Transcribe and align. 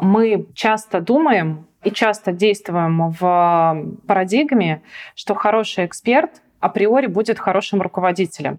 Мы 0.00 0.46
часто 0.54 1.00
думаем 1.00 1.66
и 1.84 1.90
часто 1.90 2.32
действуем 2.32 3.10
в 3.10 3.86
парадигме, 4.06 4.82
что 5.14 5.34
хороший 5.34 5.84
эксперт 5.84 6.42
априори 6.58 7.06
будет 7.06 7.38
хорошим 7.38 7.82
руководителем. 7.82 8.58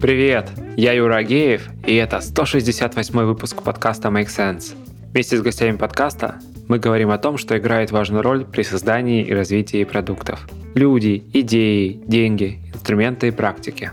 Привет, 0.00 0.50
я 0.76 0.92
Юра 0.92 1.16
Агеев, 1.16 1.70
и 1.86 1.94
это 1.94 2.20
168 2.20 3.18
выпуск 3.20 3.62
подкаста 3.62 4.08
Make 4.08 4.26
Sense. 4.26 4.76
Вместе 5.12 5.38
с 5.38 5.42
гостями 5.42 5.78
подкаста 5.78 6.38
мы 6.68 6.78
говорим 6.78 7.10
о 7.10 7.18
том, 7.18 7.38
что 7.38 7.56
играет 7.56 7.90
важную 7.90 8.22
роль 8.22 8.44
при 8.44 8.62
создании 8.62 9.24
и 9.24 9.32
развитии 9.32 9.84
продуктов. 9.84 10.48
Люди, 10.74 11.24
идеи, 11.32 12.00
деньги, 12.06 12.60
инструменты 12.74 13.28
и 13.28 13.30
практики. 13.30 13.92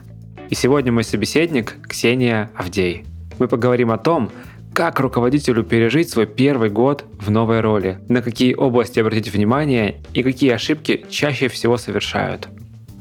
И 0.49 0.55
сегодня 0.55 0.91
мой 0.91 1.03
собеседник 1.03 1.75
Ксения 1.87 2.51
Авдей. 2.55 3.05
Мы 3.39 3.47
поговорим 3.47 3.91
о 3.91 3.97
том, 3.97 4.31
как 4.73 4.99
руководителю 4.99 5.63
пережить 5.63 6.09
свой 6.09 6.25
первый 6.25 6.69
год 6.69 7.05
в 7.19 7.29
новой 7.29 7.61
роли, 7.61 7.99
на 8.09 8.21
какие 8.21 8.55
области 8.55 8.99
обратить 8.99 9.31
внимание 9.31 10.01
и 10.13 10.23
какие 10.23 10.51
ошибки 10.51 11.05
чаще 11.09 11.47
всего 11.47 11.77
совершают. 11.77 12.47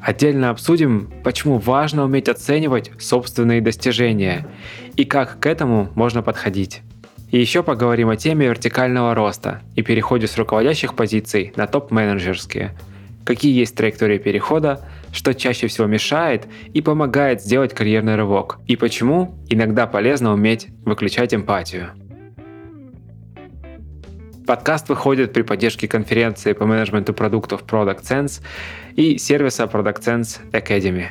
Отдельно 0.02 0.50
обсудим, 0.50 1.10
почему 1.24 1.58
важно 1.58 2.04
уметь 2.04 2.28
оценивать 2.28 2.90
собственные 2.98 3.60
достижения 3.60 4.46
и 4.96 5.04
как 5.04 5.38
к 5.38 5.46
этому 5.46 5.90
можно 5.94 6.22
подходить. 6.22 6.82
И 7.32 7.40
еще 7.40 7.62
поговорим 7.62 8.10
о 8.10 8.16
теме 8.16 8.46
вертикального 8.46 9.14
роста 9.14 9.62
и 9.74 9.82
переходе 9.82 10.26
с 10.26 10.36
руководящих 10.36 10.94
позиций 10.94 11.52
на 11.56 11.66
топ-менеджерские. 11.66 12.72
Какие 13.24 13.58
есть 13.58 13.74
траектории 13.74 14.18
перехода, 14.18 14.86
что 15.12 15.32
чаще 15.32 15.66
всего 15.66 15.86
мешает 15.86 16.46
и 16.74 16.82
помогает 16.82 17.40
сделать 17.40 17.72
карьерный 17.72 18.16
рывок, 18.16 18.58
и 18.66 18.76
почему 18.76 19.34
иногда 19.48 19.86
полезно 19.86 20.34
уметь 20.34 20.68
выключать 20.84 21.32
эмпатию. 21.32 21.92
Подкаст 24.46 24.90
выходит 24.90 25.32
при 25.32 25.40
поддержке 25.40 25.88
конференции 25.88 26.52
по 26.52 26.66
менеджменту 26.66 27.14
продуктов 27.14 27.64
Product 27.64 28.02
Sense 28.02 28.42
и 28.94 29.16
сервиса 29.16 29.64
Product 29.64 30.00
Sense 30.00 30.40
Academy. 30.50 31.06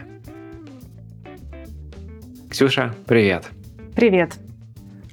Ксюша, 2.51 2.93
привет. 3.07 3.45
Привет. 3.95 4.33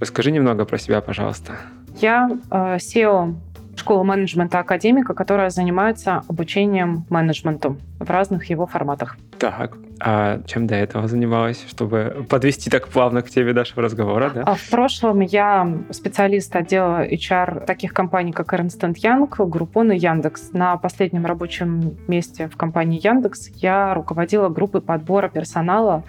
Расскажи 0.01 0.31
немного 0.31 0.65
про 0.65 0.79
себя, 0.79 1.01
пожалуйста. 1.01 1.57
Я 2.01 2.31
э, 2.51 2.77
SEO 2.77 3.35
школы 3.79 4.05
менеджмента 4.05 4.59
академика, 4.59 5.15
которая 5.15 5.51
занимается 5.51 6.23
обучением 6.29 7.07
менеджменту 7.09 7.79
в 7.99 8.11
разных 8.11 8.47
его 8.51 8.67
форматах. 8.67 9.17
Так, 9.39 9.77
а 10.01 10.41
чем 10.47 10.67
до 10.67 10.75
этого 10.75 11.09
занималась, 11.09 11.65
чтобы 11.69 12.27
подвести 12.29 12.71
так 12.71 12.89
плавно 12.89 13.23
к 13.23 13.31
теме 13.31 13.53
нашего 13.53 13.83
разговора, 13.83 14.31
да? 14.31 14.43
А 14.43 14.55
в 14.55 14.71
прошлом 14.71 15.21
я 15.21 15.69
специалист 15.91 16.55
отдела 16.55 17.07
HR 17.07 17.65
таких 17.65 17.93
компаний, 17.93 18.33
как 18.33 18.53
Ernst 18.53 18.81
Young, 18.81 19.29
Groupon 19.29 19.95
и 19.95 19.99
Яндекс. 19.99 20.53
На 20.53 20.77
последнем 20.77 21.27
рабочем 21.27 21.97
месте 22.09 22.49
в 22.49 22.57
компании 22.57 23.01
Яндекс 23.03 23.49
я 23.55 23.95
руководила 23.95 24.49
группой 24.49 24.81
подбора 24.81 25.29
персонала 25.29 26.05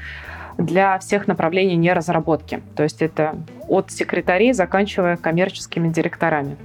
для 0.60 1.00
всех 1.00 1.28
направлений 1.28 1.76
неразработки. 1.76 2.62
То 2.76 2.84
есть 2.84 3.02
это 3.02 3.36
от 3.68 3.92
секретарей, 3.92 4.54
заканчивая 4.54 5.18
коммерческими 5.18 5.90
директорами 5.90 6.58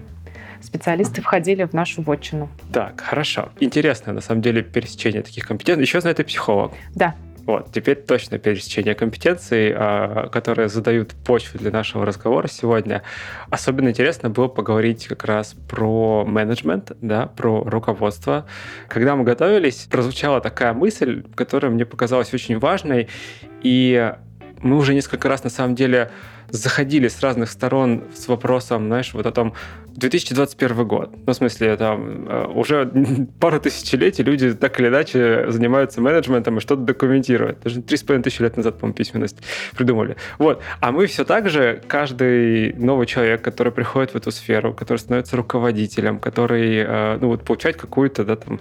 специалисты 0.64 1.20
входили 1.20 1.64
в 1.64 1.75
нашу 1.75 2.03
вотчину. 2.03 2.48
Так, 2.73 3.01
хорошо. 3.01 3.51
Интересно, 3.61 4.12
на 4.12 4.20
самом 4.20 4.42
деле, 4.42 4.62
пересечение 4.62 5.23
таких 5.23 5.47
компетенций. 5.47 5.83
Еще 5.83 6.01
знает 6.01 6.20
и 6.20 6.25
психолог. 6.25 6.73
Да. 6.95 7.14
Вот, 7.47 7.73
теперь 7.73 7.97
точно 7.97 8.39
пересечение 8.39 8.95
компетенций, 8.95 9.73
а, 9.75 10.28
которые 10.28 10.69
задают 10.69 11.14
почву 11.27 11.59
для 11.59 11.70
нашего 11.70 12.06
разговора 12.06 12.48
сегодня. 12.48 13.03
Особенно 13.51 13.91
интересно 13.91 14.31
было 14.31 14.48
поговорить 14.48 15.07
как 15.07 15.24
раз 15.24 15.55
про 15.68 16.24
менеджмент, 16.24 16.92
да, 17.02 17.27
про 17.27 17.63
руководство. 17.64 18.46
Когда 18.89 19.14
мы 19.14 19.24
готовились, 19.24 19.86
прозвучала 19.91 20.41
такая 20.41 20.73
мысль, 20.73 21.23
которая 21.35 21.70
мне 21.70 21.85
показалась 21.85 22.33
очень 22.33 22.58
важной, 22.58 23.08
и 23.63 24.14
мы 24.64 24.77
уже 24.77 24.95
несколько 24.95 25.29
раз 25.29 25.45
на 25.45 25.51
самом 25.51 25.75
деле 25.75 26.11
заходили 26.51 27.08
с 27.08 27.20
разных 27.20 27.51
сторон 27.51 28.05
с 28.14 28.29
вопросом, 28.29 28.86
знаешь, 28.86 29.13
вот 29.13 29.27
о 29.27 29.33
том, 29.33 29.55
2021 29.97 30.86
год. 30.86 31.14
Ну, 31.27 31.33
в 31.33 31.36
смысле, 31.36 31.77
там 31.77 32.29
э, 32.29 32.47
уже 32.47 32.91
пару 33.41 33.61
тысячелетий 33.61 34.24
люди 34.24 34.53
так 34.55 34.80
или 34.80 34.89
иначе 34.89 35.51
занимаются 35.51 36.01
менеджментом 36.01 36.58
и 36.58 36.61
что-то 36.61 36.83
документируют. 36.83 37.61
Даже 37.63 37.83
три 37.83 37.97
с 37.97 38.03
половиной 38.03 38.24
тысячи 38.24 38.42
лет 38.42 38.57
назад, 38.57 38.79
по-моему, 38.79 38.95
письменность 38.95 39.39
придумали. 39.77 40.17
Вот. 40.39 40.63
А 40.80 40.92
мы 40.92 41.07
все 41.07 41.24
так 41.24 41.48
же, 41.48 41.80
каждый 41.86 42.73
новый 42.74 43.07
человек, 43.07 43.42
который 43.42 43.73
приходит 43.73 44.13
в 44.13 44.17
эту 44.17 44.30
сферу, 44.30 44.74
который 44.74 44.98
становится 44.98 45.36
руководителем, 45.36 46.19
который, 46.19 46.79
э, 46.79 47.19
ну, 47.20 47.29
вот, 47.29 47.45
получает 47.45 47.77
какую-то, 47.77 48.24
да, 48.24 48.36
там, 48.36 48.61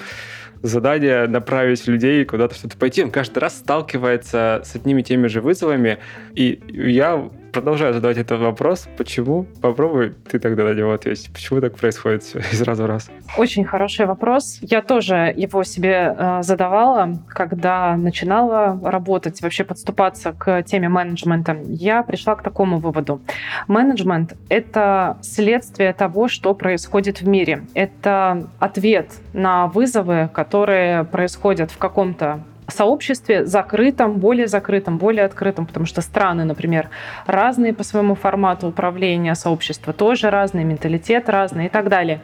задание 0.63 1.27
направить 1.27 1.85
людей 1.87 2.25
куда-то 2.25 2.55
что-то 2.55 2.77
пойти, 2.77 3.03
он 3.03 3.11
каждый 3.11 3.39
раз 3.39 3.57
сталкивается 3.57 4.61
с 4.65 4.75
одними 4.75 5.01
и 5.01 5.03
теми 5.03 5.27
же 5.27 5.41
вызовами. 5.41 5.99
И 6.33 6.59
я 6.69 7.29
продолжаю 7.53 7.93
задавать 7.93 8.17
этот 8.17 8.41
вопрос. 8.41 8.89
Почему? 8.97 9.45
Попробуй 9.61 10.13
ты 10.29 10.39
тогда 10.39 10.63
на 10.63 10.73
него 10.73 10.91
ответить. 10.91 11.31
Почему 11.31 11.61
так 11.61 11.75
происходит 11.75 12.23
все 12.23 12.39
из 12.39 12.61
раза 12.61 12.83
в 12.83 12.85
раз? 12.87 13.09
Очень 13.37 13.63
хороший 13.63 14.05
вопрос. 14.05 14.59
Я 14.61 14.81
тоже 14.81 15.33
его 15.37 15.63
себе 15.63 16.15
э, 16.17 16.39
задавала, 16.41 17.13
когда 17.29 17.95
начинала 17.95 18.79
работать, 18.83 19.41
вообще 19.41 19.63
подступаться 19.63 20.33
к 20.33 20.63
теме 20.63 20.89
менеджмента. 20.89 21.57
Я 21.67 22.03
пришла 22.03 22.35
к 22.35 22.41
такому 22.41 22.79
выводу. 22.79 23.21
Менеджмент— 23.67 24.35
это 24.49 25.17
следствие 25.21 25.93
того, 25.93 26.27
что 26.27 26.53
происходит 26.55 27.21
в 27.21 27.27
мире. 27.27 27.63
Это 27.75 28.49
ответ 28.59 29.11
на 29.33 29.67
вызовы, 29.67 30.29
которые 30.33 31.03
происходят 31.03 31.71
в 31.71 31.77
каком-то 31.77 32.43
сообществе 32.67 33.45
закрытом, 33.45 34.13
более 34.13 34.47
закрытом, 34.47 34.97
более 34.97 35.25
открытом, 35.25 35.65
потому 35.65 35.85
что 35.85 36.01
страны, 36.01 36.43
например, 36.43 36.89
разные 37.25 37.73
по 37.73 37.83
своему 37.83 38.15
формату 38.15 38.67
управления, 38.67 39.35
сообщества 39.35 39.93
тоже 39.93 40.29
разные, 40.29 40.65
менталитет 40.65 41.29
разный 41.29 41.67
и 41.67 41.69
так 41.69 41.89
далее. 41.89 42.21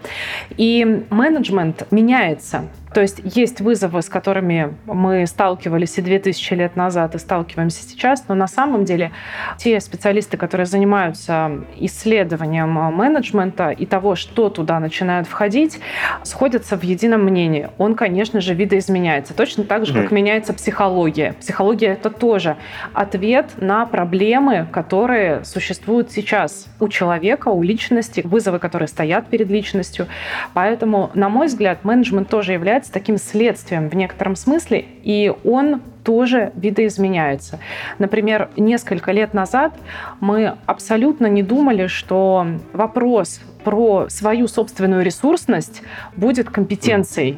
И 0.57 1.05
менеджмент 1.09 1.88
меняется. 1.91 2.66
То 2.94 3.01
есть 3.01 3.22
есть 3.23 3.61
вызовы, 3.61 4.01
с 4.01 4.09
которыми 4.09 4.75
мы 4.85 5.27
сталкивались 5.27 5.97
и 5.97 6.01
2000 6.01 6.53
лет 6.53 6.75
назад, 6.75 7.13
и 7.13 7.19
сталкиваемся 7.19 7.83
сейчас, 7.83 8.25
но 8.27 8.35
на 8.35 8.47
самом 8.47 8.83
деле 8.83 9.11
те 9.57 9.79
специалисты, 9.79 10.38
которые 10.38 10.66
занимаются 10.66 11.51
исследованием 11.77 12.69
менеджмента 12.69 13.69
и 13.69 13.85
того, 13.85 14.16
что 14.16 14.50
туда 14.50 14.79
начинает 14.79 15.27
входить, 15.27 15.79
сходятся 16.23 16.77
в 16.77 16.83
едином 16.83 17.23
мнении. 17.23 17.69
Он, 17.77 17.94
конечно 17.94 18.41
же, 18.41 18.56
видоизменяется. 18.56 19.35
Точно 19.35 19.63
так 19.63 19.85
же, 19.85 19.94
как 19.94 20.11
меняется 20.29 20.53
психология. 20.53 21.34
Психология— 21.40 21.88
это 21.94 22.12
тоже 22.12 22.56
ответ 22.94 23.47
на 23.57 23.88
проблемы, 23.88 24.67
которые 24.72 25.44
существуют 25.44 26.12
сейчас 26.12 26.67
у 26.79 26.88
человека, 26.88 27.47
у 27.47 27.63
личности, 27.63 28.22
вызовы, 28.23 28.59
которые 28.59 28.88
стоят 28.88 29.25
перед 29.28 29.50
личностью. 29.50 30.06
Поэтому, 30.53 31.09
на 31.16 31.29
мой 31.29 31.47
взгляд, 31.47 31.84
менеджмент 31.84 32.29
тоже 32.29 32.53
является 32.53 32.91
таким 32.91 33.18
следствием 33.18 33.89
в 33.89 33.95
некотором 33.95 34.35
смысле, 34.35 34.85
и 35.01 35.34
он 35.44 35.81
тоже 36.09 36.51
видоизменяется. 36.55 37.59
Например, 37.99 38.49
несколько 38.57 39.11
лет 39.11 39.35
назад 39.35 39.75
мы 40.19 40.55
абсолютно 40.65 41.27
не 41.27 41.43
думали, 41.43 41.85
что 41.85 42.47
вопрос 42.73 43.41
про 43.63 44.09
свою 44.09 44.47
собственную 44.47 45.03
ресурсность 45.03 45.83
будет 46.15 46.49
компетенцией. 46.49 47.37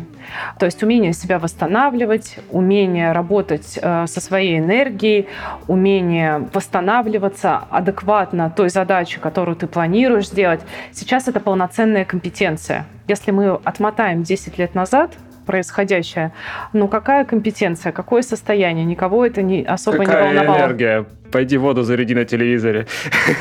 То 0.57 0.65
есть 0.67 0.81
умение 0.83 1.11
себя 1.11 1.37
восстанавливать, 1.37 2.37
умение 2.49 3.11
работать 3.11 3.77
э, 3.81 4.07
со 4.07 4.21
своей 4.21 4.59
энергией, 4.59 5.27
умение 5.67 6.47
восстанавливаться 6.53 7.63
адекватно 7.69 8.53
той 8.55 8.69
задаче, 8.69 9.19
которую 9.19 9.57
ты 9.57 9.67
планируешь 9.67 10.29
сделать. 10.29 10.61
Сейчас 10.93 11.27
это 11.27 11.41
полноценная 11.41 12.05
компетенция. 12.05 12.85
Если 13.09 13.31
мы 13.31 13.59
отмотаем 13.65 14.23
10 14.23 14.57
лет 14.57 14.75
назад, 14.75 15.11
происходящее. 15.45 16.31
Ну, 16.73 16.87
какая 16.87 17.25
компетенция, 17.25 17.91
какое 17.91 18.21
состояние? 18.21 18.85
Никого 18.85 19.25
это 19.25 19.41
не, 19.41 19.63
особо 19.63 19.99
какая 19.99 20.31
не 20.31 20.37
волновало. 20.37 20.57
энергия? 20.59 21.05
Пойди 21.31 21.57
воду 21.57 21.83
заряди 21.83 22.13
на 22.13 22.25
телевизоре. 22.25 22.87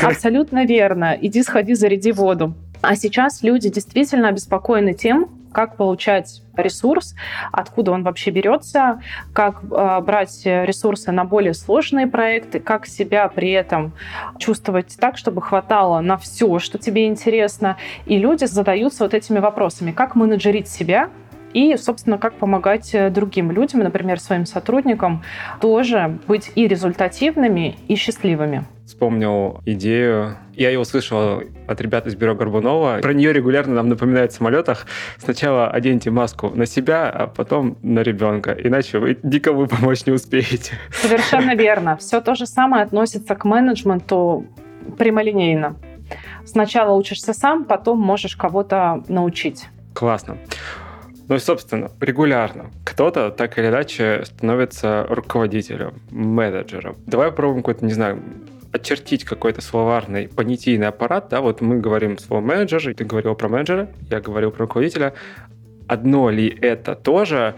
Абсолютно 0.02 0.64
верно. 0.64 1.16
Иди 1.20 1.42
сходи, 1.42 1.74
заряди 1.74 2.12
воду. 2.12 2.54
А 2.82 2.94
сейчас 2.94 3.42
люди 3.42 3.68
действительно 3.68 4.28
обеспокоены 4.28 4.94
тем, 4.94 5.28
как 5.52 5.76
получать 5.76 6.42
ресурс, 6.56 7.14
откуда 7.52 7.92
он 7.92 8.04
вообще 8.04 8.30
берется, 8.30 9.02
как 9.32 9.62
э, 9.64 10.00
брать 10.00 10.42
ресурсы 10.44 11.10
на 11.10 11.24
более 11.24 11.54
сложные 11.54 12.06
проекты, 12.06 12.60
как 12.60 12.86
себя 12.86 13.28
при 13.28 13.50
этом 13.50 13.92
чувствовать 14.38 14.96
так, 15.00 15.16
чтобы 15.16 15.42
хватало 15.42 16.00
на 16.00 16.16
все, 16.16 16.58
что 16.58 16.78
тебе 16.78 17.06
интересно. 17.06 17.76
И 18.06 18.16
люди 18.18 18.44
задаются 18.44 19.04
вот 19.04 19.14
этими 19.14 19.38
вопросами, 19.38 19.90
как 19.90 20.14
менеджерить 20.14 20.68
себя, 20.68 21.10
и, 21.52 21.76
собственно, 21.76 22.18
как 22.18 22.34
помогать 22.34 22.94
э, 22.94 23.10
другим 23.10 23.50
людям, 23.50 23.80
например, 23.80 24.20
своим 24.20 24.46
сотрудникам, 24.46 25.22
тоже 25.60 26.18
быть 26.26 26.52
и 26.54 26.66
результативными, 26.68 27.76
и 27.88 27.96
счастливыми. 27.96 28.64
Вспомнил 28.86 29.60
идею. 29.66 30.36
Я 30.54 30.70
ее 30.70 30.78
услышал 30.78 31.42
от 31.68 31.80
ребят 31.80 32.06
из 32.06 32.16
бюро 32.16 32.34
Горбунова. 32.34 32.98
Про 33.00 33.14
нее 33.14 33.32
регулярно 33.32 33.74
нам 33.74 33.88
напоминают 33.88 34.32
в 34.32 34.34
самолетах. 34.34 34.86
Сначала 35.18 35.70
оденьте 35.70 36.10
маску 36.10 36.50
на 36.50 36.66
себя, 36.66 37.08
а 37.08 37.26
потом 37.28 37.78
на 37.82 38.00
ребенка. 38.00 38.52
Иначе 38.52 38.98
вы 38.98 39.16
никому 39.22 39.66
помочь 39.68 40.06
не 40.06 40.12
успеете. 40.12 40.74
Совершенно 40.92 41.54
верно. 41.54 41.96
Все 41.96 42.20
то 42.20 42.34
же 42.34 42.46
самое 42.46 42.82
относится 42.82 43.34
к 43.36 43.44
менеджменту 43.44 44.46
прямолинейно. 44.98 45.76
Сначала 46.44 46.96
учишься 46.96 47.32
сам, 47.32 47.64
потом 47.64 48.00
можешь 48.00 48.36
кого-то 48.36 49.04
научить. 49.08 49.66
Классно. 49.94 50.36
Ну 51.30 51.36
и, 51.36 51.38
собственно, 51.38 51.92
регулярно 52.00 52.72
кто-то 52.84 53.30
так 53.30 53.56
или 53.56 53.68
иначе 53.68 54.22
становится 54.24 55.06
руководителем, 55.08 56.02
менеджером. 56.10 56.96
Давай 57.06 57.30
попробуем 57.30 57.62
какой-то, 57.62 57.84
не 57.84 57.92
знаю, 57.92 58.20
очертить 58.72 59.22
какой-то 59.22 59.60
словарный 59.60 60.26
понятийный 60.26 60.88
аппарат, 60.88 61.28
да, 61.30 61.40
вот 61.40 61.60
мы 61.60 61.78
говорим 61.78 62.18
слово 62.18 62.40
менеджер, 62.40 62.92
ты 62.96 63.04
говорил 63.04 63.36
про 63.36 63.48
менеджера, 63.48 63.88
я 64.10 64.20
говорил 64.20 64.50
про 64.50 64.62
руководителя. 64.62 65.14
Одно 65.86 66.30
ли 66.30 66.48
это 66.60 66.96
тоже? 66.96 67.54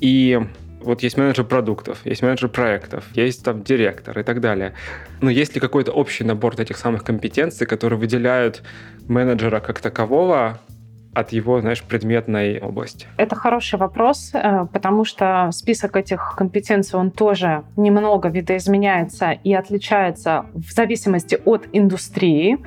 И 0.00 0.40
вот 0.80 1.02
есть 1.02 1.18
менеджер 1.18 1.44
продуктов, 1.44 2.06
есть 2.06 2.22
менеджер 2.22 2.48
проектов, 2.48 3.04
есть 3.12 3.44
там 3.44 3.62
директор 3.62 4.18
и 4.18 4.22
так 4.22 4.40
далее. 4.40 4.72
Но 5.20 5.28
есть 5.28 5.54
ли 5.54 5.60
какой-то 5.60 5.92
общий 5.92 6.24
набор 6.24 6.54
этих 6.58 6.78
самых 6.78 7.04
компетенций, 7.04 7.66
которые 7.66 7.98
выделяют 7.98 8.62
менеджера 9.06 9.60
как 9.60 9.80
такового 9.80 10.60
от 11.14 11.32
его, 11.32 11.60
знаешь, 11.60 11.82
предметной 11.82 12.58
области? 12.58 13.06
Это 13.16 13.36
хороший 13.36 13.78
вопрос, 13.78 14.30
э, 14.32 14.66
потому 14.72 15.04
что 15.04 15.50
список 15.52 15.96
этих 15.96 16.34
компетенций, 16.36 16.98
он 16.98 17.10
тоже 17.10 17.64
немного 17.76 18.28
видоизменяется 18.28 19.32
и 19.32 19.52
отличается 19.52 20.46
в 20.54 20.72
зависимости 20.72 21.38
от 21.44 21.68
индустрии 21.72 22.58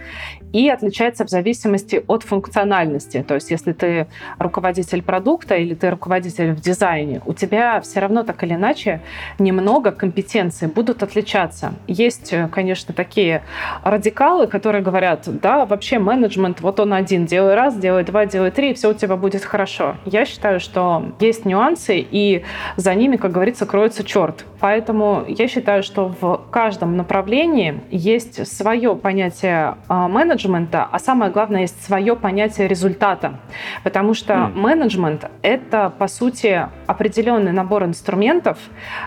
и 0.56 0.70
отличается 0.70 1.26
в 1.26 1.30
зависимости 1.30 2.02
от 2.08 2.24
функциональности. 2.24 3.26
То 3.28 3.36
есть 3.36 3.52
если 3.52 3.74
ты 3.74 4.08
руководитель 4.40 5.02
продукта 5.02 5.56
или 5.56 5.74
ты 5.74 5.90
руководитель 5.90 6.54
в 6.54 6.62
дизайне, 6.62 7.22
у 7.26 7.34
тебя 7.34 7.82
все 7.82 8.00
равно 8.00 8.24
так 8.24 8.42
или 8.46 8.54
иначе 8.54 9.02
немного 9.38 9.92
компетенций 9.92 10.70
будут 10.70 11.04
отличаться. 11.04 11.74
Есть, 11.88 12.32
э, 12.32 12.48
конечно, 12.48 12.94
такие 12.94 13.44
радикалы, 13.84 14.48
которые 14.48 14.82
говорят, 14.82 15.24
да, 15.42 15.66
вообще 15.66 16.00
менеджмент, 16.00 16.62
вот 16.62 16.80
он 16.80 16.94
один, 16.94 17.26
делай 17.26 17.56
раз, 17.56 17.76
делай 17.76 18.06
два, 18.06 18.26
делай 18.26 18.52
три, 18.52 18.72
и 18.72 18.74
все 18.74 18.92
у 18.92 18.94
тебя 18.94 19.18
будет 19.18 19.44
хорошо. 19.44 19.98
Я 20.06 20.24
считаю, 20.24 20.62
что 20.62 21.12
есть 21.20 21.44
нюансы, 21.44 21.98
и 22.00 22.44
за 22.78 22.96
ними, 22.96 23.18
как 23.18 23.34
говорится, 23.34 23.66
кроется 23.66 24.06
черт. 24.06 24.46
Поэтому 24.62 25.26
я 25.28 25.48
считаю, 25.48 25.84
что 25.84 26.16
в 26.22 26.42
каждом 26.50 26.96
направлении 26.96 27.82
есть 27.92 28.48
свое 28.48 28.96
понятие 28.96 29.76
а, 29.88 30.08
менеджмента, 30.46 30.88
а 30.92 31.00
самое 31.00 31.32
главное, 31.32 31.62
есть 31.62 31.84
свое 31.84 32.16
понятие 32.16 32.68
результата. 32.68 33.40
Потому 33.84 34.14
что 34.14 34.34
mm. 34.34 34.54
менеджмент— 34.56 35.30
это, 35.42 35.90
по 35.90 36.08
сути, 36.08 36.68
определенный 36.88 37.52
набор 37.52 37.84
инструментов 37.84 38.58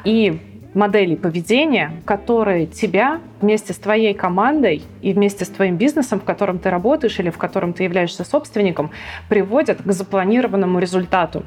и 0.05 0.40
моделей 0.75 1.17
поведения, 1.17 1.93
которые 2.05 2.67
тебя 2.67 3.20
вместе 3.40 3.73
с 3.73 3.76
твоей 3.76 4.14
командой 4.14 4.82
и 5.02 5.12
вместе 5.12 5.44
с 5.44 5.49
твоим 5.49 5.76
бизнесом, 5.76 6.20
в 6.20 6.25
котором 6.25 6.58
ты 6.58 6.70
работаешь 6.70 7.19
или 7.19 7.31
в 7.31 7.38
котором 7.38 7.73
ты 7.73 7.85
являешься 7.85 8.25
собственником, 8.25 8.90
приводят 9.29 9.82
к 9.82 9.93
запланированному 9.93 10.79
результату. 10.79 11.44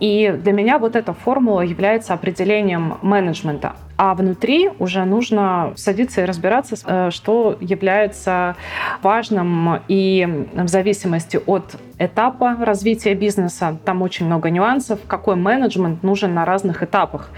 И 0.00 0.34
для 0.42 0.52
меня 0.52 0.78
вот 0.78 0.96
эта 0.96 1.12
формула 1.12 1.60
является 1.60 2.14
определением 2.14 2.98
менеджмента. 3.02 3.76
А 3.98 4.14
внутри 4.14 4.70
уже 4.78 5.04
нужно 5.04 5.72
садиться 5.76 6.22
и 6.22 6.24
разбираться, 6.24 6.76
э, 6.84 7.10
что 7.10 7.56
является 7.60 8.56
важным 9.02 9.80
и 9.88 10.46
в 10.54 10.68
зависимости 10.68 11.40
от 11.46 11.76
этапа 11.98 12.56
развития 12.60 13.14
бизнеса. 13.14 13.78
Там 13.84 14.02
очень 14.02 14.26
много 14.26 14.50
нюансов, 14.50 15.00
какой 15.06 15.36
менеджмент 15.36 16.02
нужен 16.02 16.34
на 16.34 16.44
разных 16.44 16.82
этапах. 16.82 17.30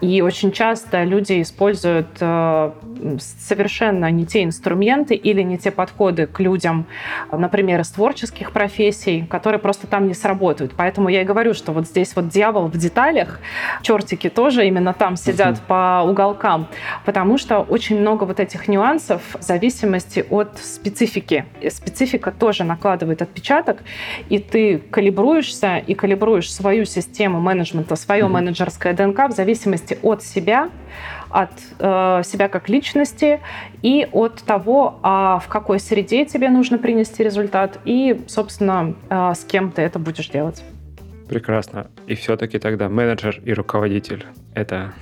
И 0.00 0.22
очень 0.22 0.52
часто 0.52 1.02
люди 1.02 1.42
используют 1.42 2.08
э, 2.20 2.70
совершенно 3.18 4.10
не 4.10 4.26
те 4.26 4.44
инструменты 4.44 5.14
или 5.14 5.42
не 5.42 5.58
те 5.58 5.70
подходы 5.70 6.26
к 6.26 6.40
людям, 6.40 6.86
например, 7.30 7.80
из 7.80 7.90
творческих 7.90 8.52
профессий, 8.52 9.26
которые 9.28 9.58
просто 9.58 9.86
там 9.86 10.08
не 10.08 10.14
сработают. 10.14 10.74
Поэтому 10.76 11.08
я 11.08 11.22
и 11.22 11.24
говорю, 11.24 11.54
что 11.54 11.72
вот 11.72 11.86
здесь 11.86 12.14
вот 12.16 12.28
дьявол 12.28 12.68
в 12.68 12.76
деталях, 12.76 13.40
чертики 13.82 14.28
тоже 14.28 14.66
именно 14.66 14.92
там 14.92 15.16
сидят 15.16 15.56
uh-huh. 15.56 16.02
по 16.04 16.10
уголкам, 16.10 16.68
потому 17.04 17.38
что 17.38 17.60
очень 17.60 18.00
много 18.00 18.24
вот 18.24 18.40
этих 18.40 18.68
нюансов 18.68 19.22
в 19.38 19.42
зависимости 19.42 20.24
от 20.30 20.58
специфики. 20.58 21.44
Специфика 21.68 22.32
тоже 22.32 22.64
накладывает 22.64 23.22
отпечаток, 23.22 23.82
и 24.28 24.38
ты 24.38 24.78
калибруешься 24.78 25.78
и 25.78 25.94
калибруешь 25.94 26.52
свою 26.52 26.84
систему 26.84 27.40
менеджмента, 27.40 27.96
свое 27.96 28.24
uh-huh. 28.24 28.28
менеджерское 28.28 28.94
ДНК 28.94 29.28
в 29.28 29.32
зависимости 29.32 29.98
от 30.02 30.22
себя, 30.22 30.70
от 31.34 31.50
э, 31.80 32.22
себя 32.24 32.48
как 32.48 32.68
личности 32.68 33.40
и 33.82 34.06
от 34.12 34.36
того, 34.44 35.00
а 35.02 35.40
в 35.40 35.48
какой 35.48 35.80
среде 35.80 36.24
тебе 36.24 36.48
нужно 36.48 36.78
принести 36.78 37.24
результат 37.24 37.80
и, 37.84 38.22
собственно, 38.28 38.94
э, 39.10 39.32
с 39.34 39.44
кем 39.44 39.72
ты 39.72 39.82
это 39.82 39.98
будешь 39.98 40.28
делать. 40.28 40.62
Прекрасно. 41.28 41.88
И 42.06 42.14
все-таки 42.14 42.60
тогда 42.60 42.88
менеджер 42.88 43.40
и 43.44 43.52
руководитель— 43.52 44.24
это 44.54 44.92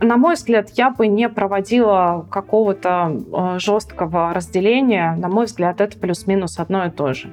на 0.00 0.16
мой 0.16 0.34
взгляд, 0.34 0.70
я 0.74 0.90
бы 0.90 1.06
не 1.06 1.28
проводила 1.28 2.26
какого-то 2.30 3.20
э, 3.32 3.58
жесткого 3.58 4.32
разделения. 4.32 5.14
На 5.16 5.28
мой 5.28 5.46
взгляд, 5.46 5.80
это 5.80 5.98
плюс-минус 5.98 6.58
одно 6.58 6.86
и 6.86 6.90
то 6.90 7.14
же. 7.14 7.30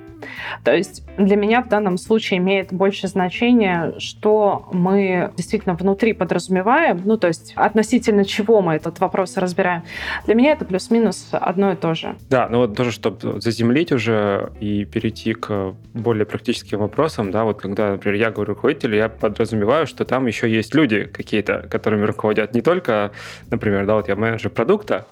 То 0.64 0.74
есть 0.74 1.04
для 1.18 1.36
меня 1.36 1.62
в 1.62 1.70
данном 1.70 1.98
случае 1.98 2.40
имеет 2.40 2.74
больше 2.74 3.08
значение, 3.08 3.94
что 4.00 4.68
мы 4.72 5.32
действительно 5.38 5.76
внутри 5.76 6.14
подразумеваем, 6.14 7.02
ну 7.06 7.18
то 7.18 7.28
есть 7.28 7.54
относительно 7.56 8.26
чего 8.26 8.62
мы 8.62 8.76
этот 8.76 9.00
вопрос 9.00 9.38
разбираем. 9.38 9.84
Для 10.26 10.36
меня 10.36 10.54
это 10.54 10.66
плюс-минус 10.66 11.30
одно 11.32 11.74
и 11.74 11.76
то 11.76 11.94
же. 11.94 12.16
Да, 12.30 12.48
ну 12.50 12.60
вот 12.60 12.76
тоже, 12.76 12.92
чтобы 12.92 13.40
заземлить 13.42 13.92
уже 13.92 14.52
и 14.60 14.86
перейти 14.86 15.34
к 15.34 15.76
более 15.94 16.26
практическим 16.26 16.80
вопросам, 16.80 17.32
да, 17.32 17.44
вот 17.44 17.62
когда, 17.62 17.92
например, 17.92 18.20
я 18.20 18.32
говорю 18.32 18.54
руководитель, 18.54 18.96
я 18.96 19.10
подразумеваю, 19.10 19.86
что 19.86 20.06
там 20.06 20.26
еще 20.26 20.50
есть 20.50 20.74
люди 20.74 21.04
какие-то, 21.04 21.68
которыми 21.70 22.06
руководят 22.06 22.55
не 22.56 22.62
только, 22.62 23.12
например, 23.52 23.86
да, 23.86 23.96
вот 23.96 24.08
я 24.08 24.16
менеджер 24.16 24.50
продукта, 24.50 25.06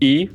и 0.00 0.30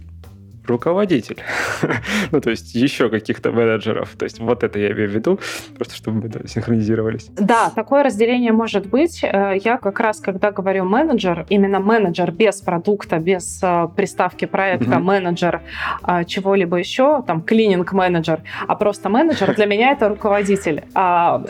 руководитель. 0.68 1.38
ну, 2.32 2.42
то 2.42 2.50
есть 2.50 2.76
еще 2.76 3.10
каких-то 3.10 3.52
менеджеров. 3.52 4.16
То 4.18 4.26
есть 4.26 4.40
вот 4.40 4.64
это 4.64 4.80
я 4.80 4.92
имею 4.92 5.10
в 5.10 5.14
виду, 5.14 5.40
просто 5.76 5.96
чтобы 5.96 6.22
мы 6.24 6.30
да, 6.30 6.48
синхронизировались. 6.48 7.30
Да, 7.36 7.70
такое 7.70 8.04
разделение 8.04 8.52
может 8.52 8.88
быть. 8.88 9.24
Э, 9.24 9.54
я 9.64 9.78
как 9.78 10.00
раз, 10.00 10.20
когда 10.20 10.52
говорю 10.52 10.86
менеджер, 10.86 11.46
именно 11.50 11.80
менеджер 11.80 12.32
без 12.32 12.62
продукта, 12.62 13.18
без 13.18 13.60
э, 13.64 13.88
приставки 13.96 14.46
проекта, 14.46 14.86
mm-hmm. 14.86 15.00
менеджер 15.00 15.62
э, 16.08 16.26
чего-либо 16.26 16.78
еще, 16.78 17.24
там, 17.24 17.42
клининг-менеджер, 17.42 18.42
а 18.68 18.76
просто 18.76 19.10
менеджер, 19.10 19.56
для 19.56 19.66
меня 19.66 19.92
это 19.92 20.10
руководитель. 20.10 20.84
А, 20.94 21.44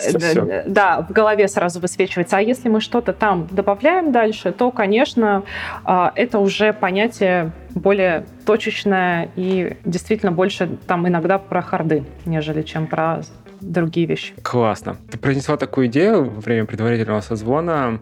да, 0.66 1.06
в 1.08 1.12
голове 1.12 1.48
сразу 1.48 1.80
высвечивается. 1.80 2.38
А 2.38 2.42
если 2.42 2.70
мы 2.70 2.82
что-то 2.82 3.14
там 3.14 3.48
добавляем 3.52 4.12
дальше, 4.12 4.52
то, 4.52 4.72
конечно, 4.72 5.44
это 5.86 6.40
уже 6.40 6.74
понятие 6.74 7.52
более 7.76 8.26
точечная 8.46 9.30
и 9.36 9.78
действительно 9.86 10.32
больше 10.32 10.78
там 10.88 11.08
иногда 11.08 11.38
про 11.38 11.62
харды, 11.62 12.04
нежели 12.26 12.64
чем 12.64 12.88
про 12.88 13.22
другие 13.62 14.08
вещи. 14.08 14.34
Классно. 14.42 14.98
Ты 15.12 15.18
принесла 15.18 15.58
такую 15.58 15.88
идею 15.88 16.30
во 16.30 16.42
время 16.42 16.66
предварительного 16.66 17.22
созвона, 17.22 18.00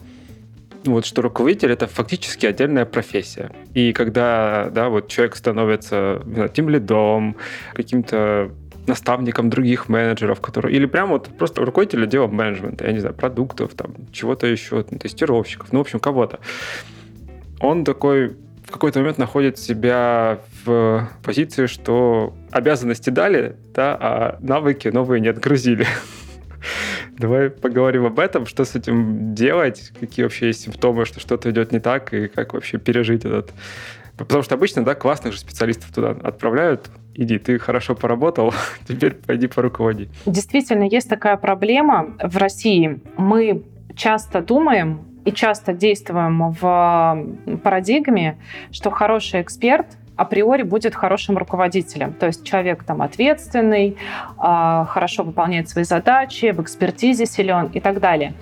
вот 0.85 1.05
что 1.05 1.21
руководитель 1.21 1.71
это 1.71 1.87
фактически 1.87 2.45
отдельная 2.45 2.85
профессия. 2.85 3.51
И 3.73 3.93
когда 3.93 4.69
да, 4.71 4.89
вот 4.89 5.07
человек 5.07 5.35
становится 5.35 6.21
тем 6.53 6.69
лидом, 6.69 7.35
каким-то 7.73 8.51
наставником 8.85 9.49
других 9.49 9.87
менеджеров, 9.87 10.41
которые 10.41 10.75
или 10.75 10.85
прямо 10.85 11.13
вот 11.13 11.29
просто 11.37 11.63
руководитель 11.63 12.03
отдела 12.03 12.27
менеджмента, 12.27 12.85
я 12.85 12.91
не 12.91 12.99
знаю, 12.99 13.15
продуктов, 13.15 13.73
там, 13.75 13.93
чего-то 14.11 14.45
еще, 14.45 14.83
тестировщиков, 14.83 15.71
ну, 15.71 15.79
в 15.79 15.81
общем, 15.81 15.99
кого-то. 15.99 16.39
Он 17.61 17.85
такой 17.85 18.35
какой-то 18.73 18.99
момент 18.99 19.17
находит 19.17 19.57
себя 19.57 20.39
в 20.65 21.09
позиции, 21.23 21.67
что 21.67 22.33
обязанности 22.51 23.09
дали, 23.09 23.55
да, 23.73 23.97
а 23.99 24.37
навыки 24.41 24.87
новые 24.87 25.21
не 25.21 25.29
отгрузили. 25.29 25.85
Давай 27.17 27.49
поговорим 27.49 28.05
об 28.05 28.19
этом, 28.19 28.45
что 28.45 28.65
с 28.65 28.75
этим 28.75 29.35
делать, 29.35 29.91
какие 29.99 30.23
вообще 30.23 30.47
есть 30.47 30.61
симптомы, 30.61 31.05
что 31.05 31.19
что-то 31.19 31.51
идет 31.51 31.71
не 31.71 31.79
так, 31.79 32.13
и 32.13 32.27
как 32.27 32.53
вообще 32.53 32.77
пережить 32.77 33.25
этот... 33.25 33.53
Потому 34.17 34.43
что 34.43 34.55
обычно, 34.55 34.83
да, 34.83 34.93
классных 34.93 35.33
же 35.33 35.39
специалистов 35.39 35.91
туда 35.93 36.11
отправляют, 36.11 36.89
иди, 37.15 37.39
ты 37.39 37.57
хорошо 37.59 37.95
поработал, 37.95 38.53
теперь 38.87 39.13
пойди 39.13 39.47
поруководи. 39.47 40.09
Действительно, 40.25 40.83
есть 40.83 41.09
такая 41.09 41.37
проблема 41.37 42.15
в 42.21 42.37
России. 42.37 42.99
Мы 43.17 43.63
часто 43.95 44.41
думаем 44.41 45.12
и 45.25 45.31
часто 45.31 45.73
действуем 45.73 46.51
в 46.51 47.57
парадигме, 47.63 48.37
что 48.71 48.91
хороший 48.91 49.41
эксперт 49.41 49.87
априори 50.15 50.63
будет 50.63 50.95
хорошим 50.95 51.37
руководителем. 51.37 52.13
То 52.13 52.27
есть 52.27 52.43
человек 52.43 52.83
там 52.83 53.01
ответственный, 53.01 53.97
а, 54.37 54.85
хорошо 54.85 55.23
выполняет 55.23 55.69
свои 55.69 55.83
задачи, 55.83 56.51
в 56.51 56.61
экспертизе 56.61 57.25
силен 57.25 57.71
и 57.73 57.79
так 57.79 57.99
далее. 57.99 58.33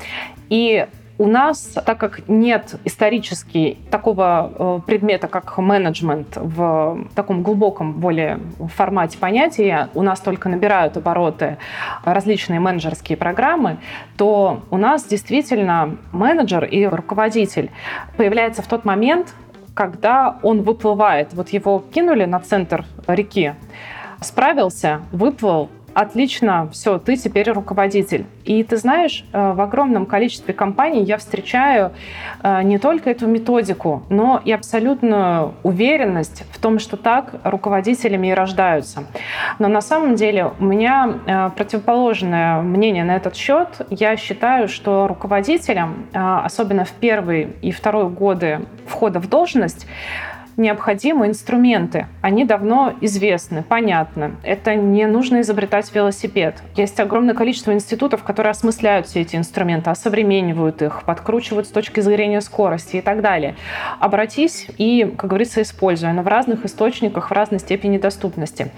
И 0.50 0.86
у 1.22 1.28
нас, 1.28 1.60
так 1.86 2.00
как 2.00 2.28
нет 2.28 2.80
исторически 2.84 3.78
такого 3.92 4.52
э, 4.58 4.80
предмета, 4.88 5.28
как 5.28 5.56
менеджмент 5.60 6.36
в 6.36 7.06
таком 7.14 7.44
глубоком 7.44 7.94
более 7.94 8.40
формате 8.74 9.20
понятия, 9.20 9.90
у 9.94 10.02
нас 10.02 10.20
только 10.20 10.50
набирают 10.50 10.98
обороты 10.98 11.60
различные 12.04 12.60
менеджерские 12.60 13.20
программы, 13.20 13.78
то 14.18 14.64
у 14.72 14.78
нас 14.78 15.04
действительно 15.04 15.96
менеджер 16.12 16.64
и 16.64 16.88
руководитель 16.88 17.70
появляется 18.18 18.64
в 18.64 18.68
тот 18.68 18.84
момент, 18.84 19.36
когда 19.76 20.40
он 20.42 20.64
выплывает. 20.64 21.34
Вот 21.34 21.50
его 21.50 21.84
кинули 21.94 22.26
на 22.26 22.40
центр 22.40 22.84
реки, 23.06 23.54
справился, 24.22 25.02
выплыл, 25.12 25.70
отлично, 25.94 26.70
все, 26.72 26.98
ты 26.98 27.16
теперь 27.16 27.52
руководитель. 27.52 28.26
И 28.44 28.64
ты 28.64 28.78
знаешь, 28.78 29.24
э, 29.34 29.54
в 29.54 29.62
огромном 29.62 30.06
количестве 30.06 30.54
компаний 30.54 31.04
я 31.04 31.18
встречаю 31.18 31.92
э, 32.44 32.64
не 32.64 32.80
только 32.80 33.10
эту 33.10 33.28
методику, 33.28 34.04
но 34.10 34.42
и 34.44 34.52
абсолютную 34.52 35.54
уверенность 35.64 36.44
в 36.52 36.60
том, 36.60 36.80
что 36.80 36.98
так 36.98 37.36
руководителями 37.44 38.28
и 38.28 38.34
рождаются. 38.34 39.04
Но 39.60 39.68
на 39.68 39.82
самом 39.82 40.16
деле 40.16 40.52
у 40.60 40.66
меня 40.66 41.14
э, 41.26 41.50
противоположное 41.56 42.62
мнение 42.62 43.04
на 43.04 43.16
этот 43.16 43.36
счет. 43.36 43.68
Я 43.90 44.18
считаю, 44.18 44.68
что 44.68 45.08
руководителям, 45.08 46.08
особенно 46.14 46.86
в 46.86 46.92
первые 46.92 47.50
и 47.62 47.72
второй 47.72 48.10
годы 48.10 48.62
входа 48.88 49.20
в 49.20 49.30
должность, 49.30 49.88
необходимы 50.58 51.28
инструменты. 51.28 52.08
Они 52.22 52.46
давно 52.46 52.94
известны, 53.02 53.64
понятны. 53.64 54.36
Это 54.44 54.76
не 54.76 55.06
нужно 55.08 55.42
изобретать 55.42 55.94
велосипед. 55.94 56.62
Есть 56.76 57.00
огромное 57.00 57.34
количество 57.34 57.74
институтов, 57.74 58.24
которые 58.24 58.52
осмысляют 58.52 59.08
все 59.08 59.22
эти 59.22 59.36
инструменты, 59.36 59.90
осовременивают 59.90 60.82
их, 60.82 61.04
подкручивают 61.04 61.68
с 61.68 61.70
точки 61.72 62.00
зрения 62.00 62.42
скорости 62.42 62.98
и 62.98 63.02
так 63.02 63.22
далее. 63.22 63.56
Обратись 64.00 64.68
и, 64.78 65.14
как 65.18 65.30
говорится, 65.30 65.62
используй, 65.62 66.12
но 66.14 66.22
в 66.22 66.28
разных 66.28 66.66
источниках, 66.66 67.30
в 67.30 67.34
разной 67.34 67.60
степени 67.60 67.98
доступности. 67.98 68.72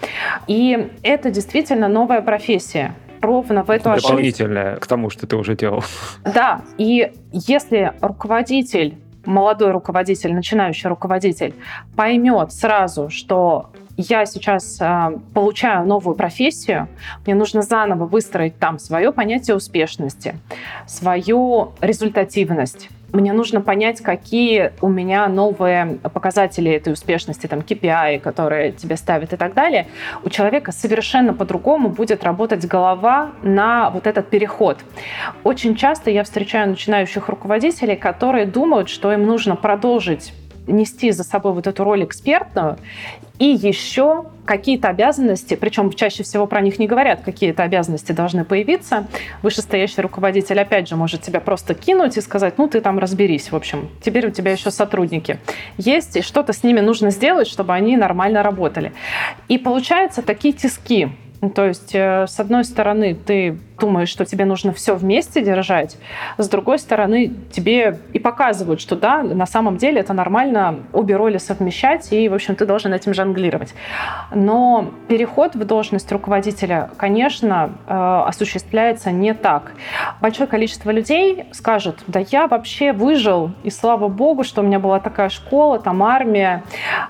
И 0.48 0.90
это 1.04 1.32
действительно 1.32 1.88
новая 1.88 2.22
профессия 2.22 2.94
ровно 3.24 3.64
в 3.64 3.70
эту 3.70 3.96
Дополнительное 3.96 4.76
к 4.76 4.86
тому, 4.86 5.10
что 5.10 5.26
ты 5.26 5.36
уже 5.36 5.56
делал. 5.56 5.84
Да, 6.24 6.62
и 6.78 7.14
если 7.32 7.94
руководитель 8.02 8.98
молодой 9.26 9.72
руководитель, 9.72 10.34
начинающий 10.34 10.90
руководитель 10.90 11.54
поймет 11.96 12.52
сразу, 12.52 13.10
что 13.10 13.70
я 13.96 14.26
сейчас 14.26 14.78
э, 14.82 15.20
получаю 15.34 15.86
новую 15.86 16.16
профессию, 16.16 16.88
мне 17.26 17.36
нужно 17.36 17.62
заново 17.62 18.06
выстроить 18.06 18.58
там 18.58 18.80
свое 18.80 19.12
понятие 19.12 19.56
успешности, 19.56 20.36
свою 20.88 21.74
результативность, 21.80 22.90
мне 23.14 23.32
нужно 23.32 23.62
понять, 23.62 24.02
какие 24.02 24.74
у 24.82 24.90
меня 24.90 25.28
новые 25.28 26.00
показатели 26.14 26.72
этой 26.72 26.94
успешности, 26.94 27.48
там, 27.48 27.60
KPI, 27.60 28.20
которые 28.20 28.72
тебе 28.72 28.98
ставят 28.98 29.34
и 29.34 29.38
так 29.38 29.54
далее, 29.54 29.88
у 30.24 30.30
человека 30.30 30.72
совершенно 30.72 31.34
по-другому 31.34 31.90
будет 31.90 32.24
работать 32.24 32.66
голова 32.66 33.32
на 33.44 33.90
вот 33.92 34.08
этот 34.08 34.30
переход. 34.30 34.80
Очень 35.44 35.76
часто 35.76 36.10
я 36.10 36.24
встречаю 36.24 36.70
начинающих 36.70 37.30
руководителей, 37.30 37.96
которые 37.96 38.46
думают, 38.46 38.90
что 38.90 39.14
им 39.14 39.26
нужно 39.26 39.56
продолжить 39.56 40.34
нести 40.68 41.12
за 41.12 41.24
собой 41.24 41.54
вот 41.54 41.68
эту 41.68 41.84
роль 41.84 42.04
экспертную 42.04 42.78
и 43.40 43.46
еще 43.46 44.26
какие-то 44.46 44.90
обязанности, 44.90 45.56
причем 45.56 45.92
чаще 45.92 46.24
всего 46.24 46.48
про 46.48 46.62
них 46.62 46.80
не 46.80 46.88
говорят, 46.88 47.22
какие-то 47.24 47.64
обязанности 47.64 48.12
должны 48.12 48.46
появиться. 48.46 49.08
Вышестоящий 49.42 50.02
руководитель, 50.02 50.60
опять 50.60 50.88
же, 50.88 50.96
может 50.96 51.22
тебя 51.22 51.40
просто 51.40 51.74
кинуть 51.74 52.18
и 52.18 52.22
сказать, 52.22 52.58
ну, 52.58 52.68
ты 52.68 52.82
там 52.82 53.00
разберись, 53.00 53.52
в 53.52 53.56
общем, 53.56 53.90
теперь 54.02 54.28
у 54.28 54.32
тебя 54.32 54.52
еще 54.52 54.72
сотрудники 54.72 55.40
есть, 55.78 56.16
и 56.18 56.22
что-то 56.22 56.54
с 56.54 56.64
ними 56.64 56.80
нужно 56.80 57.10
сделать, 57.10 57.48
чтобы 57.48 57.74
они 57.74 57.98
нормально 57.98 58.44
работали. 58.44 58.94
И 59.48 59.58
получаются 59.58 60.22
такие 60.22 60.54
тиски, 60.54 61.10
то 61.50 61.66
есть, 61.66 61.94
э, 61.94 62.26
с 62.28 62.40
одной 62.40 62.64
стороны, 62.64 63.16
ты 63.16 63.58
думаешь, 63.80 64.10
что 64.10 64.24
тебе 64.24 64.46
нужно 64.46 64.72
все 64.72 64.96
вместе 64.96 65.42
держать, 65.42 65.98
с 66.38 66.48
другой 66.48 66.80
стороны, 66.80 67.34
тебе 67.52 68.00
и 68.14 68.20
показывают, 68.20 68.80
что 68.80 68.96
да, 68.96 69.24
на 69.24 69.46
самом 69.46 69.78
деле 69.78 70.00
это 70.00 70.14
нормально 70.14 70.80
обе 70.94 71.18
роли 71.18 71.38
совмещать, 71.38 72.14
и, 72.14 72.30
в 72.30 72.34
общем, 72.34 72.56
ты 72.56 72.66
должен 72.66 72.94
этим 72.94 73.14
жонглировать. 73.14 73.74
Но 74.34 74.92
переход 75.10 75.56
в 75.56 75.66
должность 75.66 76.10
руководителя, 76.12 76.92
конечно, 76.98 77.72
э, 77.88 78.24
осуществляется 78.28 79.12
не 79.12 79.34
так. 79.34 79.74
Большое 80.22 80.48
количество 80.48 80.92
людей 80.92 81.46
скажет, 81.52 82.04
да 82.08 82.22
я 82.22 82.48
вообще 82.48 82.94
выжил, 82.94 83.52
и 83.64 83.70
слава 83.70 84.08
богу, 84.08 84.44
что 84.44 84.62
у 84.62 84.64
меня 84.64 84.80
была 84.80 85.00
такая 85.00 85.30
школа, 85.30 85.80
там 85.80 86.04
армия. 86.04 86.64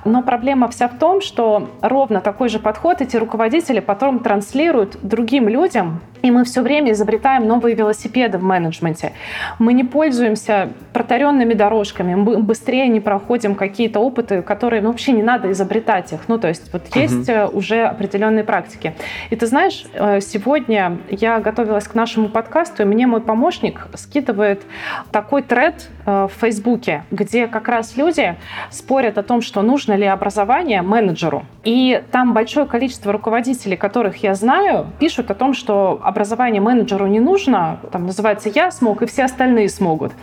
Но 0.06 0.24
проблема 0.24 0.70
вся 0.70 0.88
в 0.88 0.98
том, 0.98 1.22
что 1.22 1.70
ровно 1.82 2.22
такой 2.22 2.50
же 2.50 2.60
подход 2.60 3.02
эти 3.02 3.18
руководители 3.18 3.80
потом 3.80 4.23
транслируют 4.24 4.98
другим 5.04 5.48
людям, 5.48 6.00
и 6.24 6.32
мы 6.32 6.46
все 6.46 6.62
время 6.62 6.94
изобретаем 6.94 7.46
новые 7.46 7.76
велосипеды 7.76 8.38
в 8.38 8.44
менеджменте. 8.44 9.12
Мы 9.60 9.74
не 9.74 9.84
пользуемся 9.84 10.70
протаренными 10.94 11.54
дорожками, 11.54 12.16
мы 12.16 12.38
быстрее 12.38 12.88
не 12.88 13.02
проходим 13.02 13.56
какие-то 13.56 14.00
опыты, 14.00 14.42
которые 14.42 14.82
ну, 14.82 14.88
вообще 14.88 15.12
не 15.12 15.22
надо 15.22 15.52
изобретать 15.52 16.14
их. 16.14 16.22
Ну, 16.30 16.40
то 16.40 16.48
есть 16.48 16.72
вот 16.72 16.84
есть 16.96 17.30
угу. 17.30 17.58
уже 17.58 17.84
определенные 17.84 18.46
практики. 18.46 18.96
И 19.32 19.36
ты 19.36 19.46
знаешь, 19.48 19.86
э, 19.94 20.22
сегодня 20.22 20.98
я 21.10 21.40
готовилась 21.42 21.88
к 21.90 21.94
нашему 21.94 22.30
подкасту, 22.30 22.84
и 22.84 22.86
мне 22.86 23.06
мой 23.06 23.20
помощник 23.20 23.88
скидывает 23.96 24.62
такой 25.12 25.42
тред 25.42 25.90
э, 26.06 26.30
в 26.34 26.40
Фейсбуке, 26.40 27.04
где 27.12 27.48
как 27.48 27.68
раз 27.68 27.98
люди 27.98 28.38
спорят 28.70 29.18
о 29.18 29.24
том, 29.24 29.42
что 29.42 29.62
нужно 29.62 29.94
ли 29.94 30.06
образование 30.06 30.84
менеджеру. 30.84 31.46
И 31.66 32.02
там 32.12 32.34
большое 32.34 32.66
количество 32.66 33.12
руководителей, 33.12 33.76
которых 33.76 34.24
я 34.24 34.36
знаю, 34.36 34.88
пишут 35.00 35.30
о 35.30 35.34
том, 35.34 35.54
что 35.54 36.00
образование 36.14 36.62
менеджеру 36.62 37.08
не 37.08 37.20
нужно, 37.20 37.80
там 37.92 38.06
называется 38.06 38.50
«я 38.50 38.72
смог», 38.72 39.02
и 39.02 39.06
все 39.06 39.24
остальные 39.24 39.70
смогут. 39.70 40.14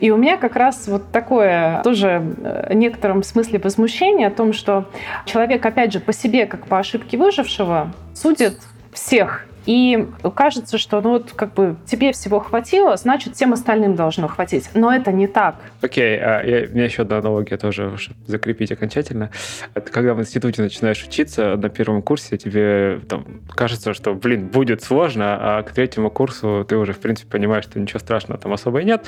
И 0.00 0.10
у 0.10 0.16
меня 0.16 0.36
как 0.36 0.56
раз 0.56 0.86
вот 0.86 1.10
такое 1.10 1.82
тоже 1.82 2.22
в 2.68 2.74
некотором 2.74 3.22
смысле 3.22 3.58
возмущение 3.58 4.28
о 4.28 4.30
том, 4.30 4.52
что 4.52 4.84
человек, 5.24 5.64
опять 5.64 5.92
же, 5.92 6.00
по 6.00 6.12
себе, 6.12 6.46
как 6.46 6.66
по 6.66 6.78
ошибке 6.78 7.16
выжившего, 7.16 7.92
судит 8.14 8.60
всех 8.92 9.46
и 9.66 10.06
кажется, 10.34 10.78
что 10.78 11.00
ну 11.00 11.10
вот 11.10 11.32
как 11.32 11.54
бы 11.54 11.76
тебе 11.86 12.12
всего 12.12 12.40
хватило, 12.40 12.96
значит, 12.96 13.34
всем 13.36 13.52
остальным 13.52 13.94
должно 13.94 14.28
хватить. 14.28 14.70
Но 14.74 14.92
это 14.92 15.12
не 15.12 15.26
так. 15.26 15.56
Окей, 15.82 16.16
okay, 16.16 16.66
а, 16.66 16.68
у 16.70 16.74
меня 16.74 16.84
еще 16.84 17.02
одна 17.02 17.18
аналогия 17.18 17.56
тоже, 17.56 17.96
закрепить 18.26 18.72
окончательно. 18.72 19.30
Это 19.74 19.90
когда 19.90 20.14
в 20.14 20.20
институте 20.20 20.62
начинаешь 20.62 21.02
учиться 21.04 21.56
на 21.56 21.68
первом 21.68 22.02
курсе, 22.02 22.36
тебе 22.36 23.00
там, 23.08 23.26
кажется, 23.48 23.94
что, 23.94 24.14
блин, 24.14 24.48
будет 24.48 24.82
сложно, 24.82 25.58
а 25.58 25.62
к 25.62 25.72
третьему 25.72 26.10
курсу 26.10 26.64
ты 26.68 26.76
уже, 26.76 26.92
в 26.92 26.98
принципе, 26.98 27.30
понимаешь, 27.30 27.64
что 27.64 27.78
ничего 27.78 27.98
страшного 27.98 28.40
там 28.40 28.52
особо 28.52 28.80
и 28.80 28.84
нет. 28.84 29.06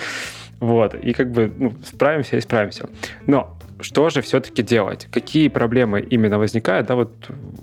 Вот, 0.60 0.94
и 0.94 1.12
как 1.12 1.30
бы 1.32 1.52
ну, 1.56 1.74
справимся 1.84 2.36
и 2.36 2.40
справимся. 2.40 2.88
Но 3.26 3.56
что 3.82 4.08
же 4.10 4.22
все-таки 4.22 4.62
делать? 4.62 5.08
Какие 5.10 5.48
проблемы 5.48 6.00
именно 6.00 6.38
возникают? 6.38 6.86
Да, 6.86 6.94
вот 6.94 7.12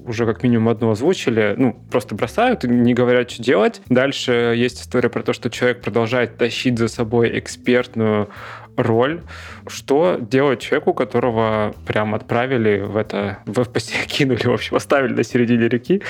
уже 0.06 0.26
как 0.26 0.44
минимум 0.44 0.70
одну 0.70 0.92
озвучили. 0.92 1.56
Ну, 1.58 1.76
просто 1.90 2.16
бросают, 2.16 2.64
не 2.64 2.94
говорят, 2.94 3.32
что 3.32 3.44
делать. 3.44 3.82
Дальше 3.90 4.54
есть 4.56 4.82
история 4.82 5.10
про 5.10 5.24
то, 5.24 5.34
что 5.34 5.50
человек 5.50 5.82
продолжает 5.82 6.38
тащить 6.38 6.78
за 6.78 6.88
собой 6.88 7.38
экспертную 7.40 8.30
роль. 8.76 9.22
Что 9.68 10.18
делать 10.20 10.62
человеку, 10.62 10.94
которого 10.94 11.76
прям 11.86 12.16
отправили 12.16 12.80
в 12.80 12.98
это, 12.98 13.40
в 13.46 13.60
FPC 13.60 14.06
кинули, 14.08 14.48
в 14.48 14.54
общем, 14.54 14.76
оставили 14.76 15.14
на 15.14 15.24
середине 15.24 15.68
реки, 15.68 16.02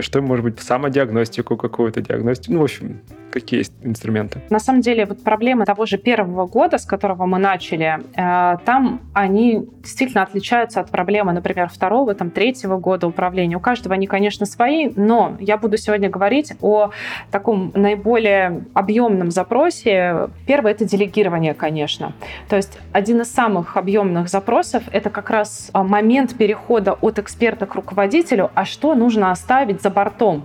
Что 0.00 0.20
может 0.20 0.44
быть 0.44 0.60
самодиагностику 0.60 1.56
какую-то, 1.56 2.00
диагностику, 2.00 2.52
ну, 2.52 2.60
в 2.60 2.64
общем, 2.64 3.00
какие 3.30 3.60
есть 3.60 3.72
инструменты? 3.82 4.40
На 4.50 4.58
самом 4.58 4.80
деле, 4.80 5.06
вот 5.06 5.22
проблемы 5.22 5.64
того 5.64 5.86
же 5.86 5.98
первого 5.98 6.46
года, 6.46 6.78
с 6.78 6.84
которого 6.84 7.26
мы 7.26 7.38
начали, 7.38 8.00
э, 8.14 8.58
там 8.64 9.00
они 9.14 9.66
действительно 9.82 10.22
отличаются 10.22 10.80
от 10.80 10.90
проблемы, 10.90 11.32
например, 11.32 11.68
второго, 11.68 12.14
там, 12.14 12.30
третьего 12.30 12.78
года 12.78 13.06
управления. 13.06 13.56
У 13.56 13.60
каждого 13.60 13.94
они, 13.94 14.06
конечно, 14.06 14.46
свои, 14.46 14.90
но 14.96 15.36
я 15.40 15.56
буду 15.56 15.76
сегодня 15.76 16.10
говорить 16.10 16.52
о 16.60 16.90
таком 17.30 17.72
наиболее 17.74 18.64
объемном 18.74 19.30
запросе. 19.30 20.28
Первое— 20.46 20.72
это 20.72 20.84
делегирование, 20.84 21.54
конечно. 21.54 22.12
То 22.48 22.56
есть 22.56 22.78
один 22.92 23.20
из 23.20 23.32
самых 23.32 23.76
объемных 23.76 24.28
запросов— 24.28 24.82
это 24.92 25.10
как 25.10 25.30
раз 25.30 25.70
а, 25.72 25.84
момент 25.84 26.34
перехода 26.36 26.92
от 26.92 27.18
эксперта 27.18 27.66
к 27.66 27.74
руководителю, 27.74 28.50
а 28.54 28.64
что 28.64 28.94
нужно 28.94 29.30
оставить 29.30 29.82
за 29.82 29.90
бортом. 29.90 30.44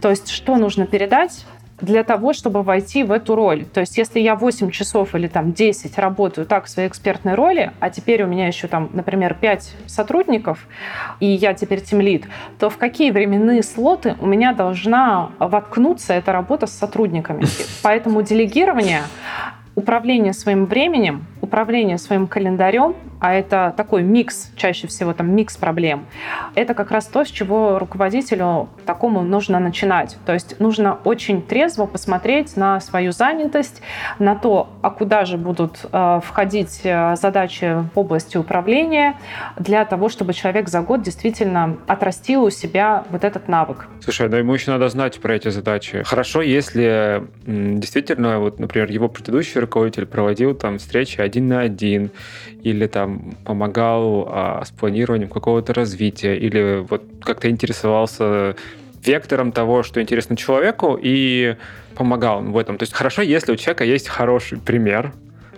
То 0.00 0.10
есть 0.10 0.28
что 0.28 0.56
нужно 0.56 0.86
передать, 0.86 1.44
для 1.82 2.04
того, 2.04 2.32
чтобы 2.32 2.62
войти 2.62 3.02
в 3.02 3.12
эту 3.12 3.34
роль. 3.34 3.64
То 3.64 3.80
есть 3.80 3.98
если 3.98 4.20
я 4.20 4.36
8 4.36 4.70
часов 4.70 5.14
или 5.14 5.26
там 5.26 5.52
10 5.52 5.98
работаю 5.98 6.46
так 6.46 6.64
в 6.64 6.68
своей 6.68 6.88
экспертной 6.88 7.34
роли, 7.34 7.72
а 7.80 7.90
теперь 7.90 8.22
у 8.22 8.26
меня 8.26 8.46
еще 8.46 8.68
там, 8.68 8.88
например, 8.92 9.34
5 9.34 9.74
сотрудников, 9.86 10.66
и 11.20 11.26
я 11.26 11.54
теперь 11.54 11.82
тимлит, 11.82 12.24
то 12.58 12.70
в 12.70 12.78
какие 12.78 13.10
временные 13.10 13.62
слоты 13.62 14.16
у 14.20 14.26
меня 14.26 14.54
должна 14.54 15.30
воткнуться 15.38 16.14
эта 16.14 16.32
работа 16.32 16.66
с 16.66 16.72
сотрудниками? 16.72 17.44
Поэтому 17.82 18.22
делегирование 18.22 19.02
управление 19.74 20.32
своим 20.32 20.66
временем, 20.66 21.24
управление 21.40 21.98
своим 21.98 22.26
календарем, 22.26 22.94
а 23.22 23.32
это 23.32 23.72
такой 23.76 24.02
микс, 24.02 24.50
чаще 24.56 24.88
всего 24.88 25.12
там 25.12 25.32
микс 25.32 25.56
проблем, 25.56 26.06
это 26.56 26.74
как 26.74 26.90
раз 26.90 27.06
то, 27.06 27.24
с 27.24 27.28
чего 27.28 27.78
руководителю 27.78 28.68
такому 28.84 29.22
нужно 29.22 29.60
начинать. 29.60 30.16
То 30.26 30.32
есть 30.32 30.58
нужно 30.58 30.98
очень 31.04 31.40
трезво 31.40 31.86
посмотреть 31.86 32.56
на 32.56 32.80
свою 32.80 33.12
занятость, 33.12 33.80
на 34.18 34.34
то, 34.34 34.70
а 34.82 34.90
куда 34.90 35.24
же 35.24 35.36
будут 35.36 35.86
э, 35.92 36.20
входить 36.24 36.80
э, 36.82 37.14
задачи 37.14 37.84
в 37.94 37.96
области 37.96 38.36
управления, 38.36 39.16
для 39.56 39.84
того, 39.84 40.08
чтобы 40.08 40.32
человек 40.32 40.68
за 40.68 40.80
год 40.80 41.02
действительно 41.02 41.76
отрастил 41.86 42.42
у 42.42 42.50
себя 42.50 43.04
вот 43.10 43.22
этот 43.22 43.46
навык. 43.46 43.86
Слушай, 44.00 44.28
ну 44.30 44.36
ему 44.36 44.52
еще 44.52 44.72
надо 44.72 44.88
знать 44.88 45.20
про 45.20 45.36
эти 45.36 45.46
задачи. 45.50 46.02
Хорошо, 46.02 46.42
если 46.42 47.28
действительно, 47.46 48.40
вот, 48.40 48.58
например, 48.58 48.90
его 48.90 49.08
предыдущий 49.08 49.60
руководитель 49.60 50.06
проводил 50.06 50.56
там 50.56 50.78
встречи 50.78 51.20
один 51.20 51.46
на 51.46 51.60
один, 51.60 52.10
или 52.62 52.86
там 52.86 53.11
помогал 53.44 54.28
а, 54.28 54.64
с 54.64 54.70
планированием 54.70 55.28
какого-то 55.28 55.72
развития, 55.72 56.36
или 56.36 56.84
вот 56.88 57.02
как-то 57.20 57.50
интересовался 57.50 58.56
вектором 59.04 59.52
того, 59.52 59.82
что 59.82 60.00
интересно 60.00 60.36
человеку, 60.36 60.98
и 61.00 61.56
помогал 61.94 62.42
в 62.42 62.56
этом. 62.56 62.78
То 62.78 62.84
есть 62.84 62.92
хорошо, 62.92 63.22
если 63.22 63.52
у 63.52 63.56
человека 63.56 63.84
есть 63.84 64.08
хороший 64.08 64.58
пример, 64.58 65.12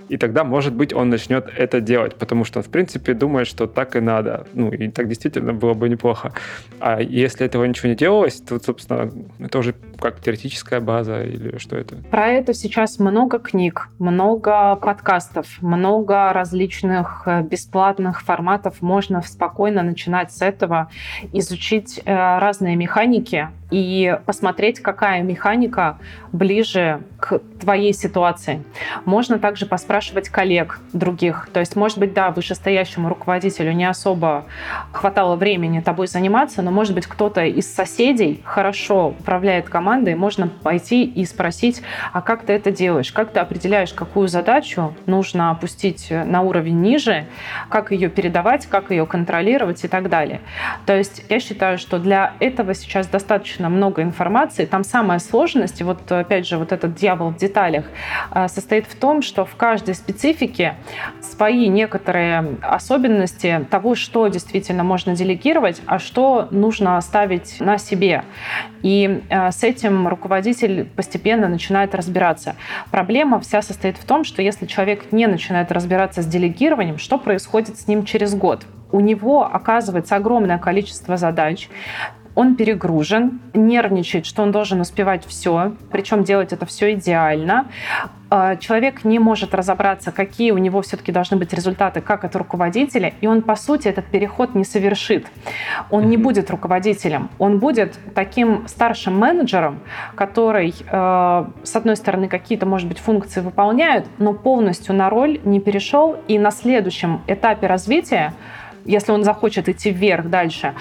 и 0.08 0.16
тогда, 0.16 0.44
может 0.44 0.74
быть, 0.74 0.92
он 0.92 1.10
начнет 1.10 1.48
это 1.56 1.80
делать, 1.80 2.16
потому 2.16 2.44
что 2.44 2.58
он, 2.58 2.64
в 2.64 2.68
принципе, 2.68 3.14
думает, 3.14 3.46
что 3.46 3.66
так 3.66 3.96
и 3.96 4.00
надо. 4.00 4.46
Ну, 4.54 4.70
и 4.70 4.88
так 4.88 5.08
действительно 5.08 5.52
было 5.52 5.74
бы 5.74 5.88
неплохо. 5.88 6.32
А 6.80 7.00
если 7.00 7.46
этого 7.46 7.64
ничего 7.64 7.88
не 7.88 7.96
делалось, 7.96 8.40
то, 8.40 8.58
собственно, 8.60 9.10
это 9.38 9.58
уже 9.58 9.74
как 9.98 10.20
теоретическая 10.20 10.80
база 10.80 11.22
или 11.22 11.58
что 11.58 11.76
это? 11.76 11.96
Про 12.10 12.28
это 12.28 12.54
сейчас 12.54 12.98
много 12.98 13.38
книг, 13.38 13.88
много 13.98 14.76
подкастов, 14.76 15.46
много 15.62 16.32
различных 16.32 17.22
э, 17.26 17.42
бесплатных 17.42 18.22
форматов. 18.22 18.82
Можно 18.82 19.22
спокойно 19.22 19.82
начинать 19.82 20.32
с 20.32 20.42
этого, 20.42 20.90
изучить 21.32 22.00
э, 22.04 22.38
разные 22.38 22.76
механики, 22.76 23.48
и 23.74 24.16
посмотреть, 24.24 24.78
какая 24.78 25.22
механика 25.22 25.98
ближе 26.30 27.00
к 27.18 27.40
твоей 27.60 27.92
ситуации. 27.92 28.62
Можно 29.04 29.40
также 29.40 29.66
поспрашивать 29.66 30.28
коллег 30.28 30.78
других. 30.92 31.48
То 31.52 31.58
есть, 31.58 31.74
может 31.74 31.98
быть, 31.98 32.14
да, 32.14 32.30
вышестоящему 32.30 33.08
руководителю 33.08 33.72
не 33.72 33.84
особо 33.84 34.44
хватало 34.92 35.34
времени 35.34 35.80
тобой 35.80 36.06
заниматься, 36.06 36.62
но, 36.62 36.70
может 36.70 36.94
быть, 36.94 37.08
кто-то 37.08 37.44
из 37.44 37.72
соседей 37.72 38.40
хорошо 38.44 39.08
управляет 39.08 39.68
командой, 39.68 40.14
можно 40.14 40.46
пойти 40.46 41.04
и 41.04 41.24
спросить, 41.24 41.82
а 42.12 42.22
как 42.22 42.44
ты 42.44 42.52
это 42.52 42.70
делаешь? 42.70 43.10
Как 43.10 43.32
ты 43.32 43.40
определяешь, 43.40 43.92
какую 43.92 44.28
задачу 44.28 44.94
нужно 45.06 45.50
опустить 45.50 46.10
на 46.10 46.42
уровень 46.42 46.80
ниже, 46.80 47.26
как 47.68 47.90
ее 47.90 48.08
передавать, 48.08 48.66
как 48.66 48.92
ее 48.92 49.04
контролировать 49.04 49.82
и 49.82 49.88
так 49.88 50.08
далее. 50.08 50.42
То 50.86 50.96
есть 50.96 51.24
я 51.28 51.40
считаю, 51.40 51.76
что 51.78 51.98
для 51.98 52.34
этого 52.38 52.72
сейчас 52.74 53.08
достаточно 53.08 53.63
достаточно 53.64 53.68
много 53.68 54.02
информации. 54.02 54.66
Там 54.66 54.84
самая 54.84 55.18
сложность, 55.18 55.80
и 55.80 55.84
вот 55.84 56.12
опять 56.12 56.46
же 56.46 56.58
вот 56.58 56.72
этот 56.72 56.94
дьявол 56.94 57.30
в 57.30 57.36
деталях, 57.36 57.84
э, 58.34 58.48
состоит 58.48 58.86
в 58.86 58.94
том, 58.94 59.22
что 59.22 59.44
в 59.44 59.56
каждой 59.56 59.94
специфике 59.94 60.74
свои 61.20 61.68
некоторые 61.68 62.44
особенности 62.62 63.66
того, 63.70 63.94
что 63.94 64.28
действительно 64.28 64.84
можно 64.84 65.14
делегировать, 65.14 65.82
а 65.86 65.98
что 65.98 66.48
нужно 66.50 66.96
оставить 66.96 67.60
на 67.60 67.78
себе. 67.78 68.22
И 68.82 69.22
э, 69.30 69.50
с 69.50 69.64
этим 69.64 70.08
руководитель 70.08 70.84
постепенно 70.96 71.48
начинает 71.48 71.94
разбираться. 71.94 72.54
Проблема 72.90 73.38
вся 73.38 73.62
состоит 73.62 73.96
в 73.96 74.04
том, 74.04 74.24
что 74.24 74.42
если 74.42 74.66
человек 74.66 75.12
не 75.12 75.26
начинает 75.26 75.72
разбираться 75.72 76.22
с 76.22 76.26
делегированием, 76.26 76.98
что 76.98 77.18
происходит 77.18 77.78
с 77.78 77.88
ним 77.88 78.04
через 78.04 78.34
год? 78.34 78.64
у 78.94 79.00
него 79.00 79.42
оказывается 79.42 80.14
огромное 80.14 80.58
количество 80.58 81.16
задач, 81.16 81.68
он 82.34 82.56
перегружен, 82.56 83.40
нервничает, 83.52 84.26
что 84.26 84.42
он 84.42 84.52
должен 84.52 84.80
успевать 84.80 85.24
все, 85.26 85.72
причем 85.90 86.24
делать 86.24 86.52
это 86.52 86.66
все 86.66 86.94
идеально. 86.94 87.66
А, 88.30 88.56
человек 88.56 89.04
не 89.04 89.20
может 89.20 89.54
разобраться, 89.54 90.10
какие 90.10 90.50
у 90.50 90.58
него 90.58 90.82
все-таки 90.82 91.12
должны 91.12 91.36
быть 91.36 91.52
результаты, 91.52 92.00
как 92.00 92.24
от 92.24 92.34
руководителя, 92.34 93.12
и 93.20 93.28
он, 93.28 93.42
по 93.42 93.54
сути, 93.54 93.86
этот 93.86 94.06
переход 94.06 94.56
не 94.56 94.64
совершит. 94.64 95.26
Он 95.90 96.08
не 96.08 96.16
будет 96.16 96.50
руководителем, 96.50 97.30
он 97.38 97.60
будет 97.60 97.96
таким 98.14 98.66
старшим 98.66 99.16
менеджером, 99.16 99.78
который, 100.16 100.74
э, 100.74 101.44
с 101.62 101.76
одной 101.76 101.96
стороны, 101.96 102.26
какие-то, 102.26 102.66
может 102.66 102.88
быть, 102.88 102.98
функции 102.98 103.40
выполняет, 103.40 104.06
но 104.18 104.32
полностью 104.32 104.96
на 104.96 105.10
роль 105.10 105.40
не 105.44 105.60
перешел, 105.60 106.16
и 106.26 106.36
на 106.38 106.50
следующем 106.50 107.20
этапе 107.28 107.68
развития 107.68 108.34
если 108.84 109.12
он 109.12 109.24
захочет 109.24 109.68
идти 109.68 109.90
вверх 109.90 110.28
дальше, 110.28 110.74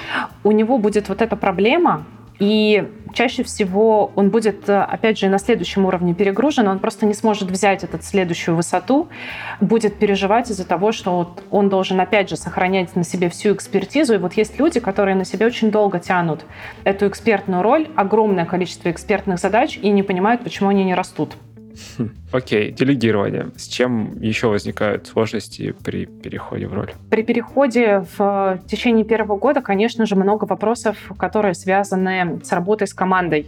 у 0.43 0.51
него 0.51 0.77
будет 0.77 1.09
вот 1.09 1.21
эта 1.21 1.35
проблема, 1.35 2.05
и 2.39 2.89
чаще 3.13 3.43
всего 3.43 4.11
он 4.15 4.29
будет, 4.29 4.67
опять 4.67 5.19
же, 5.19 5.29
на 5.29 5.37
следующем 5.37 5.85
уровне 5.85 6.13
перегружен, 6.13 6.67
он 6.67 6.79
просто 6.79 7.05
не 7.05 7.13
сможет 7.13 7.49
взять 7.49 7.83
эту 7.83 8.01
следующую 8.01 8.55
высоту, 8.55 9.07
будет 9.61 9.95
переживать 9.95 10.49
из-за 10.49 10.67
того, 10.67 10.91
что 10.91 11.17
вот 11.17 11.43
он 11.51 11.69
должен, 11.69 11.99
опять 12.01 12.29
же, 12.29 12.35
сохранять 12.35 12.95
на 12.95 13.03
себе 13.03 13.29
всю 13.29 13.53
экспертизу. 13.53 14.15
И 14.15 14.17
вот 14.17 14.33
есть 14.33 14.59
люди, 14.59 14.79
которые 14.79 15.15
на 15.15 15.25
себе 15.25 15.45
очень 15.45 15.71
долго 15.71 15.99
тянут 15.99 16.45
эту 16.83 17.07
экспертную 17.07 17.61
роль, 17.61 17.87
огромное 17.95 18.45
количество 18.45 18.89
экспертных 18.89 19.39
задач 19.39 19.77
и 19.81 19.89
не 19.89 20.03
понимают, 20.03 20.43
почему 20.43 20.69
они 20.69 20.83
не 20.83 20.95
растут. 20.95 21.37
Окей, 22.31 22.71
делегирование. 22.71 23.51
С 23.55 23.67
чем 23.67 24.19
еще 24.19 24.47
возникают 24.47 25.07
сложности 25.07 25.75
при 25.83 26.05
переходе 26.05 26.67
в 26.67 26.73
роль? 26.73 26.91
При 27.09 27.23
переходе 27.23 28.05
в 28.17 28.59
течение 28.67 29.05
первого 29.05 29.37
года, 29.37 29.61
конечно 29.61 30.05
же, 30.05 30.15
много 30.15 30.45
вопросов, 30.45 30.97
которые 31.17 31.53
связаны 31.53 32.39
с 32.43 32.51
работой 32.51 32.87
с 32.87 32.93
командой. 32.93 33.47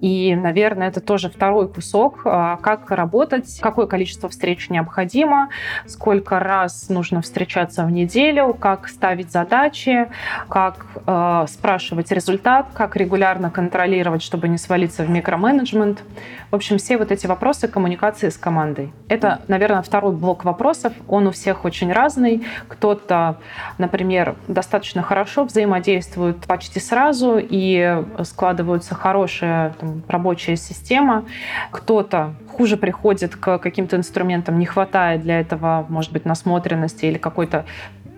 И, 0.00 0.34
наверное, 0.34 0.88
это 0.88 1.00
тоже 1.00 1.28
второй 1.28 1.68
кусок, 1.68 2.22
а, 2.24 2.56
как 2.56 2.90
работать, 2.90 3.58
какое 3.60 3.86
количество 3.86 4.28
встреч 4.28 4.70
необходимо, 4.70 5.50
сколько 5.86 6.38
раз 6.38 6.88
нужно 6.88 7.20
встречаться 7.20 7.84
в 7.84 7.90
неделю, 7.90 8.54
как 8.54 8.88
ставить 8.88 9.30
задачи, 9.30 10.08
как 10.48 10.86
э, 11.06 11.46
спрашивать 11.48 12.12
результат, 12.12 12.68
как 12.72 12.96
регулярно 12.96 13.50
контролировать, 13.50 14.22
чтобы 14.22 14.48
не 14.48 14.58
свалиться 14.58 15.04
в 15.04 15.10
микроменеджмент. 15.10 16.02
В 16.50 16.54
общем, 16.54 16.78
все 16.78 16.96
вот 16.96 17.10
эти 17.12 17.26
вопросы 17.26 17.45
коммуникации 17.52 17.96
коммуникации 17.96 18.28
с 18.28 18.36
командой. 18.36 18.92
Это, 19.08 19.40
наверное, 19.48 19.82
второй 19.82 20.12
блок 20.12 20.44
вопросов. 20.44 20.92
Он 21.08 21.26
у 21.26 21.30
всех 21.30 21.64
очень 21.64 21.92
разный. 21.92 22.42
Кто-то, 22.68 23.36
например, 23.78 24.34
достаточно 24.48 25.02
хорошо 25.02 25.44
взаимодействует 25.44 26.38
почти 26.46 26.80
сразу 26.80 27.38
и 27.38 28.04
складывается 28.24 28.94
хорошая 28.94 29.74
там, 29.80 30.02
рабочая 30.08 30.56
система. 30.56 31.24
Кто-то 31.70 32.34
хуже 32.48 32.76
приходит 32.76 33.36
к 33.36 33.58
каким-то 33.58 33.96
инструментам, 33.96 34.58
не 34.58 34.66
хватает 34.66 35.22
для 35.22 35.40
этого, 35.40 35.86
может 35.88 36.12
быть, 36.12 36.24
насмотренности 36.24 37.06
или 37.06 37.18
какой-то 37.18 37.64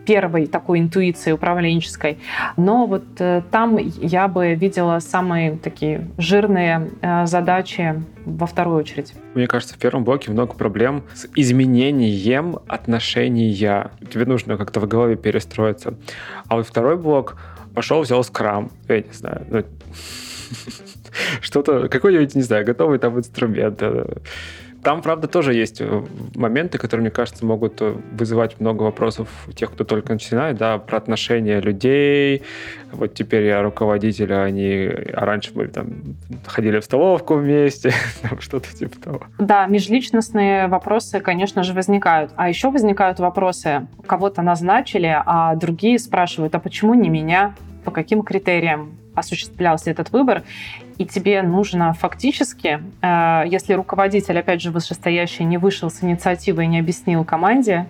первой 0.09 0.47
такой 0.47 0.79
интуиции 0.79 1.33
управленческой. 1.33 2.17
Но 2.57 2.87
вот 2.87 3.05
э, 3.19 3.43
там 3.51 3.77
я 3.77 4.27
бы 4.27 4.55
видела 4.55 5.01
самые 5.01 5.59
такие 5.59 6.09
жирные 6.17 6.89
э, 7.03 7.27
задачи 7.27 8.03
во 8.25 8.47
вторую 8.47 8.79
очередь. 8.79 9.13
Мне 9.35 9.47
кажется, 9.47 9.75
в 9.75 9.79
первом 9.79 10.05
блоке 10.05 10.31
много 10.31 10.55
проблем 10.55 11.03
с 11.13 11.29
изменением 11.37 12.57
отношения. 12.69 13.91
Тебе 14.11 14.25
нужно 14.25 14.57
как-то 14.57 14.81
в 14.81 14.89
голове 14.89 15.17
перестроиться. 15.17 15.93
А 16.49 16.57
вот 16.57 16.67
второй 16.67 16.97
блок 16.97 17.37
пошел, 17.75 18.01
взял 18.01 18.25
скрам. 18.25 18.71
Я 18.89 19.01
не 19.01 19.13
знаю, 19.13 19.47
ну, 19.51 19.63
что-то, 21.43 21.89
какой-нибудь, 21.91 22.35
не 22.35 22.43
знаю, 22.43 22.65
готовый 22.65 22.99
там 22.99 23.19
инструмент. 23.19 23.83
Там, 24.83 25.03
правда, 25.03 25.27
тоже 25.27 25.55
есть 25.55 25.81
э, 25.81 26.05
моменты, 26.35 26.79
которые, 26.79 27.03
мне 27.03 27.11
кажется, 27.11 27.45
могут 27.45 27.81
э, 27.81 27.97
вызывать 28.13 28.61
много 28.61 28.85
вопросов 28.85 29.29
у 29.49 29.53
тех, 29.53 29.73
кто 29.73 29.85
только 29.85 30.13
начинает, 30.13 30.57
да, 30.57 30.79
про 30.79 30.99
отношения 30.99 31.61
людей. 31.61 32.43
Вот 32.93 33.15
теперь 33.15 33.45
я 33.45 33.63
руководитель, 33.63 34.33
а 34.33 34.45
они, 34.45 34.89
а 35.13 35.25
раньше 35.25 35.51
мы 35.55 35.67
там 35.67 36.17
ходили 36.47 36.79
в 36.79 36.85
столовку 36.85 37.35
вместе, 37.35 37.93
что-то 38.39 38.75
типа 38.75 39.01
того. 39.01 39.21
Да, 39.39 39.67
межличностные 39.67 40.69
вопросы, 40.69 41.21
конечно 41.21 41.65
же, 41.65 41.73
возникают. 41.73 42.31
А 42.37 42.49
еще 42.49 42.71
возникают 42.71 43.19
вопросы, 43.19 43.89
кого-то 44.07 44.43
назначили, 44.43 45.15
а 45.27 45.57
другие 45.57 45.99
спрашивают, 45.99 46.55
а 46.55 46.61
почему 46.61 46.95
не 46.95 47.09
меня? 47.09 47.55
По 47.85 47.91
каким 47.91 48.23
критериям? 48.23 48.99
осуществлялся 49.19 49.91
этот 49.91 50.11
выбор, 50.11 50.43
и 50.99 51.07
тебе 51.07 51.43
нужно 51.43 51.93
фактически, 51.95 52.83
э, 53.03 53.43
если 53.47 53.73
руководитель, 53.75 54.39
опять 54.39 54.61
же, 54.61 54.71
вышестоящий, 54.71 55.45
не 55.45 55.57
вышел 55.57 55.91
с 55.91 56.03
инициативой 56.03 56.65
и 56.65 56.67
не 56.69 56.81
объяснил 56.81 57.25
команде, 57.25 57.87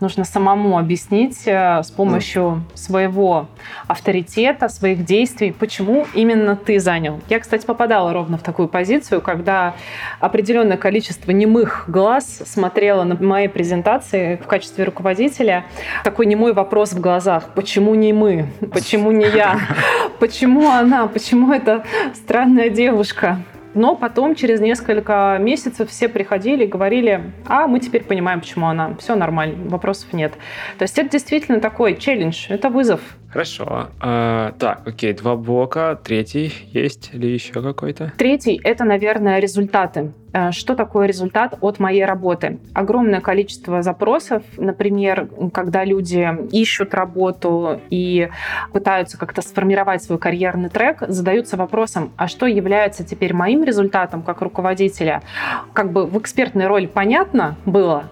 нужно 0.00 0.24
самому 0.24 0.78
объяснить 0.78 1.42
э, 1.46 1.82
с 1.82 1.90
помощью 1.90 2.64
своего 2.74 3.48
авторитета, 3.88 4.68
своих 4.68 5.04
действий, 5.04 5.50
почему 5.50 6.06
именно 6.14 6.54
ты 6.54 6.78
занял. 6.78 7.20
Я, 7.28 7.40
кстати, 7.40 7.66
попадала 7.66 8.12
ровно 8.12 8.38
в 8.38 8.42
такую 8.42 8.68
позицию, 8.68 9.20
когда 9.20 9.74
определенное 10.20 10.76
количество 10.76 11.32
немых 11.32 11.84
глаз 11.88 12.42
смотрело 12.46 13.02
на 13.02 13.16
мои 13.16 13.48
презентации 13.48 14.36
в 14.36 14.46
качестве 14.46 14.84
руководителя. 14.84 15.64
Такой 16.04 16.26
немой 16.26 16.52
вопрос 16.52 16.92
в 16.92 17.00
глазах. 17.00 17.48
Почему 17.54 17.96
не 17.96 18.12
мы? 18.12 18.46
Почему 18.72 19.10
не 19.10 19.26
я? 19.26 19.58
Почему 20.20 20.70
она? 20.70 21.08
Почему 21.08 21.52
это 21.52 21.84
странно 22.14 22.51
странная 22.52 22.68
девушка. 22.68 23.38
Но 23.74 23.96
потом, 23.96 24.34
через 24.34 24.60
несколько 24.60 25.38
месяцев, 25.40 25.88
все 25.88 26.06
приходили 26.08 26.64
и 26.64 26.66
говорили, 26.66 27.32
а 27.46 27.66
мы 27.66 27.80
теперь 27.80 28.04
понимаем, 28.04 28.40
почему 28.40 28.66
она. 28.66 28.94
Все 28.98 29.16
нормально, 29.16 29.70
вопросов 29.70 30.12
нет. 30.12 30.34
То 30.76 30.82
есть 30.82 30.98
это 30.98 31.08
действительно 31.08 31.58
такой 31.60 31.96
челлендж, 31.96 32.46
это 32.50 32.68
вызов. 32.68 33.00
Хорошо. 33.32 33.88
А, 34.00 34.52
так, 34.58 34.86
окей, 34.86 35.14
два 35.14 35.36
блока. 35.36 35.98
Третий 36.04 36.52
есть 36.72 37.10
или 37.14 37.26
еще 37.26 37.62
какой-то? 37.62 38.12
Третий— 38.18 38.60
это, 38.64 38.84
наверное, 38.84 39.38
результаты. 39.38 40.12
Э, 40.34 40.50
что 40.52 40.74
такое 40.74 41.06
результат 41.06 41.56
от 41.62 41.78
моей 41.78 42.04
работы? 42.04 42.58
Огромное 42.74 43.20
количество 43.20 43.80
запросов, 43.80 44.42
например, 44.58 45.28
когда 45.52 45.84
люди 45.84 46.28
ищут 46.52 46.92
работу 46.92 47.80
и 47.88 48.28
пытаются 48.72 49.16
как-то 49.16 49.40
сформировать 49.40 50.02
свой 50.02 50.18
карьерный 50.18 50.68
трек, 50.68 51.02
задаются 51.08 51.56
вопросом, 51.56 52.12
а 52.16 52.28
что 52.28 52.46
является 52.46 53.02
теперь 53.02 53.32
моим 53.32 53.64
результатом 53.64 54.22
как 54.22 54.42
руководителя? 54.42 55.22
Как 55.72 55.90
бы 55.90 56.06
в 56.06 56.18
экспертной 56.18 56.66
роли 56.66 56.86
понятно 56.86 57.56
было, 57.64 58.10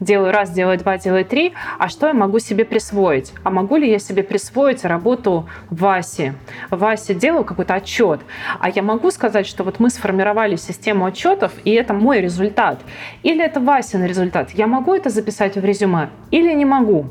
делаю 0.00 0.32
раз, 0.32 0.50
делаю 0.50 0.78
два, 0.78 0.98
делаю 0.98 1.24
три, 1.24 1.54
а 1.78 1.88
что 1.88 2.08
я 2.08 2.14
могу 2.14 2.38
себе 2.38 2.64
присвоить? 2.64 3.32
А 3.42 3.50
могу 3.50 3.76
ли 3.76 3.90
я 3.90 3.98
себе 3.98 4.22
присвоить 4.22 4.84
работу 4.84 5.48
Васи? 5.70 6.32
Вася 6.70 7.14
делал 7.14 7.44
какой-то 7.44 7.74
отчет, 7.74 8.20
а 8.60 8.68
я 8.68 8.82
могу 8.82 9.10
сказать, 9.10 9.46
что 9.46 9.64
вот 9.64 9.80
мы 9.80 9.90
сформировали 9.90 10.56
систему 10.56 11.06
отчетов, 11.06 11.52
и 11.64 11.70
это 11.72 11.94
мой 11.94 12.20
результат. 12.20 12.80
Или 13.22 13.44
это 13.44 13.60
Васин 13.60 14.04
результат. 14.04 14.50
Я 14.50 14.66
могу 14.66 14.94
это 14.94 15.10
записать 15.10 15.56
в 15.56 15.64
резюме 15.64 16.10
или 16.30 16.52
не 16.52 16.64
могу? 16.64 17.06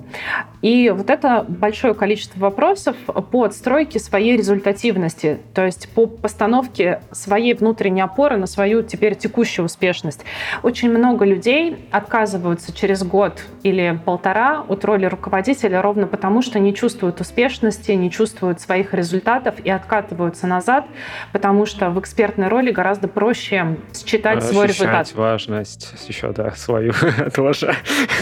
И 0.66 0.90
вот 0.90 1.12
это 1.12 1.46
большое 1.48 1.94
количество 1.94 2.40
вопросов 2.40 2.96
по 3.06 3.44
отстройке 3.44 4.00
своей 4.00 4.36
результативности, 4.36 5.38
то 5.54 5.64
есть 5.64 5.88
по 5.90 6.08
постановке 6.08 7.02
своей 7.12 7.54
внутренней 7.54 8.02
опоры 8.02 8.38
на 8.38 8.48
свою 8.48 8.82
теперь 8.82 9.14
текущую 9.14 9.68
успешность. 9.68 10.22
Очень 10.64 10.90
много 10.90 11.24
людей 11.24 11.88
отказываются 11.92 12.74
через 12.74 13.04
год 13.04 13.44
или 13.62 14.00
полтора 14.06 14.66
от 14.68 14.84
роли 14.86 15.06
руководителя 15.06 15.84
ровно 15.84 16.08
потому, 16.08 16.42
что 16.42 16.58
не 16.58 16.74
чувствуют 16.74 17.22
успешности, 17.22 17.92
не 17.92 18.10
чувствуют 18.10 18.60
своих 18.60 18.96
результатов 18.96 19.54
и 19.64 19.70
откатываются 19.70 20.48
назад, 20.48 20.88
потому 21.32 21.68
что 21.68 21.92
в 21.92 22.00
экспертной 22.00 22.48
роли 22.48 22.72
гораздо 22.72 23.08
проще 23.08 23.78
считать 23.94 24.38
Ощущать 24.38 24.52
свой 24.52 24.66
результат. 24.66 25.14
важность 25.14 25.94
еще, 26.08 26.32
да, 26.32 26.50
свою 26.56 26.92
тоже. 27.36 27.76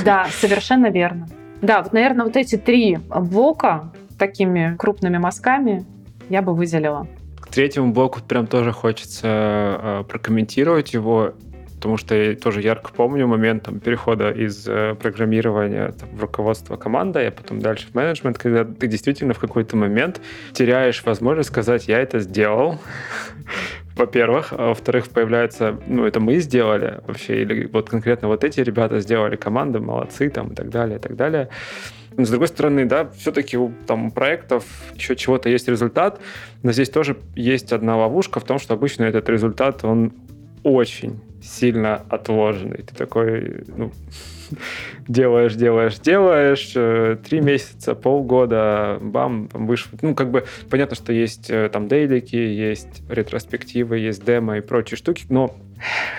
Да, 0.04 0.28
совершенно 0.42 0.88
верно. 0.88 1.30
Да, 1.64 1.82
вот, 1.82 1.94
наверное, 1.94 2.26
вот 2.26 2.36
эти 2.36 2.58
три 2.58 2.98
блока 2.98 3.90
такими 4.20 4.76
крупными 4.78 5.18
мазками 5.18 5.86
я 6.30 6.42
бы 6.42 6.54
выделила. 6.54 7.08
К 7.40 7.48
третьему 7.48 7.94
блоку 7.94 8.20
прям 8.22 8.48
тоже 8.48 8.74
хочется 8.74 9.28
э, 9.82 10.04
прокомментировать 10.08 10.94
его 10.94 11.34
потому 11.84 11.98
что 11.98 12.16
я 12.16 12.34
тоже 12.38 12.62
ярко 12.62 12.94
помню 12.94 13.28
момент 13.28 13.64
там, 13.64 13.82
перехода 13.82 14.32
из 14.32 14.66
э, 14.70 14.96
программирования 14.96 15.92
там, 15.92 16.08
в 16.16 16.22
руководство 16.22 16.78
командой, 16.78 17.28
а 17.28 17.32
потом 17.32 17.60
дальше 17.60 17.88
в 17.92 17.94
менеджмент, 17.94 18.38
когда 18.38 18.64
ты 18.64 18.88
действительно 18.88 19.34
в 19.34 19.40
какой-то 19.40 19.76
момент 19.76 20.22
теряешь 20.54 21.04
возможность 21.04 21.50
сказать, 21.50 21.90
я 21.90 22.00
это 22.00 22.20
сделал, 22.20 22.80
во-первых. 23.96 24.54
А 24.54 24.70
во-вторых, 24.70 25.10
появляется, 25.10 25.80
ну, 25.88 26.06
это 26.06 26.20
мы 26.20 26.38
сделали 26.40 27.02
вообще, 27.06 27.42
или 27.42 27.66
вот 27.66 27.90
конкретно 27.90 28.28
вот 28.28 28.44
эти 28.44 28.60
ребята 28.62 29.00
сделали 29.00 29.36
команды, 29.36 29.80
молодцы, 29.80 30.30
там, 30.30 30.52
и 30.52 30.56
так 30.56 30.70
далее, 30.70 30.98
и 30.98 31.02
так 31.02 31.16
далее. 31.16 31.50
Но, 32.16 32.26
с 32.26 32.30
другой 32.30 32.48
стороны, 32.48 32.86
да, 32.86 33.10
все-таки 33.18 33.58
у 33.58 33.72
там, 33.88 34.12
проектов 34.12 34.66
еще 34.96 35.16
чего-то 35.16 35.50
есть 35.50 35.68
результат, 35.68 36.20
но 36.62 36.72
здесь 36.72 36.90
тоже 36.90 37.18
есть 37.36 37.74
одна 37.74 37.98
ловушка 37.98 38.40
в 38.40 38.44
том, 38.44 38.60
что 38.60 38.76
обычно 38.76 39.04
этот 39.04 39.30
результат, 39.30 39.84
он 39.84 40.14
очень 40.64 41.20
сильно 41.44 42.02
отложенный. 42.10 42.84
Ты 42.84 42.96
такой, 42.96 43.66
ну, 43.68 43.92
делаешь, 45.08 45.56
делаешь, 45.56 46.00
делаешь, 46.00 46.74
э, 46.76 47.18
три 47.24 47.42
месяца, 47.42 47.96
полгода, 47.96 48.98
бам, 49.02 49.50
вышел. 49.54 49.92
Ну, 50.02 50.16
как 50.16 50.32
бы 50.32 50.46
понятно, 50.70 50.96
что 50.96 51.12
есть 51.14 51.50
э, 51.50 51.70
там 51.70 51.88
дейлики, 51.88 52.36
есть 52.36 53.04
ретроспективы, 53.10 54.00
есть 54.00 54.24
демо 54.24 54.58
и 54.58 54.62
прочие 54.62 54.98
штуки, 54.98 55.26
но 55.30 55.56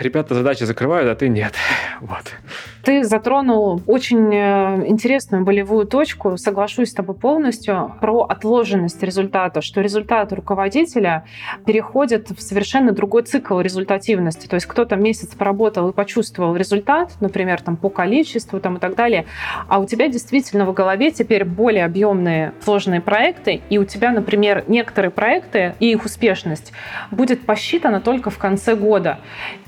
ребята 0.01 0.35
задачи 0.35 0.65
закрывают, 0.65 1.09
а 1.09 1.15
ты 1.15 1.29
нет. 1.29 1.55
Вот. 2.01 2.35
Ты 2.83 3.03
затронул 3.05 3.81
очень 3.87 4.35
э, 4.35 4.87
интересную 4.89 5.43
болевую 5.43 5.87
точку, 5.87 6.37
соглашусь 6.37 6.91
с 6.91 6.93
тобой 6.93 7.15
полностью, 7.15 7.95
про 8.01 8.25
отложенность 8.25 9.03
результата, 9.03 9.63
что 9.63 9.81
результат 9.81 10.33
руководителя 10.33 11.25
переходит 11.65 12.31
в 12.31 12.43
совершенно 12.43 12.93
другой 12.93 13.23
цикл 13.23 13.59
результативности. 13.61 14.49
То 14.49 14.57
есть 14.57 14.67
кто-то 14.67 14.97
месяц 14.97 15.14
поработал 15.37 15.89
и 15.91 15.93
почувствовал 15.93 16.57
результат, 16.57 17.13
например, 17.21 17.61
там, 17.63 17.77
по 17.77 17.89
количеству 17.89 18.61
там, 18.61 18.77
и 18.77 18.81
так 18.81 18.95
далее, 18.95 19.27
а 19.69 19.79
у 19.79 19.87
тебя 19.87 20.09
действительно 20.09 20.65
в 20.65 20.73
голове 20.73 21.11
теперь 21.11 21.45
более 21.45 21.85
объемные 21.85 22.53
сложные 22.61 23.01
проекты, 23.01 23.63
и 23.71 23.79
у 23.79 23.85
тебя, 23.85 24.11
например, 24.11 24.65
некоторые 24.69 25.11
проекты 25.11 25.75
и 25.81 25.91
их 25.93 26.05
успешность 26.05 26.73
будет 27.11 27.47
посчитана 27.47 28.01
только 28.01 28.31
в 28.31 28.39
конце 28.39 28.75
года. 28.75 29.19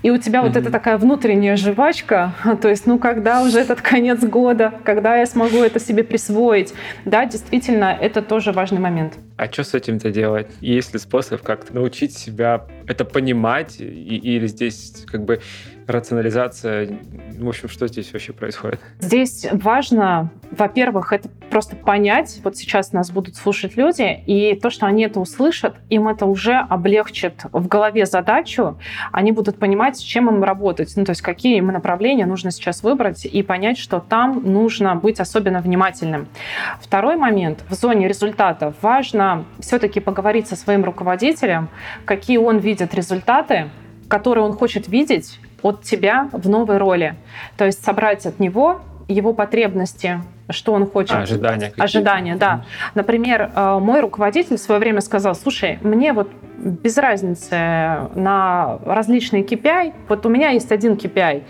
И 0.02 0.10
у 0.10 0.18
тебя 0.18 0.40
mm-hmm. 0.40 0.42
вот 0.48 0.56
эта 0.56 0.70
такая 0.70 0.98
внутренняя 0.98 1.56
жвачка, 1.56 2.32
то 2.62 2.68
есть, 2.68 2.86
ну, 2.86 2.98
когда 2.98 3.42
уже 3.42 3.58
этот 3.60 3.80
конец 3.80 4.22
года, 4.24 4.72
когда 4.84 5.16
я 5.16 5.26
смогу 5.26 5.62
это 5.62 5.80
себе 5.80 6.04
присвоить. 6.04 6.74
Да, 7.04 7.24
действительно, 7.24 7.96
это 8.00 8.22
тоже 8.22 8.52
важный 8.52 8.80
момент. 8.80 9.14
А 9.36 9.52
что 9.52 9.64
с 9.64 9.74
этим-то 9.74 10.10
делать? 10.10 10.48
Есть 10.60 10.94
ли 10.94 10.98
способ 10.98 11.42
как-то 11.42 11.74
научить 11.74 12.16
себя 12.16 12.66
это 12.86 13.04
понимать? 13.04 13.80
И, 13.80 13.84
или 13.84 14.46
здесь 14.46 15.04
как 15.06 15.24
бы 15.24 15.40
рационализация? 15.86 16.98
В 17.38 17.48
общем, 17.48 17.68
что 17.68 17.86
здесь 17.86 18.12
вообще 18.12 18.32
происходит? 18.32 18.80
Здесь 18.98 19.46
важно, 19.52 20.30
во-первых, 20.50 21.12
это 21.12 21.28
просто 21.50 21.76
понять. 21.76 22.40
Вот 22.44 22.56
сейчас 22.56 22.92
нас 22.92 23.10
будут 23.10 23.36
слушать 23.36 23.76
люди, 23.76 24.22
и 24.26 24.58
то, 24.60 24.70
что 24.70 24.86
они 24.86 25.04
это 25.04 25.20
услышат, 25.20 25.76
им 25.88 26.08
это 26.08 26.26
уже 26.26 26.54
облегчит 26.56 27.44
в 27.52 27.68
голове 27.68 28.06
задачу. 28.06 28.78
Они 29.12 29.32
будут 29.32 29.58
понимать, 29.58 29.96
с 29.96 30.00
чем 30.00 30.28
им 30.28 30.42
работать. 30.42 30.92
Ну, 30.96 31.04
то 31.04 31.10
есть 31.10 31.22
какие 31.22 31.58
им 31.58 31.68
направления 31.68 32.26
нужно 32.26 32.50
сейчас 32.50 32.82
выбрать 32.82 33.24
и 33.24 33.42
понять, 33.42 33.78
что 33.78 34.00
там 34.00 34.42
нужно 34.44 34.94
быть 34.96 35.20
особенно 35.20 35.60
внимательным. 35.60 36.28
Второй 36.80 37.16
момент. 37.16 37.64
В 37.68 37.74
зоне 37.74 38.08
результата 38.08 38.74
важно 38.82 39.44
все-таки 39.60 40.00
поговорить 40.00 40.48
со 40.48 40.56
своим 40.56 40.84
руководителем, 40.84 41.68
какие 42.04 42.38
он 42.38 42.58
видит 42.58 42.94
результаты, 42.94 43.70
которые 44.08 44.44
он 44.44 44.52
хочет 44.52 44.88
видеть 44.88 45.38
от 45.62 45.82
тебя 45.82 46.28
в 46.32 46.48
новой 46.48 46.78
роли. 46.78 47.16
То 47.56 47.64
есть 47.64 47.84
собрать 47.84 48.26
от 48.26 48.38
него 48.38 48.80
его 49.08 49.32
потребности, 49.32 50.20
что 50.50 50.72
он 50.72 50.86
хочет. 50.86 51.16
А, 51.16 51.22
ожидания. 51.22 51.72
Ожидания, 51.76 52.36
да. 52.36 52.64
Например, 52.94 53.50
э, 53.54 53.78
мой 53.80 54.00
руководитель 54.00 54.56
в 54.56 54.60
свое 54.60 54.80
время 54.80 55.00
сказал, 55.00 55.34
слушай, 55.34 55.78
мне 55.82 56.12
вот 56.12 56.30
без 56.58 56.96
разницы 56.96 57.54
на 58.14 58.78
различные 58.84 59.44
KPI. 59.44 59.92
Вот 60.08 60.26
у 60.26 60.28
меня 60.28 60.50
есть 60.50 60.72
один 60.72 60.94
KPI. 60.94 61.42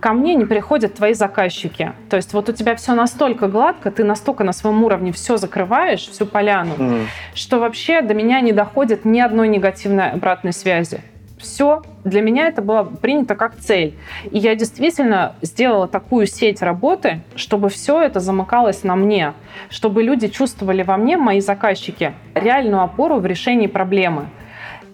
Ко 0.00 0.12
мне 0.12 0.34
не 0.34 0.44
приходят 0.44 0.94
твои 0.94 1.12
заказчики. 1.12 1.92
То 2.08 2.16
есть 2.16 2.32
вот 2.32 2.48
у 2.48 2.52
тебя 2.52 2.74
все 2.76 2.94
настолько 2.94 3.48
гладко, 3.48 3.90
ты 3.90 4.04
настолько 4.04 4.44
на 4.44 4.52
своем 4.52 4.82
уровне 4.84 5.12
все 5.12 5.36
закрываешь, 5.36 6.08
всю 6.08 6.24
поляну, 6.24 6.74
mm. 6.78 7.06
что 7.34 7.58
вообще 7.58 8.00
до 8.00 8.14
меня 8.14 8.40
не 8.40 8.52
доходит 8.52 9.04
ни 9.04 9.20
одной 9.20 9.48
негативной 9.48 10.12
обратной 10.12 10.52
связи 10.52 11.00
все 11.44 11.82
для 12.02 12.20
меня 12.20 12.48
это 12.48 12.60
было 12.60 12.82
принято 12.82 13.36
как 13.36 13.56
цель. 13.56 13.94
И 14.30 14.38
я 14.38 14.54
действительно 14.56 15.36
сделала 15.42 15.86
такую 15.86 16.26
сеть 16.26 16.60
работы, 16.62 17.22
чтобы 17.36 17.68
все 17.68 18.02
это 18.02 18.20
замыкалось 18.20 18.82
на 18.82 18.96
мне, 18.96 19.32
чтобы 19.70 20.02
люди 20.02 20.28
чувствовали 20.28 20.82
во 20.82 20.96
мне, 20.96 21.16
мои 21.16 21.40
заказчики, 21.40 22.14
реальную 22.34 22.82
опору 22.82 23.20
в 23.20 23.26
решении 23.26 23.68
проблемы 23.68 24.26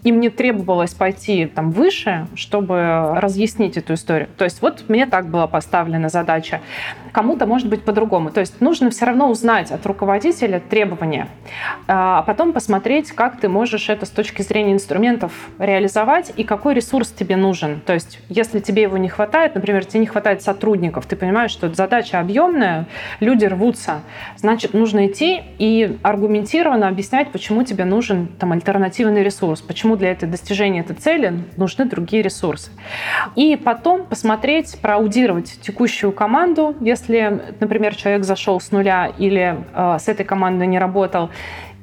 и 0.02 0.12
мне 0.12 0.30
требовалось 0.30 0.94
пойти 0.94 1.46
там 1.46 1.70
выше, 1.70 2.26
чтобы 2.34 3.12
разъяснить 3.16 3.76
эту 3.76 3.94
историю. 3.94 4.28
То 4.36 4.44
есть 4.44 4.62
вот 4.62 4.84
мне 4.88 5.06
так 5.06 5.26
была 5.28 5.46
поставлена 5.46 6.08
задача. 6.08 6.60
Кому-то 7.12 7.46
может 7.46 7.68
быть 7.68 7.82
по-другому. 7.82 8.30
То 8.30 8.40
есть 8.40 8.60
нужно 8.60 8.90
все 8.90 9.06
равно 9.06 9.30
узнать 9.30 9.70
от 9.70 9.84
руководителя 9.86 10.60
требования, 10.60 11.28
а 11.86 12.22
потом 12.22 12.52
посмотреть, 12.52 13.12
как 13.12 13.40
ты 13.40 13.48
можешь 13.48 13.88
это 13.88 14.06
с 14.06 14.10
точки 14.10 14.42
зрения 14.42 14.72
инструментов 14.72 15.32
реализовать 15.58 16.32
и 16.36 16.44
какой 16.44 16.74
ресурс 16.74 17.10
тебе 17.10 17.36
нужен. 17.36 17.80
То 17.80 17.94
есть 17.94 18.20
если 18.28 18.60
тебе 18.60 18.82
его 18.82 18.96
не 18.96 19.08
хватает, 19.08 19.54
например, 19.54 19.84
тебе 19.84 20.00
не 20.00 20.06
хватает 20.06 20.42
сотрудников, 20.42 21.06
ты 21.06 21.16
понимаешь, 21.16 21.50
что 21.50 21.72
задача 21.72 22.20
объемная, 22.20 22.86
люди 23.20 23.44
рвутся, 23.44 24.02
значит, 24.36 24.74
нужно 24.74 25.06
идти 25.06 25.40
и 25.58 25.98
аргументированно 26.02 26.88
объяснять, 26.88 27.32
почему 27.32 27.62
тебе 27.62 27.84
нужен 27.84 28.28
там 28.38 28.52
альтернативный 28.52 29.22
ресурс, 29.22 29.60
почему 29.60 29.96
для 29.96 30.10
этого 30.10 30.30
достижения 30.30 30.80
этой 30.80 30.96
цели 30.96 31.44
нужны 31.56 31.84
другие 31.84 32.22
ресурсы. 32.22 32.70
И 33.36 33.56
потом 33.56 34.04
посмотреть, 34.04 34.78
проаудировать 34.80 35.58
текущую 35.62 36.12
команду, 36.12 36.76
если, 36.80 36.99
например, 37.08 37.94
человек 37.94 38.24
зашел 38.24 38.60
с 38.60 38.70
нуля 38.72 39.12
или 39.18 39.56
э, 39.74 39.96
с 39.98 40.08
этой 40.08 40.24
командой 40.24 40.66
не 40.66 40.78
работал, 40.78 41.30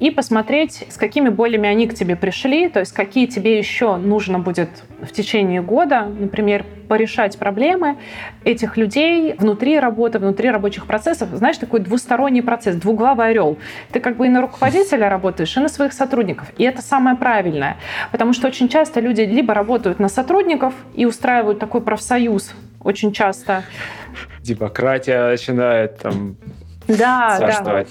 и 0.00 0.12
посмотреть, 0.12 0.86
с 0.88 0.96
какими 0.96 1.28
болями 1.28 1.68
они 1.68 1.88
к 1.88 1.94
тебе 1.94 2.14
пришли, 2.14 2.68
то 2.68 2.78
есть 2.78 2.92
какие 2.92 3.26
тебе 3.26 3.58
еще 3.58 3.96
нужно 3.96 4.38
будет 4.38 4.68
в 5.02 5.10
течение 5.10 5.60
года, 5.60 6.02
например, 6.02 6.64
порешать 6.88 7.36
проблемы 7.36 7.96
этих 8.44 8.76
людей 8.76 9.34
внутри 9.34 9.78
работы, 9.80 10.20
внутри 10.20 10.50
рабочих 10.50 10.86
процессов. 10.86 11.28
Знаешь, 11.32 11.58
такой 11.58 11.80
двусторонний 11.80 12.42
процесс, 12.42 12.76
двуглавый 12.76 13.28
орел. 13.28 13.58
Ты 13.92 13.98
как 13.98 14.16
бы 14.16 14.26
и 14.26 14.28
на 14.28 14.40
руководителя 14.40 15.08
работаешь, 15.08 15.56
и 15.56 15.60
на 15.60 15.68
своих 15.68 15.92
сотрудников. 15.92 16.52
И 16.56 16.64
это 16.64 16.80
самое 16.80 17.16
правильное. 17.16 17.76
Потому 18.12 18.32
что 18.32 18.46
очень 18.46 18.68
часто 18.68 19.00
люди 19.00 19.22
либо 19.22 19.52
работают 19.52 19.98
на 19.98 20.08
сотрудников 20.08 20.74
и 20.94 21.06
устраивают 21.06 21.58
такой 21.58 21.80
профсоюз 21.80 22.54
очень 22.88 23.12
часто. 23.12 23.64
Демократия 24.40 25.28
начинает 25.28 25.98
там 25.98 26.36
да, 26.88 27.38
да, 27.64 27.84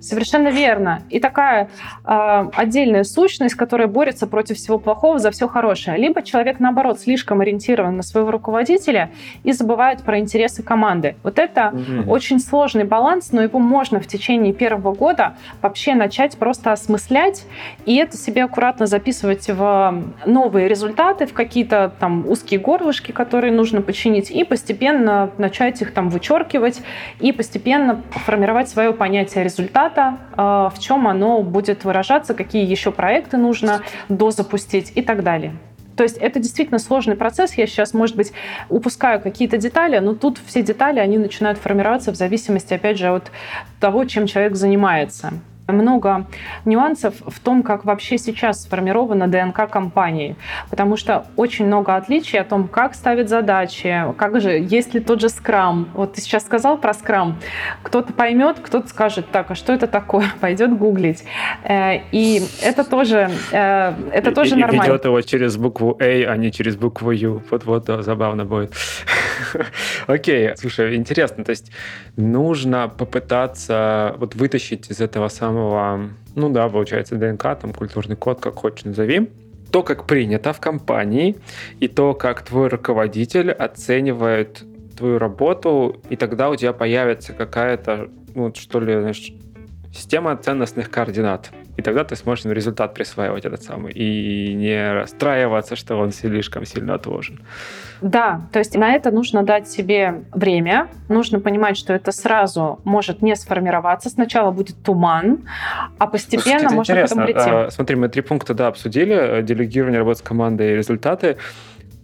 совершенно 0.00 0.48
верно. 0.48 1.02
И 1.08 1.18
такая 1.20 1.70
э, 2.04 2.44
отдельная 2.54 3.04
сущность, 3.04 3.54
которая 3.54 3.88
борется 3.88 4.26
против 4.26 4.58
всего 4.58 4.78
плохого 4.78 5.18
за 5.18 5.30
все 5.30 5.48
хорошее. 5.48 5.96
Либо 5.96 6.22
человек, 6.22 6.60
наоборот, 6.60 7.00
слишком 7.00 7.40
ориентирован 7.40 7.96
на 7.96 8.02
своего 8.02 8.30
руководителя 8.30 9.10
и 9.42 9.52
забывает 9.52 10.02
про 10.02 10.18
интересы 10.18 10.62
команды. 10.62 11.16
Вот 11.22 11.38
это 11.38 11.72
угу. 11.72 12.10
очень 12.10 12.38
сложный 12.38 12.84
баланс, 12.84 13.32
но 13.32 13.42
его 13.42 13.58
можно 13.58 14.00
в 14.00 14.06
течение 14.06 14.52
первого 14.52 14.94
года 14.94 15.34
вообще 15.62 15.94
начать 15.94 16.36
просто 16.36 16.72
осмыслять 16.72 17.46
и 17.86 17.96
это 17.96 18.16
себе 18.18 18.44
аккуратно 18.44 18.86
записывать 18.86 19.48
в 19.48 19.94
новые 20.26 20.68
результаты, 20.68 21.26
в 21.26 21.32
какие-то 21.32 21.92
там 21.98 22.28
узкие 22.28 22.60
горлышки, 22.60 23.12
которые 23.12 23.52
нужно 23.52 23.80
починить, 23.80 24.30
и 24.30 24.44
постепенно 24.44 25.30
начать 25.38 25.80
их 25.80 25.92
там 25.92 26.10
вычеркивать 26.10 26.82
и 27.20 27.32
постепенно 27.32 28.02
формировать 28.10 28.41
формировать 28.42 28.68
свое 28.68 28.92
понятие 28.92 29.44
результата, 29.44 30.18
а, 30.36 30.68
в 30.70 30.80
чем 30.80 31.06
оно 31.06 31.42
будет 31.42 31.84
выражаться, 31.84 32.34
какие 32.34 32.68
еще 32.68 32.90
проекты 32.90 33.36
нужно 33.36 33.82
дозапустить 34.08 34.90
и 34.96 35.02
так 35.02 35.22
далее. 35.22 35.52
То 35.96 36.02
есть 36.02 36.16
это 36.16 36.40
действительно 36.40 36.80
сложный 36.80 37.14
процесс. 37.14 37.54
Я 37.54 37.68
сейчас, 37.68 37.94
может 37.94 38.16
быть, 38.16 38.32
упускаю 38.68 39.20
какие-то 39.20 39.58
детали, 39.58 40.00
но 40.00 40.14
тут 40.14 40.40
все 40.44 40.60
детали, 40.60 40.98
они 40.98 41.18
начинают 41.18 41.58
формироваться 41.58 42.10
в 42.10 42.16
зависимости, 42.16 42.74
опять 42.74 42.98
же, 42.98 43.14
от 43.14 43.30
того, 43.78 44.06
чем 44.06 44.26
человек 44.26 44.56
занимается 44.56 45.34
много 45.72 46.26
нюансов 46.64 47.14
в 47.26 47.40
том, 47.40 47.62
как 47.62 47.84
вообще 47.84 48.18
сейчас 48.18 48.62
сформирована 48.62 49.28
ДНК 49.28 49.68
компании, 49.68 50.36
потому 50.70 50.96
что 50.96 51.26
очень 51.36 51.66
много 51.66 51.96
отличий 51.96 52.38
о 52.38 52.44
том, 52.44 52.68
как 52.68 52.94
ставят 52.94 53.28
задачи, 53.28 54.04
как 54.16 54.40
же, 54.40 54.50
есть 54.50 54.94
ли 54.94 55.00
тот 55.00 55.20
же 55.20 55.28
скрам. 55.28 55.88
Вот 55.94 56.14
ты 56.14 56.20
сейчас 56.20 56.44
сказал 56.44 56.78
про 56.78 56.94
скрам. 56.94 57.38
Кто-то 57.82 58.12
поймет, 58.12 58.58
кто-то 58.62 58.88
скажет, 58.88 59.26
так, 59.32 59.50
а 59.50 59.54
что 59.54 59.72
это 59.72 59.86
такое? 59.86 60.26
Пойдет 60.40 60.76
гуглить. 60.76 61.24
Э, 61.64 62.00
и 62.12 62.42
это 62.62 62.84
тоже, 62.84 63.30
э, 63.52 63.94
это 64.12 64.30
и, 64.30 64.34
тоже 64.34 64.56
и, 64.56 64.60
нормально. 64.60 64.84
ведет 64.84 65.04
его 65.04 65.20
через 65.22 65.56
букву 65.56 65.96
A, 66.00 66.32
а 66.32 66.36
не 66.36 66.52
через 66.52 66.76
букву 66.76 67.10
U. 67.12 67.42
Вот-вот, 67.50 67.86
забавно 67.86 68.44
будет. 68.44 68.74
Окей, 70.06 70.56
слушай, 70.56 70.96
интересно, 70.96 71.44
то 71.44 71.50
есть 71.50 71.72
нужно 72.16 72.88
попытаться 72.88 74.14
вот 74.18 74.34
вытащить 74.34 74.90
из 74.90 75.00
этого 75.00 75.28
самого, 75.28 76.10
ну 76.34 76.50
да, 76.50 76.68
получается, 76.68 77.16
ДНК, 77.16 77.42
там, 77.60 77.72
культурный 77.72 78.16
код, 78.16 78.40
как 78.40 78.56
хочешь 78.56 78.84
назови, 78.84 79.30
то, 79.70 79.82
как 79.82 80.06
принято 80.06 80.52
в 80.52 80.60
компании, 80.60 81.36
и 81.80 81.88
то, 81.88 82.14
как 82.14 82.42
твой 82.42 82.68
руководитель 82.68 83.50
оценивает 83.50 84.64
твою 84.96 85.18
работу, 85.18 86.00
и 86.10 86.16
тогда 86.16 86.50
у 86.50 86.56
тебя 86.56 86.72
появится 86.72 87.32
какая-то, 87.32 88.08
ну, 88.34 88.52
что 88.54 88.80
ли, 88.80 89.00
знаешь, 89.00 89.32
система 89.92 90.36
ценностных 90.36 90.90
координат. 90.90 91.50
И 91.76 91.82
тогда 91.82 92.04
ты 92.04 92.16
сможешь 92.16 92.44
результат 92.44 92.92
присваивать 92.94 93.46
этот 93.46 93.62
самый, 93.62 93.92
и 93.92 94.52
не 94.54 94.92
расстраиваться, 94.92 95.74
что 95.74 95.96
он 95.96 96.12
слишком 96.12 96.66
сильно 96.66 96.94
отложен. 96.94 97.40
Да, 98.02 98.42
то 98.52 98.58
есть 98.58 98.76
на 98.76 98.92
это 98.92 99.10
нужно 99.10 99.42
дать 99.42 99.68
себе 99.68 100.24
время, 100.32 100.88
нужно 101.08 101.40
понимать, 101.40 101.76
что 101.78 101.94
это 101.94 102.12
сразу 102.12 102.80
может 102.84 103.22
не 103.22 103.34
сформироваться. 103.36 104.10
Сначала 104.10 104.50
будет 104.50 104.82
туман, 104.82 105.48
а 105.98 106.06
постепенно 106.06 106.68
Слушайте, 106.68 106.74
можно 106.74 106.92
интересно. 106.92 107.26
к 107.26 107.28
этому 107.28 107.44
прийти. 107.44 107.50
А, 107.50 107.70
смотри, 107.70 107.96
мы 107.96 108.08
три 108.08 108.22
пункта 108.22 108.54
да, 108.54 108.66
обсудили. 108.66 109.40
Делегирование 109.42 109.98
работы 109.98 110.18
с 110.18 110.22
командой 110.22 110.72
и 110.72 110.76
результаты. 110.76 111.38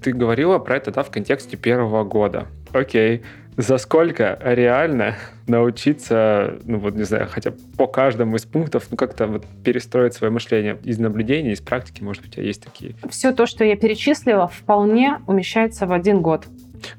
Ты 0.02 0.12
говорила 0.12 0.58
про 0.58 0.76
это 0.76 0.92
да, 0.92 1.02
в 1.02 1.10
контексте 1.10 1.56
первого 1.56 2.04
года. 2.04 2.46
Окей 2.72 3.22
за 3.58 3.76
сколько 3.78 4.38
реально 4.40 5.16
научиться, 5.48 6.58
ну 6.64 6.78
вот 6.78 6.94
не 6.94 7.02
знаю, 7.02 7.26
хотя 7.28 7.52
по 7.76 7.86
каждому 7.88 8.36
из 8.36 8.46
пунктов, 8.46 8.86
ну 8.90 8.96
как-то 8.96 9.26
вот 9.26 9.44
перестроить 9.64 10.14
свое 10.14 10.32
мышление 10.32 10.78
из 10.84 10.98
наблюдений, 10.98 11.52
из 11.52 11.60
практики, 11.60 12.02
может 12.02 12.22
быть, 12.22 12.32
у 12.32 12.34
тебя 12.36 12.46
есть 12.46 12.62
такие? 12.62 12.94
Все 13.10 13.32
то, 13.32 13.46
что 13.46 13.64
я 13.64 13.76
перечислила, 13.76 14.46
вполне 14.46 15.18
умещается 15.26 15.86
в 15.86 15.92
один 15.92 16.22
год. 16.22 16.46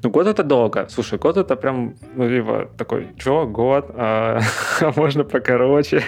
Ну, 0.02 0.10
год 0.10 0.26
это 0.26 0.42
долго. 0.42 0.86
Слушай, 0.88 1.18
год 1.18 1.36
это 1.36 1.56
прям, 1.56 1.94
ну, 2.14 2.28
либо 2.28 2.68
такой, 2.76 3.08
что, 3.18 3.46
год, 3.46 3.90
а, 3.94 4.40
а 4.80 4.92
можно 4.96 5.24
покороче. 5.24 6.02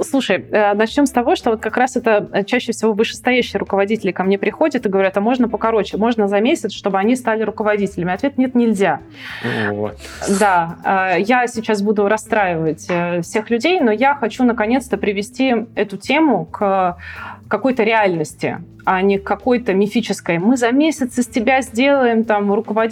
Слушай, 0.00 0.44
э, 0.50 0.74
начнем 0.74 1.06
с 1.06 1.10
того, 1.10 1.36
что 1.36 1.50
вот 1.50 1.60
как 1.60 1.76
раз 1.76 1.96
это 1.96 2.28
э, 2.32 2.44
чаще 2.44 2.72
всего 2.72 2.92
вышестоящие 2.92 3.60
руководители 3.60 4.12
ко 4.12 4.22
мне 4.24 4.38
приходят 4.38 4.84
и 4.84 4.88
говорят, 4.88 5.16
а 5.16 5.20
можно 5.20 5.48
покороче, 5.48 5.96
можно 5.96 6.28
за 6.28 6.40
месяц, 6.40 6.72
чтобы 6.72 6.98
они 6.98 7.16
стали 7.16 7.42
руководителями. 7.42 8.12
Ответ 8.12 8.38
нет, 8.38 8.54
нельзя. 8.54 9.00
Вот. 9.70 9.96
Да, 10.40 11.14
э, 11.16 11.20
я 11.22 11.46
сейчас 11.46 11.82
буду 11.82 12.08
расстраивать 12.08 12.88
всех 13.24 13.50
людей, 13.50 13.80
но 13.80 13.90
я 13.90 14.14
хочу 14.14 14.44
наконец-то 14.44 14.96
привести 14.96 15.66
эту 15.74 15.96
тему 15.96 16.46
к 16.46 16.96
какой-то 17.52 17.82
реальности, 17.82 18.62
а 18.86 19.02
не 19.02 19.18
какой-то 19.18 19.74
мифической. 19.74 20.38
Мы 20.38 20.56
за 20.56 20.72
месяц 20.72 21.18
из 21.18 21.26
тебя 21.26 21.60
сделаем 21.60 22.24
там 22.24 22.50
руководителя, 22.52 22.91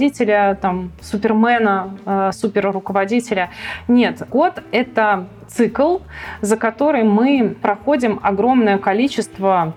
там 0.60 0.92
супермена, 1.00 1.90
э, 2.06 2.30
суперруководителя. 2.32 3.50
Нет, 3.88 4.22
год— 4.30 4.62
это 4.72 5.26
цикл, 5.48 5.98
за 6.40 6.56
который 6.56 7.04
мы 7.04 7.54
проходим 7.60 8.20
огромное 8.22 8.78
количество 8.78 9.74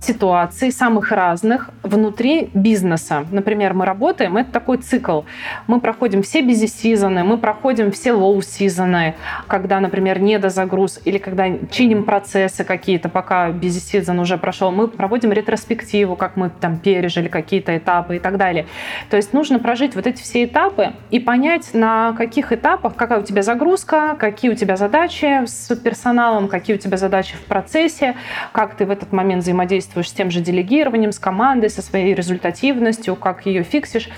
ситуаций, 0.00 0.72
самых 0.72 1.12
разных, 1.12 1.70
внутри 1.82 2.50
бизнеса. 2.54 3.26
Например, 3.30 3.74
мы 3.74 3.84
работаем, 3.84 4.36
это 4.38 4.50
такой 4.50 4.78
цикл. 4.78 5.22
Мы 5.66 5.80
проходим 5.80 6.22
все 6.22 6.40
бизи-сезоны, 6.40 7.22
мы 7.22 7.36
проходим 7.36 7.92
все 7.92 8.12
лоу-сезоны, 8.12 9.14
когда, 9.46 9.78
например, 9.78 10.20
недозагруз, 10.20 11.00
или 11.04 11.18
когда 11.18 11.46
чиним 11.70 12.04
процессы 12.04 12.64
какие-то, 12.64 13.08
пока 13.10 13.50
бизи-сезон 13.50 14.18
уже 14.20 14.38
прошел. 14.38 14.70
Мы 14.70 14.88
проводим 14.88 15.32
ретроспективу, 15.32 16.16
как 16.16 16.36
мы 16.36 16.50
там 16.50 16.78
пережили 16.78 17.28
какие-то 17.28 17.76
этапы 17.76 18.16
и 18.16 18.18
так 18.18 18.38
далее. 18.38 18.66
То 19.10 19.16
есть 19.16 19.34
нужно 19.34 19.58
прожить 19.58 19.94
вот 19.94 20.06
эти 20.06 20.22
все 20.22 20.44
этапы 20.44 20.94
и 21.10 21.20
понять, 21.20 21.74
на 21.74 22.14
каких 22.14 22.52
этапах, 22.52 22.94
какая 22.96 23.20
у 23.20 23.22
тебя 23.22 23.42
загрузка, 23.42 24.16
какие 24.18 24.50
у 24.50 24.54
тебя 24.54 24.76
задачи 24.76 25.44
с 25.44 25.74
персоналом, 25.76 26.48
какие 26.48 26.76
у 26.76 26.78
тебя 26.78 26.96
задачи 26.96 27.36
в 27.36 27.44
процессе, 27.44 28.16
как 28.52 28.74
ты 28.74 28.86
в 28.86 28.90
этот 28.90 29.12
момент 29.12 29.42
взаимодействуешь 29.42 29.89
взаимодействуешь 29.90 30.08
с 30.08 30.12
тем 30.12 30.30
же 30.30 30.40
делегированием, 30.40 31.12
с 31.12 31.18
командой, 31.18 31.70
со 31.70 31.82
своей 31.82 32.14
результативностью, 32.14 33.16
как 33.16 33.46
ее 33.46 33.62
фиксишь. 33.62 34.08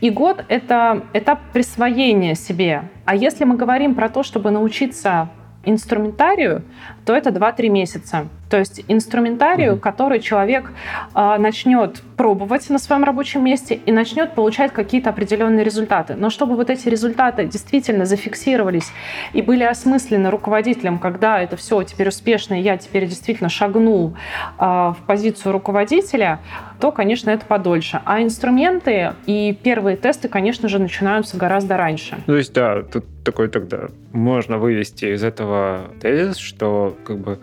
И 0.00 0.10
год— 0.10 0.44
это 0.48 1.04
этап 1.12 1.40
присвоения 1.52 2.34
себе. 2.34 2.82
А 3.04 3.14
если 3.14 3.44
мы 3.44 3.56
говорим 3.56 3.94
про 3.94 4.08
то, 4.08 4.22
чтобы 4.22 4.50
научиться 4.50 5.28
инструментарию, 5.64 6.62
то 7.08 7.16
это 7.16 7.30
2-3 7.30 7.70
месяца. 7.70 8.28
То 8.50 8.58
есть 8.58 8.84
инструментарию, 8.86 9.72
mm-hmm. 9.72 9.80
который 9.80 10.20
человек 10.20 10.70
э, 11.14 11.36
начнет 11.38 12.02
пробовать 12.18 12.68
на 12.68 12.78
своем 12.78 13.02
рабочем 13.02 13.42
месте 13.42 13.80
и 13.86 13.92
начнет 13.92 14.34
получать 14.34 14.74
какие-то 14.74 15.08
определенные 15.08 15.64
результаты. 15.64 16.16
Но 16.16 16.28
чтобы 16.28 16.54
вот 16.54 16.68
эти 16.68 16.86
результаты 16.86 17.46
действительно 17.46 18.04
зафиксировались 18.04 18.92
и 19.32 19.40
были 19.40 19.64
осмыслены 19.64 20.30
руководителем, 20.30 20.98
когда 20.98 21.40
это 21.40 21.56
все 21.56 21.82
теперь 21.82 22.08
успешно, 22.08 22.60
и 22.60 22.62
я 22.62 22.76
теперь 22.76 23.06
действительно 23.06 23.48
шагнул 23.48 24.14
э, 24.58 24.62
в 24.62 24.98
позицию 25.06 25.52
руководителя, 25.52 26.40
то, 26.78 26.92
конечно, 26.92 27.30
это 27.30 27.46
подольше. 27.46 28.02
А 28.04 28.22
инструменты 28.22 29.14
и 29.24 29.56
первые 29.62 29.96
тесты, 29.96 30.28
конечно 30.28 30.68
же, 30.68 30.78
начинаются 30.78 31.38
гораздо 31.38 31.78
раньше. 31.78 32.18
То 32.26 32.36
есть, 32.36 32.52
да, 32.52 32.82
тут 32.82 33.06
такой 33.24 33.48
тогда 33.48 33.88
можно 34.12 34.58
вывести 34.58 35.14
из 35.14 35.22
этого 35.22 35.90
тезис, 36.00 36.38
что 36.38 36.96
как 37.04 37.18
бы 37.18 37.38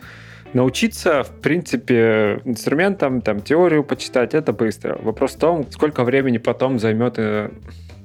научиться, 0.53 1.23
в 1.23 1.31
принципе, 1.41 2.41
инструментам, 2.45 3.21
там, 3.21 3.41
теорию 3.41 3.83
почитать, 3.83 4.33
это 4.33 4.53
быстро. 4.53 4.97
Вопрос 5.01 5.35
в 5.35 5.39
том, 5.39 5.65
сколько 5.69 6.03
времени 6.03 6.37
потом 6.37 6.79
займет 6.79 7.15
э, 7.17 7.49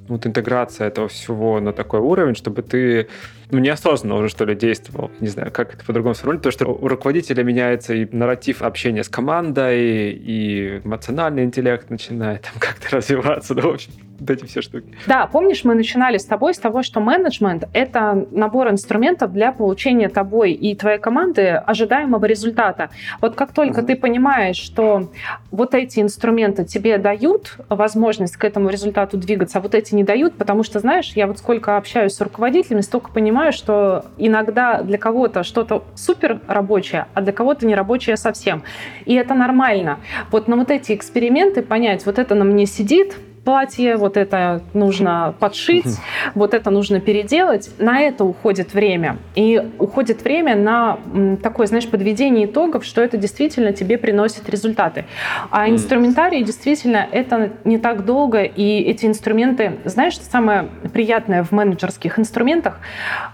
вот 0.07 0.27
интеграция 0.27 0.87
этого 0.87 1.07
всего 1.07 1.59
на 1.59 1.71
такой 1.71 2.01
уровень, 2.01 2.35
чтобы 2.35 2.61
ты 2.61 3.07
ну, 3.51 3.59
неосознанно 3.59 4.15
уже, 4.15 4.29
что 4.29 4.45
ли, 4.45 4.55
действовал. 4.55 5.11
Не 5.19 5.29
знаю, 5.29 5.51
как 5.51 5.73
это 5.73 5.85
по-другому 5.85 6.13
сформулировать, 6.13 6.43
потому 6.55 6.75
что 6.75 6.83
у 6.83 6.87
руководителя 6.87 7.43
меняется 7.43 7.93
и 7.93 8.07
нарратив 8.13 8.61
общения 8.61 9.03
с 9.03 9.09
командой, 9.09 10.11
и 10.11 10.81
эмоциональный 10.83 11.43
интеллект 11.43 11.89
начинает 11.89 12.41
там 12.41 12.53
как-то 12.59 12.97
развиваться, 12.97 13.55
да, 13.55 13.61
в 13.61 13.69
общем, 13.69 13.93
вот 14.21 14.29
эти 14.29 14.45
все 14.45 14.61
штуки. 14.61 14.87
Да, 15.07 15.25
помнишь, 15.25 15.63
мы 15.63 15.73
начинали 15.73 16.19
с 16.19 16.25
тобой 16.25 16.53
с 16.53 16.59
того, 16.59 16.83
что 16.83 16.99
менеджмент— 16.99 17.67
это 17.73 18.27
набор 18.29 18.69
инструментов 18.69 19.33
для 19.33 19.51
получения 19.51 20.09
тобой 20.09 20.51
и 20.51 20.75
твоей 20.75 20.99
команды 20.99 21.47
ожидаемого 21.47 22.23
результата. 22.25 22.91
Вот 23.19 23.35
как 23.35 23.51
только 23.51 23.81
mm-hmm. 23.81 23.85
ты 23.85 23.95
понимаешь, 23.95 24.57
что 24.57 25.09
вот 25.49 25.73
эти 25.73 25.99
инструменты 25.99 26.65
тебе 26.65 26.99
дают 26.99 27.57
возможность 27.67 28.37
к 28.37 28.43
этому 28.43 28.69
результату 28.69 29.17
двигаться, 29.17 29.57
а 29.57 29.61
вот 29.61 29.73
эти 29.73 29.95
не 29.95 30.03
дают, 30.03 30.35
потому 30.35 30.61
что, 30.61 30.79
знаешь, 30.79 31.13
я 31.15 31.25
вот 31.25 31.39
сколько 31.39 31.77
общаюсь 31.77 32.13
с 32.13 32.21
руководителями, 32.21 32.81
столько 32.81 33.11
понимаю, 33.11 33.51
что 33.51 34.05
иногда 34.19 34.83
для 34.83 34.99
кого-то 34.99 35.41
что-то 35.41 35.83
супер 35.95 36.41
рабочее, 36.47 37.07
а 37.15 37.21
для 37.21 37.33
кого-то 37.33 37.65
не 37.65 37.73
рабочее 37.73 38.17
совсем. 38.17 38.61
И 39.05 39.15
это 39.15 39.33
нормально. 39.33 39.97
Вот 40.29 40.47
на 40.47 40.57
вот 40.57 40.69
эти 40.69 40.93
эксперименты 40.93 41.63
понять, 41.63 42.05
вот 42.05 42.19
это 42.19 42.35
на 42.35 42.45
мне 42.45 42.67
сидит, 42.67 43.15
платье, 43.43 43.97
вот 43.97 44.17
это 44.17 44.61
нужно 44.73 45.33
подшить, 45.39 45.97
вот 46.35 46.53
это 46.53 46.69
нужно 46.69 46.99
переделать. 46.99 47.69
На 47.79 48.01
это 48.01 48.23
уходит 48.23 48.73
время. 48.73 49.17
И 49.35 49.61
уходит 49.79 50.23
время 50.23 50.55
на 50.55 50.99
такое, 51.41 51.67
знаешь, 51.67 51.87
подведение 51.87 52.45
итогов, 52.45 52.85
что 52.85 53.01
это 53.01 53.17
действительно 53.17 53.73
тебе 53.73 53.97
приносит 53.97 54.49
результаты. 54.49 55.05
А 55.49 55.69
инструментарий 55.69 56.43
действительно 56.43 57.07
это 57.11 57.51
не 57.63 57.77
так 57.77 58.05
долго, 58.05 58.43
и 58.43 58.79
эти 58.81 59.05
инструменты, 59.05 59.79
знаешь, 59.85 60.13
что 60.13 60.25
самое 60.25 60.69
приятное 60.93 61.43
в 61.43 61.51
менеджерских 61.51 62.19
инструментах, 62.19 62.79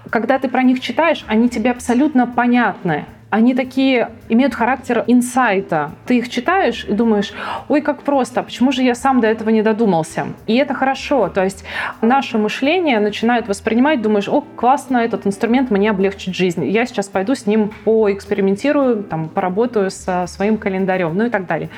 когда 0.10 0.40
ты 0.40 0.48
про 0.48 0.64
них 0.64 0.80
читаешь, 0.80 1.26
они 1.28 1.50
тебе 1.50 1.72
абсолютно 1.72 2.28
понятны 2.28 3.06
они 3.30 3.54
такие 3.54 4.12
имеют 4.30 4.56
характер 4.56 5.04
инсайта. 5.08 5.92
Ты 6.06 6.20
их 6.20 6.30
читаешь 6.30 6.86
и 6.86 6.94
думаешь, 6.94 7.34
ой, 7.68 7.82
как 7.82 8.04
просто, 8.04 8.42
почему 8.42 8.72
же 8.72 8.84
я 8.84 8.96
сам 8.96 9.20
до 9.20 9.28
этого 9.28 9.50
не 9.50 9.62
додумался? 9.62 10.28
И 10.46 10.56
это 10.56 10.74
хорошо. 10.74 11.28
То 11.28 11.44
есть 11.44 11.66
наше 12.02 12.38
мышление 12.38 13.00
начинает 13.00 13.48
воспринимать, 13.48 14.02
думаешь, 14.02 14.30
о, 14.30 14.42
классно, 14.56 14.98
этот 14.98 15.28
инструмент 15.28 15.72
мне 15.72 15.90
облегчит 15.90 16.36
жизнь. 16.36 16.66
Я 16.66 16.86
сейчас 16.86 17.08
пойду 17.08 17.36
с 17.36 17.46
ним 17.46 17.74
поэкспериментирую, 17.84 19.04
там, 19.04 19.28
поработаю 19.28 19.92
со 19.92 20.26
своим 20.28 20.58
календарем, 20.58 21.16
ну 21.16 21.26
и 21.26 21.30
так 21.30 21.48
далее. 21.48 21.70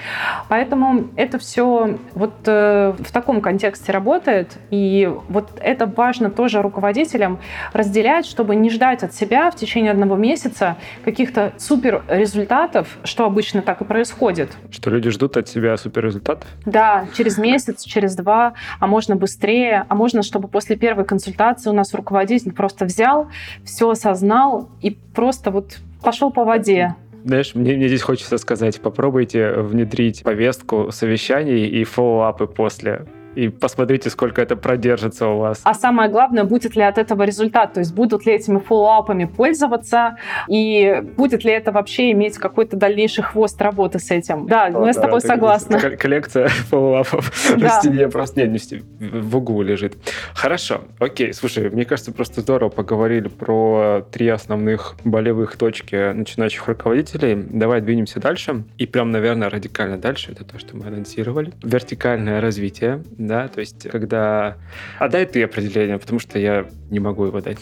Поэтому 0.49 1.07
это 1.15 1.39
все 1.39 1.97
вот 2.13 2.33
э, 2.45 2.93
в 2.99 3.11
таком 3.11 3.41
контексте 3.41 3.91
работает. 3.91 4.57
И 4.69 5.11
вот 5.29 5.49
это 5.59 5.87
важно 5.87 6.29
тоже 6.29 6.61
руководителям 6.61 7.39
разделять, 7.73 8.27
чтобы 8.27 8.55
не 8.55 8.69
ждать 8.69 9.01
от 9.03 9.15
себя 9.15 9.49
в 9.49 9.55
течение 9.55 9.91
одного 9.91 10.15
месяца 10.15 10.77
каких-то 11.03 11.38
каких-то 11.39 11.59
супер 11.59 12.03
результатов, 12.07 12.97
что 13.03 13.25
обычно 13.25 13.61
так 13.61 13.81
и 13.81 13.85
происходит. 13.85 14.49
Что 14.71 14.89
люди 14.89 15.09
ждут 15.09 15.37
от 15.37 15.47
себя 15.47 15.77
супер 15.77 16.05
результатов? 16.05 16.47
Да, 16.65 17.07
через 17.15 17.37
месяц, 17.37 17.83
через 17.83 18.15
два, 18.15 18.53
а 18.79 18.87
можно 18.87 19.15
быстрее, 19.15 19.85
а 19.87 19.95
можно, 19.95 20.23
чтобы 20.23 20.47
после 20.47 20.75
первой 20.75 21.05
консультации 21.05 21.69
у 21.69 21.73
нас 21.73 21.93
руководитель 21.93 22.53
просто 22.53 22.85
взял, 22.85 23.29
все 23.63 23.89
осознал 23.89 24.69
и 24.81 24.91
просто 24.91 25.51
вот 25.51 25.79
пошел 26.03 26.31
по 26.31 26.43
воде. 26.43 26.95
Знаешь, 27.23 27.53
мне, 27.53 27.75
мне 27.75 27.87
здесь 27.87 28.01
хочется 28.01 28.37
сказать, 28.37 28.79
попробуйте 28.81 29.51
внедрить 29.51 30.23
повестку 30.23 30.89
совещаний 30.91 31.67
и 31.67 31.83
фоллоуапы 31.83 32.47
после 32.47 33.05
и 33.35 33.49
посмотрите, 33.49 34.09
сколько 34.09 34.41
это 34.41 34.55
продержится 34.55 35.27
у 35.27 35.37
вас. 35.37 35.61
А 35.63 35.73
самое 35.73 36.09
главное, 36.09 36.43
будет 36.43 36.75
ли 36.75 36.81
от 36.81 36.97
этого 36.97 37.23
результат, 37.23 37.73
то 37.73 37.79
есть 37.79 37.93
будут 37.93 38.25
ли 38.25 38.33
этими 38.33 38.59
фоллоуапами 38.59 39.25
пользоваться, 39.25 40.17
и 40.47 41.03
будет 41.17 41.43
ли 41.43 41.51
это 41.51 41.71
вообще 41.71 42.11
иметь 42.11 42.37
какой-то 42.37 42.77
дальнейший 42.77 43.23
хвост 43.23 43.61
работы 43.61 43.99
с 43.99 44.11
этим. 44.11 44.47
Да, 44.47 44.67
О, 44.67 44.85
я 44.85 44.93
с 44.93 44.97
тобой 44.97 45.21
согласна. 45.21 45.79
Коллекция 45.79 46.47
фоллоуапов 46.69 47.31
да. 47.57 47.69
в 47.69 47.73
стене 47.81 48.07
просто 48.07 48.47
нет, 48.47 48.49
в 48.99 49.37
углу 49.37 49.61
лежит. 49.61 49.97
Хорошо, 50.33 50.81
окей, 50.99 51.33
слушай, 51.33 51.69
мне 51.69 51.85
кажется, 51.85 52.11
просто 52.11 52.41
здорово 52.41 52.69
поговорили 52.69 53.27
про 53.27 54.05
три 54.11 54.27
основных 54.27 54.95
болевых 55.03 55.57
точки 55.57 56.13
начинающих 56.13 56.67
руководителей. 56.67 57.35
Давай 57.35 57.81
двинемся 57.81 58.19
дальше. 58.19 58.63
И 58.77 58.85
прям, 58.85 59.11
наверное, 59.11 59.49
радикально 59.49 59.97
дальше, 59.97 60.31
это 60.31 60.43
то, 60.43 60.59
что 60.59 60.75
мы 60.75 60.87
анонсировали. 60.87 61.53
Вертикальное 61.63 62.41
развитие 62.41 63.03
да, 63.19 63.49
то 63.49 63.59
есть 63.59 63.87
когда... 63.89 64.55
А 64.97 65.09
дай 65.09 65.25
ты 65.25 65.43
определение, 65.43 65.99
потому 65.99 66.19
что 66.19 66.39
я 66.39 66.65
не 66.89 66.99
могу 66.99 67.25
его 67.25 67.41
дать. 67.41 67.59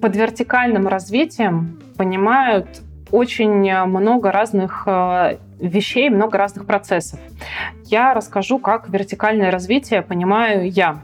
Под 0.00 0.14
вертикальным 0.14 0.86
развитием 0.86 1.80
понимают 1.96 2.68
очень 3.10 3.50
много 3.50 4.30
разных 4.30 4.84
э, 4.86 5.38
вещей, 5.58 6.10
много 6.10 6.38
разных 6.38 6.64
процессов. 6.64 7.18
Я 7.86 8.14
расскажу, 8.14 8.60
как 8.60 8.88
вертикальное 8.88 9.50
развитие 9.50 10.02
понимаю 10.02 10.70
я. 10.70 11.00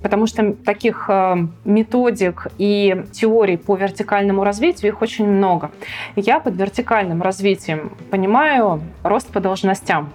Потому 0.00 0.26
что 0.26 0.54
таких 0.54 1.06
э, 1.08 1.36
методик 1.66 2.46
и 2.56 3.04
теорий 3.12 3.58
по 3.58 3.76
вертикальному 3.76 4.42
развитию 4.42 4.92
их 4.92 5.02
очень 5.02 5.28
много. 5.28 5.70
Я 6.16 6.40
под 6.40 6.56
вертикальным 6.56 7.20
развитием 7.20 7.92
понимаю 8.10 8.80
рост 9.02 9.30
по 9.30 9.40
должностям. 9.40 10.10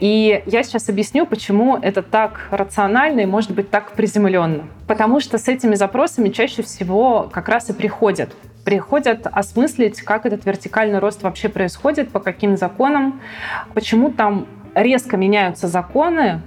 И 0.00 0.42
я 0.46 0.62
сейчас 0.62 0.88
объясню, 0.88 1.26
почему 1.26 1.76
это 1.76 2.02
так 2.02 2.48
рационально 2.50 3.20
и, 3.20 3.26
может 3.26 3.52
быть, 3.52 3.70
так 3.70 3.92
приземленно. 3.92 4.64
Потому 4.86 5.20
что 5.20 5.38
с 5.38 5.48
этими 5.48 5.74
запросами 5.74 6.30
чаще 6.30 6.62
всего 6.62 7.28
как 7.32 7.48
раз 7.48 7.70
и 7.70 7.72
приходят 7.72 8.34
приходят 8.64 9.26
осмыслить, 9.26 10.00
как 10.02 10.24
этот 10.24 10.46
вертикальный 10.46 11.00
рост 11.00 11.24
вообще 11.24 11.48
происходит, 11.48 12.10
по 12.10 12.20
каким 12.20 12.56
законам, 12.56 13.20
почему 13.74 14.12
там 14.12 14.46
резко 14.74 15.16
меняются 15.16 15.66
законы, 15.66 16.42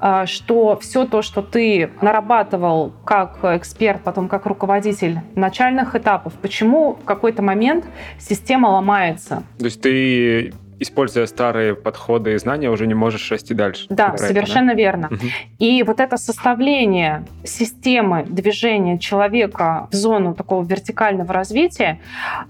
а, 0.00 0.26
что 0.26 0.78
все 0.80 1.06
то, 1.06 1.22
что 1.22 1.42
ты 1.42 1.90
нарабатывал 2.00 2.92
как 3.04 3.38
эксперт, 3.42 4.02
потом 4.02 4.28
как 4.28 4.46
руководитель 4.46 5.20
начальных 5.34 5.96
этапов, 5.96 6.34
почему 6.34 6.94
в 6.94 7.04
какой-то 7.04 7.42
момент 7.42 7.84
система 8.18 8.68
ломается. 8.68 9.42
То 9.58 9.64
есть 9.64 9.82
ты 9.82 10.52
используя 10.80 11.26
старые 11.26 11.74
подходы 11.74 12.34
и 12.34 12.38
знания, 12.38 12.70
уже 12.70 12.86
не 12.86 12.94
можешь 12.94 13.30
расти 13.30 13.54
дальше. 13.54 13.86
Да, 13.88 14.16
совершенно 14.16 14.72
да? 14.72 14.74
верно. 14.74 15.08
Угу. 15.10 15.26
И 15.58 15.82
вот 15.82 16.00
это 16.00 16.16
составление 16.16 17.24
системы 17.44 18.24
движения 18.24 18.98
человека 18.98 19.88
в 19.90 19.94
зону 19.94 20.34
такого 20.34 20.64
вертикального 20.64 21.32
развития, 21.32 22.00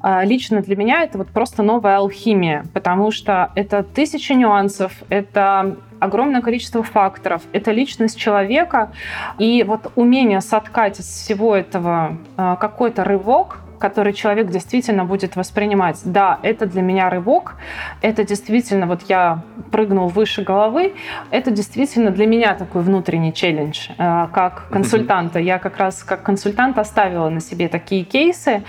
а, 0.01 0.25
лично 0.25 0.61
для 0.61 0.77
меня 0.77 1.03
это 1.03 1.19
вот 1.19 1.29
просто 1.29 1.63
новая 1.63 1.99
алхимия, 1.99 2.65
потому 2.73 3.11
что 3.11 3.51
это 3.55 3.83
тысячи 3.83 4.33
нюансов, 4.33 4.93
это 5.09 5.77
огромное 6.01 6.43
количество 6.43 6.83
факторов. 6.83 7.43
Это 7.53 7.73
личность 7.73 8.19
человека. 8.19 8.93
И 9.39 9.65
вот 9.65 9.93
умение 9.97 10.41
соткать 10.41 11.01
из 11.01 11.07
всего 11.07 11.57
этого 11.57 12.17
а, 12.37 12.57
какой-то 12.57 13.05
рывок, 13.05 13.61
который 13.79 14.13
человек 14.13 14.49
действительно 14.51 15.05
будет 15.05 15.37
воспринимать. 15.37 16.01
Да, 16.05 16.39
это 16.43 16.67
для 16.67 16.83
меня 16.83 17.11
рывок, 17.11 17.57
это 18.03 18.25
действительно, 18.25 18.87
вот 18.87 19.03
я 19.09 19.43
прыгнул 19.71 20.09
выше 20.09 20.43
головы, 20.43 20.95
это 21.31 21.51
действительно 21.51 22.11
для 22.11 22.27
меня 22.27 22.55
такой 22.55 22.83
внутренний 22.83 23.33
челлендж, 23.33 23.89
э, 23.97 24.29
как 24.33 24.69
консультанта. 24.71 25.39
Я 25.39 25.59
как 25.59 25.79
раз 25.79 26.03
как 26.03 26.23
консультант 26.23 26.79
оставила 26.79 27.29
на 27.29 27.41
себе 27.41 27.69
такие 27.69 28.05
кейсы, 28.05 28.63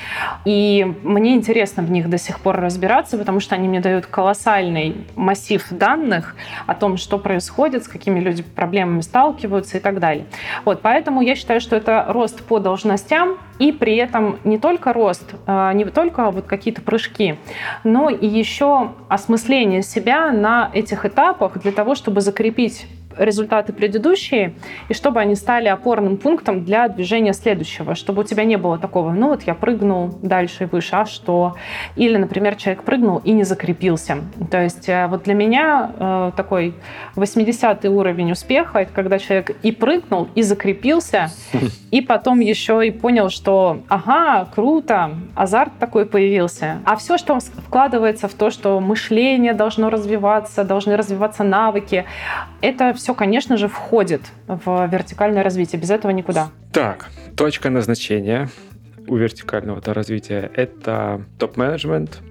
и 0.45 0.95
мне 1.03 1.35
интересно 1.35 1.83
в 1.83 1.91
них 1.91 2.09
до 2.09 2.17
сих 2.17 2.39
пор 2.39 2.57
разбираться, 2.57 3.17
потому 3.17 3.39
что 3.39 3.55
они 3.55 3.67
мне 3.67 3.79
дают 3.79 4.05
колоссальный 4.05 5.07
массив 5.15 5.65
данных 5.71 6.35
о 6.67 6.75
том, 6.75 6.97
что 6.97 7.17
происходит, 7.17 7.83
с 7.83 7.87
какими 7.87 8.19
люди 8.19 8.43
проблемами 8.43 9.01
сталкиваются 9.01 9.77
и 9.77 9.79
так 9.79 9.99
далее. 9.99 10.25
Вот, 10.65 10.81
поэтому 10.81 11.21
я 11.21 11.35
считаю, 11.35 11.61
что 11.61 11.75
это 11.75 12.05
рост 12.07 12.43
по 12.43 12.59
должностям, 12.59 13.37
и 13.59 13.71
при 13.71 13.95
этом 13.97 14.39
не 14.43 14.57
только 14.57 14.93
рост, 14.93 15.35
а, 15.45 15.73
не 15.73 15.85
только 15.85 16.31
вот 16.31 16.45
какие-то 16.45 16.81
прыжки, 16.81 17.35
но 17.83 18.09
и 18.09 18.25
еще 18.25 18.93
осмысление 19.09 19.83
себя 19.83 20.31
на 20.31 20.71
этих 20.73 21.05
этапах 21.05 21.59
для 21.59 21.71
того, 21.71 21.93
чтобы 21.95 22.21
закрепить 22.21 22.87
результаты 23.19 23.73
предыдущие, 23.73 24.53
и 24.87 24.93
чтобы 24.93 25.19
они 25.19 25.35
стали 25.35 25.67
опорным 25.67 26.17
пунктом 26.17 26.63
для 26.63 26.87
движения 26.87 27.33
следующего, 27.33 27.95
чтобы 27.95 28.21
у 28.21 28.23
тебя 28.23 28.45
не 28.45 28.57
было 28.57 28.77
такого, 28.77 29.11
ну 29.11 29.29
вот 29.29 29.43
я 29.43 29.53
прыгнул 29.53 30.17
дальше 30.21 30.63
и 30.63 30.67
выше, 30.67 30.95
а 30.95 31.05
что? 31.05 31.55
Или, 31.95 32.17
например, 32.17 32.55
человек 32.55 32.83
прыгнул 32.83 33.17
и 33.17 33.31
не 33.31 33.43
закрепился. 33.43 34.17
То 34.49 34.61
есть 34.63 34.89
э, 34.89 35.07
вот 35.07 35.23
для 35.23 35.33
меня 35.33 35.91
э, 35.97 36.31
такой 36.35 36.73
80-й 37.15 37.87
уровень 37.87 38.31
успеха, 38.31 38.79
это 38.79 38.91
когда 38.93 39.19
человек 39.19 39.51
и 39.63 39.71
прыгнул, 39.71 40.29
и 40.35 40.41
закрепился, 40.41 41.29
и 41.91 42.01
потом 42.01 42.39
еще 42.39 42.85
и 42.87 42.91
понял, 42.91 43.29
что 43.29 43.81
ага, 43.87 44.47
круто, 44.53 45.11
азарт 45.35 45.73
такой 45.79 46.05
появился. 46.05 46.79
А 46.85 46.95
все, 46.95 47.17
что 47.17 47.39
вкладывается 47.39 48.27
в 48.27 48.33
то, 48.33 48.49
что 48.49 48.79
мышление 48.79 49.53
должно 49.53 49.89
развиваться, 49.89 50.63
должны 50.63 50.95
развиваться 50.95 51.43
навыки, 51.43 52.05
это 52.61 52.93
все, 52.93 53.08
конечно 53.13 53.57
же, 53.57 53.67
входит 53.67 54.21
в 54.47 54.87
вертикальное 54.87 55.43
развитие. 55.43 55.81
Без 55.81 55.89
этого 55.89 56.11
никуда. 56.11 56.49
Так, 56.71 57.09
точка 57.35 57.69
назначения 57.69 58.49
у 59.07 59.15
вертикального 59.15 59.81
развития– 59.93 60.51
это 60.55 61.23
топ-менеджмент, 61.37 62.21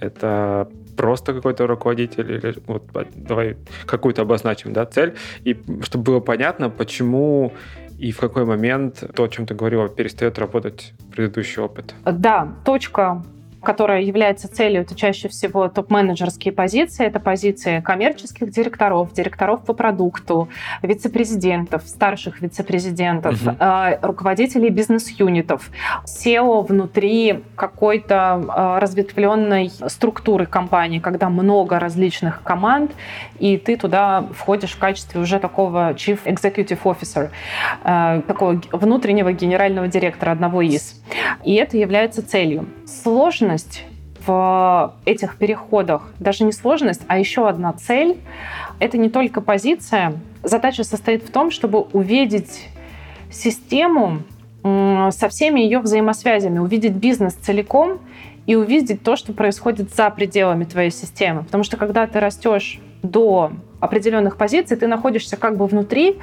это 0.00 0.68
просто 0.96 1.32
какой-то 1.32 1.66
руководитель, 1.66 2.32
или 2.32 2.54
вот 2.66 2.82
давай 3.14 3.56
какую-то 3.86 4.22
обозначим 4.22 4.72
да, 4.72 4.84
цель, 4.84 5.14
и 5.44 5.56
чтобы 5.82 6.04
было 6.04 6.20
понятно, 6.20 6.70
почему 6.70 7.52
и 7.98 8.10
в 8.10 8.18
какой 8.18 8.44
момент 8.44 9.04
то, 9.14 9.24
о 9.24 9.28
чем 9.28 9.46
ты 9.46 9.54
говорила, 9.54 9.88
перестает 9.88 10.38
работать 10.38 10.92
предыдущий 11.12 11.62
опыт. 11.62 11.94
Да, 12.04 12.48
точка 12.64 13.22
которая 13.62 14.02
является 14.02 14.48
целью, 14.48 14.82
это 14.82 14.94
чаще 14.94 15.28
всего 15.28 15.68
топ-менеджерские 15.68 16.52
позиции. 16.52 17.06
Это 17.06 17.20
позиции 17.20 17.80
коммерческих 17.80 18.50
директоров, 18.50 19.12
директоров 19.12 19.64
по 19.64 19.72
продукту, 19.72 20.48
вице-президентов, 20.82 21.82
старших 21.86 22.40
вице-президентов, 22.40 23.40
угу. 23.46 23.56
руководителей 24.02 24.70
бизнес-юнитов, 24.70 25.70
SEO 26.04 26.66
внутри 26.66 27.44
какой-то 27.56 28.44
э, 28.48 28.78
разветвленной 28.80 29.70
структуры 29.88 30.46
компании, 30.46 30.98
когда 30.98 31.28
много 31.28 31.78
различных 31.78 32.42
команд, 32.42 32.92
и 33.38 33.56
ты 33.56 33.76
туда 33.76 34.24
входишь 34.34 34.72
в 34.72 34.78
качестве 34.78 35.20
уже 35.20 35.38
такого 35.38 35.92
chief 35.94 36.20
executive 36.24 36.80
officer, 36.84 37.30
э, 37.84 38.22
такого 38.26 38.60
внутреннего 38.72 39.32
генерального 39.32 39.88
директора 39.88 40.32
одного 40.32 40.62
из. 40.62 41.02
И 41.44 41.54
это 41.54 41.76
является 41.76 42.26
целью. 42.26 42.66
Сложно 42.86 43.47
сложность 43.48 43.84
в 44.26 44.94
этих 45.06 45.36
переходах, 45.36 46.02
даже 46.18 46.44
не 46.44 46.52
сложность, 46.52 47.00
а 47.06 47.18
еще 47.18 47.48
одна 47.48 47.72
цель, 47.72 48.18
это 48.78 48.98
не 48.98 49.08
только 49.08 49.40
позиция. 49.40 50.14
Задача 50.42 50.84
состоит 50.84 51.22
в 51.22 51.30
том, 51.30 51.50
чтобы 51.50 51.80
увидеть 51.92 52.68
систему 53.30 54.18
со 54.62 55.28
всеми 55.28 55.60
ее 55.60 55.78
взаимосвязями, 55.78 56.58
увидеть 56.58 56.92
бизнес 56.92 57.34
целиком 57.34 58.00
и 58.46 58.54
увидеть 58.54 59.02
то, 59.02 59.16
что 59.16 59.32
происходит 59.32 59.94
за 59.94 60.10
пределами 60.10 60.64
твоей 60.64 60.90
системы. 60.90 61.44
Потому 61.44 61.64
что 61.64 61.76
когда 61.76 62.06
ты 62.06 62.20
растешь 62.20 62.80
до 63.02 63.52
определенных 63.80 64.36
позиций, 64.36 64.76
ты 64.76 64.86
находишься 64.88 65.36
как 65.36 65.56
бы 65.56 65.66
внутри, 65.66 66.18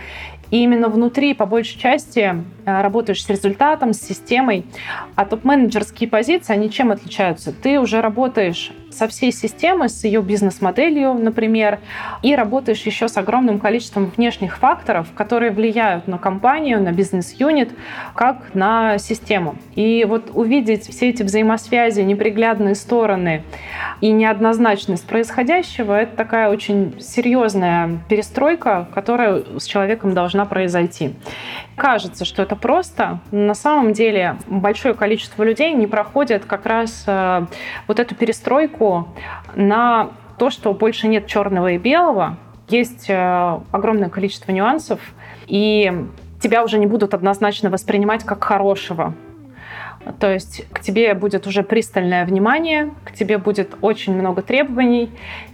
и 0.55 0.63
именно 0.63 0.87
внутри, 0.87 1.33
по 1.33 1.45
большей 1.45 1.77
части, 1.77 2.33
э, 2.65 2.81
работаешь 2.81 3.21
с 3.21 3.29
результатом, 3.29 3.91
с 3.91 3.99
системой. 3.99 4.65
А 5.15 5.25
топ-менеджерские 5.25 6.09
позиции, 6.09 6.53
они 6.53 6.71
чем 6.71 6.91
отличаются? 6.91 7.51
Ты 7.51 7.77
уже 7.77 7.99
работаешь 7.99 8.71
со 8.95 9.07
всей 9.07 9.31
системой, 9.31 9.89
с 9.89 10.03
ее 10.03 10.21
бизнес-моделью, 10.21 11.13
например, 11.13 11.79
и 12.23 12.35
работаешь 12.35 12.81
еще 12.83 13.07
с 13.07 13.17
огромным 13.17 13.59
количеством 13.59 14.11
внешних 14.15 14.57
факторов, 14.57 15.07
которые 15.15 15.51
влияют 15.51 16.07
на 16.07 16.17
компанию, 16.17 16.81
на 16.81 16.91
бизнес-юнит, 16.91 17.71
как 18.15 18.53
на 18.53 18.97
систему. 18.97 19.55
И 19.75 20.05
вот 20.07 20.31
увидеть 20.33 20.87
все 20.87 21.09
эти 21.09 21.23
взаимосвязи, 21.23 22.01
неприглядные 22.01 22.75
стороны 22.75 23.43
и 24.01 24.11
неоднозначность 24.11 25.05
происходящего, 25.05 25.99
это 25.99 26.15
такая 26.15 26.49
очень 26.49 26.95
серьезная 26.99 27.99
перестройка, 28.07 28.87
которая 28.93 29.43
с 29.57 29.65
человеком 29.65 30.13
должна 30.13 30.45
произойти. 30.45 31.13
Кажется, 31.75 32.23
что 32.23 32.41
это 32.41 32.55
просто. 32.55 33.19
На 33.31 33.53
самом 33.53 33.91
деле 33.91 34.37
большое 34.47 34.93
количество 34.93 35.43
людей 35.43 35.73
не 35.73 35.87
проходят 35.87 36.45
как 36.45 36.65
раз 36.65 37.03
э, 37.05 37.45
вот 37.87 37.99
эту 37.99 38.15
перестройку 38.15 38.84
на 39.55 40.09
то, 40.37 40.49
что 40.49 40.73
больше 40.73 41.07
нет 41.07 41.27
черного 41.27 41.71
и 41.71 41.77
белого, 41.77 42.37
есть 42.67 43.09
э, 43.09 43.59
огромное 43.71 44.09
количество 44.09 44.51
нюансов, 44.51 44.99
и 45.47 46.07
тебя 46.41 46.63
уже 46.63 46.77
не 46.77 46.87
будут 46.87 47.13
однозначно 47.13 47.69
воспринимать 47.69 48.23
как 48.23 48.43
хорошего. 48.43 49.13
То 50.19 50.31
есть 50.31 50.65
к 50.71 50.81
тебе 50.81 51.13
будет 51.13 51.47
уже 51.47 51.63
пристальное 51.63 52.25
внимание, 52.25 52.91
к 53.03 53.11
тебе 53.11 53.37
будет 53.37 53.75
очень 53.81 54.13
много 54.13 54.41
требований, 54.41 55.09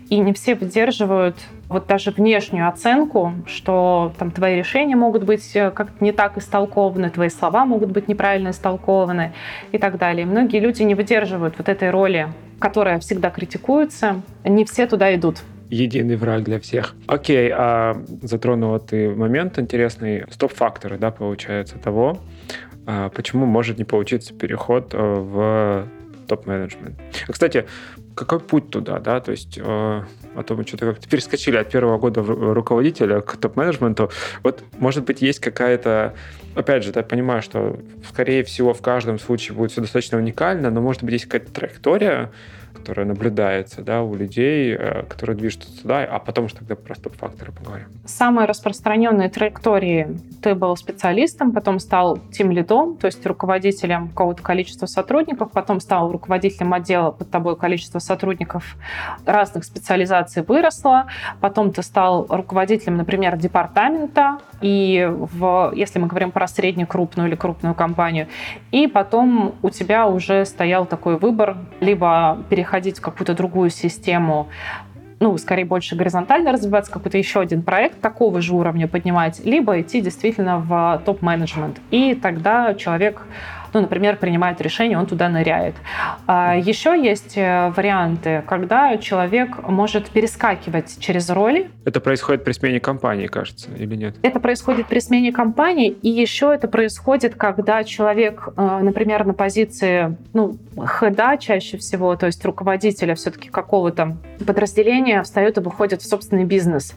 и 0.10 0.18
не 0.20 0.34
все 0.34 0.56
выдерживают 0.56 1.38
вот 1.70 1.88
даже 1.88 2.12
внешнюю 2.12 2.68
оценку, 2.68 3.34
что 3.45 4.12
там 4.20 4.30
твои 4.32 4.58
решения 4.58 4.97
могут 4.97 5.24
быть 5.24 5.56
э, 5.56 5.72
как-то 5.72 6.04
не 6.04 6.12
так 6.12 6.38
истолкованы, 6.38 7.10
твои 7.10 7.30
слова 7.30 7.66
могут 7.66 7.91
быть 7.91 8.10
неправильно 8.10 8.49
истолкованы 8.49 9.32
и 9.72 9.78
так 9.78 9.97
далее. 9.97 10.26
Многие 10.26 10.60
люди 10.60 10.84
не 10.84 10.95
выдерживают 10.95 11.58
вот 11.58 11.70
этой 11.70 11.89
роли, 11.89 12.28
которая 12.60 12.99
всегда 12.99 13.30
критикуется, 13.30 14.22
не 14.43 14.66
все 14.66 14.86
туда 14.86 15.16
идут 15.16 15.43
единый 15.70 16.18
враг 16.18 16.43
для 16.43 16.60
всех. 16.60 16.95
Окей, 17.08 17.49
а 17.54 18.04
затронула 18.22 18.80
ты 18.80 19.10
момент 19.10 19.58
интересный. 19.58 20.26
Стоп-факторы, 20.30 20.97
да, 20.97 21.12
получается, 21.12 21.78
того, 21.80 22.20
почему 22.86 23.46
может 23.46 23.78
не 23.78 23.84
получиться 23.84 24.34
переход 24.34 24.94
э, 24.94 24.98
в 24.98 25.88
топ-менеджмент. 26.28 27.00
Кстати, 27.28 27.66
какой 28.16 28.40
путь 28.40 28.70
туда, 28.70 29.00
да, 29.00 29.20
то 29.20 29.32
есть 29.32 29.58
э, 29.58 29.62
а 29.64 30.44
то 30.44 30.62
что-то 30.66 30.86
как-то 30.86 31.10
перескочили 31.10 31.58
от 31.58 31.70
первого 31.70 31.98
года 31.98 32.22
руководителя 32.24 33.22
к 33.22 33.36
топ-менеджменту. 33.36 34.12
Вот, 34.44 34.64
может 34.80 35.04
быть, 35.04 35.22
есть 35.22 35.40
какая-то, 35.40 36.14
опять 36.56 36.84
же, 36.84 36.94
я 36.96 37.04
понимаю, 37.04 37.42
что, 37.42 37.80
скорее 38.08 38.44
всего, 38.44 38.74
в 38.74 38.82
каждом 38.82 39.20
случае 39.20 39.58
будет 39.58 39.72
все 39.72 39.82
достаточно 39.82 40.18
уникально, 40.18 40.70
но, 40.70 40.82
может 40.82 41.04
быть, 41.04 41.14
есть 41.14 41.26
какая-то 41.26 41.52
траектория, 41.52 42.32
которая 42.82 43.06
наблюдается 43.06 43.82
да, 43.82 44.02
у 44.02 44.16
людей, 44.16 44.76
э, 44.76 45.04
которые 45.04 45.38
движутся 45.38 45.82
туда, 45.82 46.04
а 46.04 46.20
потом 46.20 46.46
уже 46.46 46.56
тогда 46.56 46.76
про 46.76 46.96
стоп-факторы 46.96 47.52
поговорим. 47.52 47.88
Самые 48.06 48.48
распространенные 48.48 49.30
траектории 49.30 50.18
ты 50.42 50.56
был 50.56 50.76
специалистом, 50.76 51.52
потом 51.52 51.80
стал 51.80 52.18
тим 52.32 52.52
лидом, 52.52 52.98
то 52.98 53.06
есть 53.06 53.24
руководителем 53.26 54.10
какого-то 54.10 54.42
количества 54.42 54.88
сотрудников, 54.88 55.52
потом 55.52 55.80
стал 55.80 56.12
руководителем 56.12 56.74
отдела, 56.74 57.12
под 57.12 57.30
тобой 57.30 57.56
количество 57.56 58.00
сотрудников 58.00 58.76
разных 59.26 59.64
специализаций 59.64 60.42
выросло, 60.42 61.06
потом 61.40 61.72
ты 61.72 61.84
стал 61.84 62.26
руководителем, 62.30 62.98
например, 62.98 63.38
департамента, 63.38 64.40
и 64.62 65.08
в, 65.08 65.72
если 65.76 66.00
мы 66.00 66.08
говорим 66.08 66.32
про 66.32 66.48
среднекрупную 66.48 67.28
или 67.28 67.36
крупную 67.36 67.76
компанию, 67.76 68.28
и 68.72 68.88
потом 68.88 69.54
у 69.62 69.70
тебя 69.70 70.08
уже 70.08 70.46
стоял 70.46 70.86
такой 70.86 71.18
выбор 71.18 71.58
либо 71.80 72.40
переходить 72.50 72.70
переходить 72.72 72.99
в 72.99 73.01
какую-то 73.01 73.34
другую 73.34 73.69
систему, 73.69 74.47
ну, 75.19 75.38
скорее 75.38 75.65
больше 75.65 75.95
горизонтально 75.95 76.51
развиваться, 76.51 76.91
какой-то 76.91 77.17
еще 77.17 77.41
один 77.41 77.61
проект 77.61 77.99
такого 78.01 78.41
же 78.41 78.55
уровня 78.55 78.88
поднимать, 78.88 79.45
либо 79.45 79.80
идти 79.82 80.01
действительно 80.01 80.57
в 80.57 81.01
топ-менеджмент. 81.05 81.80
И 81.91 82.15
тогда 82.15 82.74
человек 82.74 83.22
ну, 83.74 83.82
например, 83.82 84.17
принимает 84.17 84.61
решение, 84.61 84.97
он 84.97 85.05
туда 85.05 85.30
ныряет. 85.30 85.76
А 86.28 86.55
еще 86.55 86.99
есть 87.01 87.38
э, 87.38 87.72
варианты, 87.76 88.43
когда 88.47 88.97
человек 88.97 89.67
может 89.67 90.09
перескакивать 90.09 90.99
через 90.99 91.30
роли. 91.30 91.69
Это 91.86 91.99
происходит 91.99 92.43
при 92.43 92.51
смене 92.51 92.80
компании, 92.80 93.28
кажется, 93.28 93.69
или 93.78 93.95
нет? 93.95 94.15
Это 94.22 94.39
происходит 94.39 94.88
при 94.88 94.99
смене 94.99 95.32
компании, 95.32 95.89
и 95.89 96.09
еще 96.09 96.53
это 96.53 96.67
происходит, 96.67 97.36
когда 97.36 97.84
человек, 97.84 98.49
э, 98.55 98.80
например, 98.82 99.26
на 99.26 99.34
позиции 99.34 100.17
ну, 100.34 100.57
хеда 100.76 101.38
чаще 101.38 101.78
всего, 101.78 102.15
то 102.15 102.26
есть 102.26 102.43
руководителя 102.45 103.15
все-таки 103.15 103.49
какого-то 103.49 104.17
подразделения, 104.45 105.24
встает 105.24 105.57
и 105.57 105.61
выходит 105.61 106.01
в 106.01 106.07
собственный 106.07 106.45
бизнес. 106.45 106.93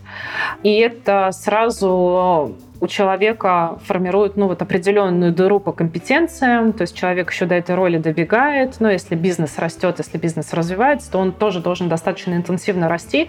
И 0.62 0.74
это 0.78 1.30
сразу 1.32 2.56
у 2.84 2.86
человека 2.86 3.78
формирует 3.86 4.36
ну, 4.36 4.46
вот 4.46 4.60
определенную 4.60 5.32
дыру 5.32 5.58
по 5.58 5.72
компетенциям, 5.72 6.74
то 6.74 6.82
есть 6.82 6.94
человек 6.94 7.30
еще 7.30 7.46
до 7.46 7.54
этой 7.54 7.74
роли 7.74 7.96
добегает, 7.96 8.78
но 8.78 8.90
если 8.90 9.14
бизнес 9.14 9.58
растет, 9.58 9.94
если 9.98 10.18
бизнес 10.18 10.52
развивается, 10.52 11.10
то 11.10 11.18
он 11.18 11.32
тоже 11.32 11.60
должен 11.60 11.88
достаточно 11.88 12.34
интенсивно 12.34 12.86
расти, 12.88 13.28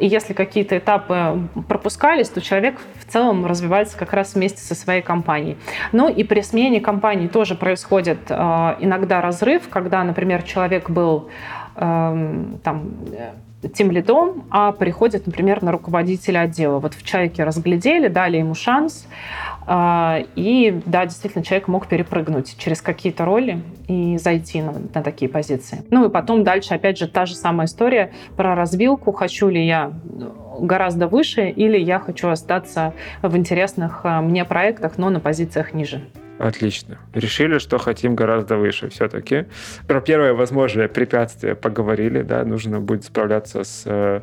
и 0.00 0.06
если 0.08 0.32
какие-то 0.32 0.76
этапы 0.78 1.38
пропускались, 1.68 2.28
то 2.28 2.40
человек 2.40 2.74
в 2.96 3.04
целом 3.10 3.46
развивается 3.46 3.96
как 3.96 4.12
раз 4.12 4.34
вместе 4.34 4.62
со 4.62 4.74
своей 4.74 5.02
компанией. 5.02 5.56
Ну 5.92 6.08
и 6.08 6.24
при 6.24 6.40
смене 6.40 6.80
компании 6.80 7.28
тоже 7.28 7.54
происходит 7.54 8.18
э, 8.28 8.34
иногда 8.80 9.20
разрыв, 9.20 9.68
когда, 9.68 10.02
например, 10.02 10.42
человек 10.42 10.90
был 10.90 11.28
э, 11.76 12.44
там 12.64 12.90
тем 13.74 13.90
лидом, 13.90 14.44
а 14.50 14.72
приходит, 14.72 15.26
например, 15.26 15.62
на 15.62 15.72
руководителя 15.72 16.40
отдела. 16.40 16.78
Вот 16.78 16.94
в 16.94 17.02
«Чайке» 17.02 17.44
разглядели, 17.44 18.08
дали 18.08 18.36
ему 18.36 18.54
шанс, 18.54 19.06
а, 19.66 20.20
и 20.34 20.80
да, 20.86 21.04
действительно, 21.04 21.44
человек 21.44 21.68
мог 21.68 21.88
перепрыгнуть 21.88 22.56
через 22.56 22.80
какие-то 22.80 23.24
роли 23.24 23.60
и 23.86 24.16
зайти 24.16 24.62
на, 24.62 24.72
на 24.94 25.02
такие 25.02 25.30
позиции. 25.30 25.82
Ну 25.90 26.06
и 26.06 26.10
потом 26.10 26.44
дальше, 26.44 26.74
опять 26.74 26.98
же, 26.98 27.08
та 27.08 27.26
же 27.26 27.34
самая 27.34 27.66
история 27.66 28.12
про 28.36 28.54
развилку. 28.54 29.12
Хочу 29.12 29.48
ли 29.48 29.66
я 29.66 29.92
гораздо 30.60 31.06
выше 31.06 31.50
или 31.50 31.78
я 31.78 31.98
хочу 31.98 32.28
остаться 32.28 32.94
в 33.22 33.36
интересных 33.36 34.00
а, 34.04 34.22
мне 34.22 34.44
проектах, 34.44 34.98
но 34.98 35.10
на 35.10 35.20
позициях 35.20 35.74
ниже. 35.74 36.02
Отлично. 36.38 36.98
Решили, 37.14 37.58
что 37.58 37.78
хотим 37.78 38.14
гораздо 38.14 38.56
выше 38.56 38.88
все-таки. 38.88 39.46
Про 39.86 40.00
первое 40.00 40.34
возможное 40.34 40.88
препятствие 40.88 41.54
поговорили, 41.54 42.22
да, 42.22 42.44
нужно 42.44 42.80
будет 42.80 43.04
справляться 43.04 43.64
с 43.64 43.82
э, 43.86 44.20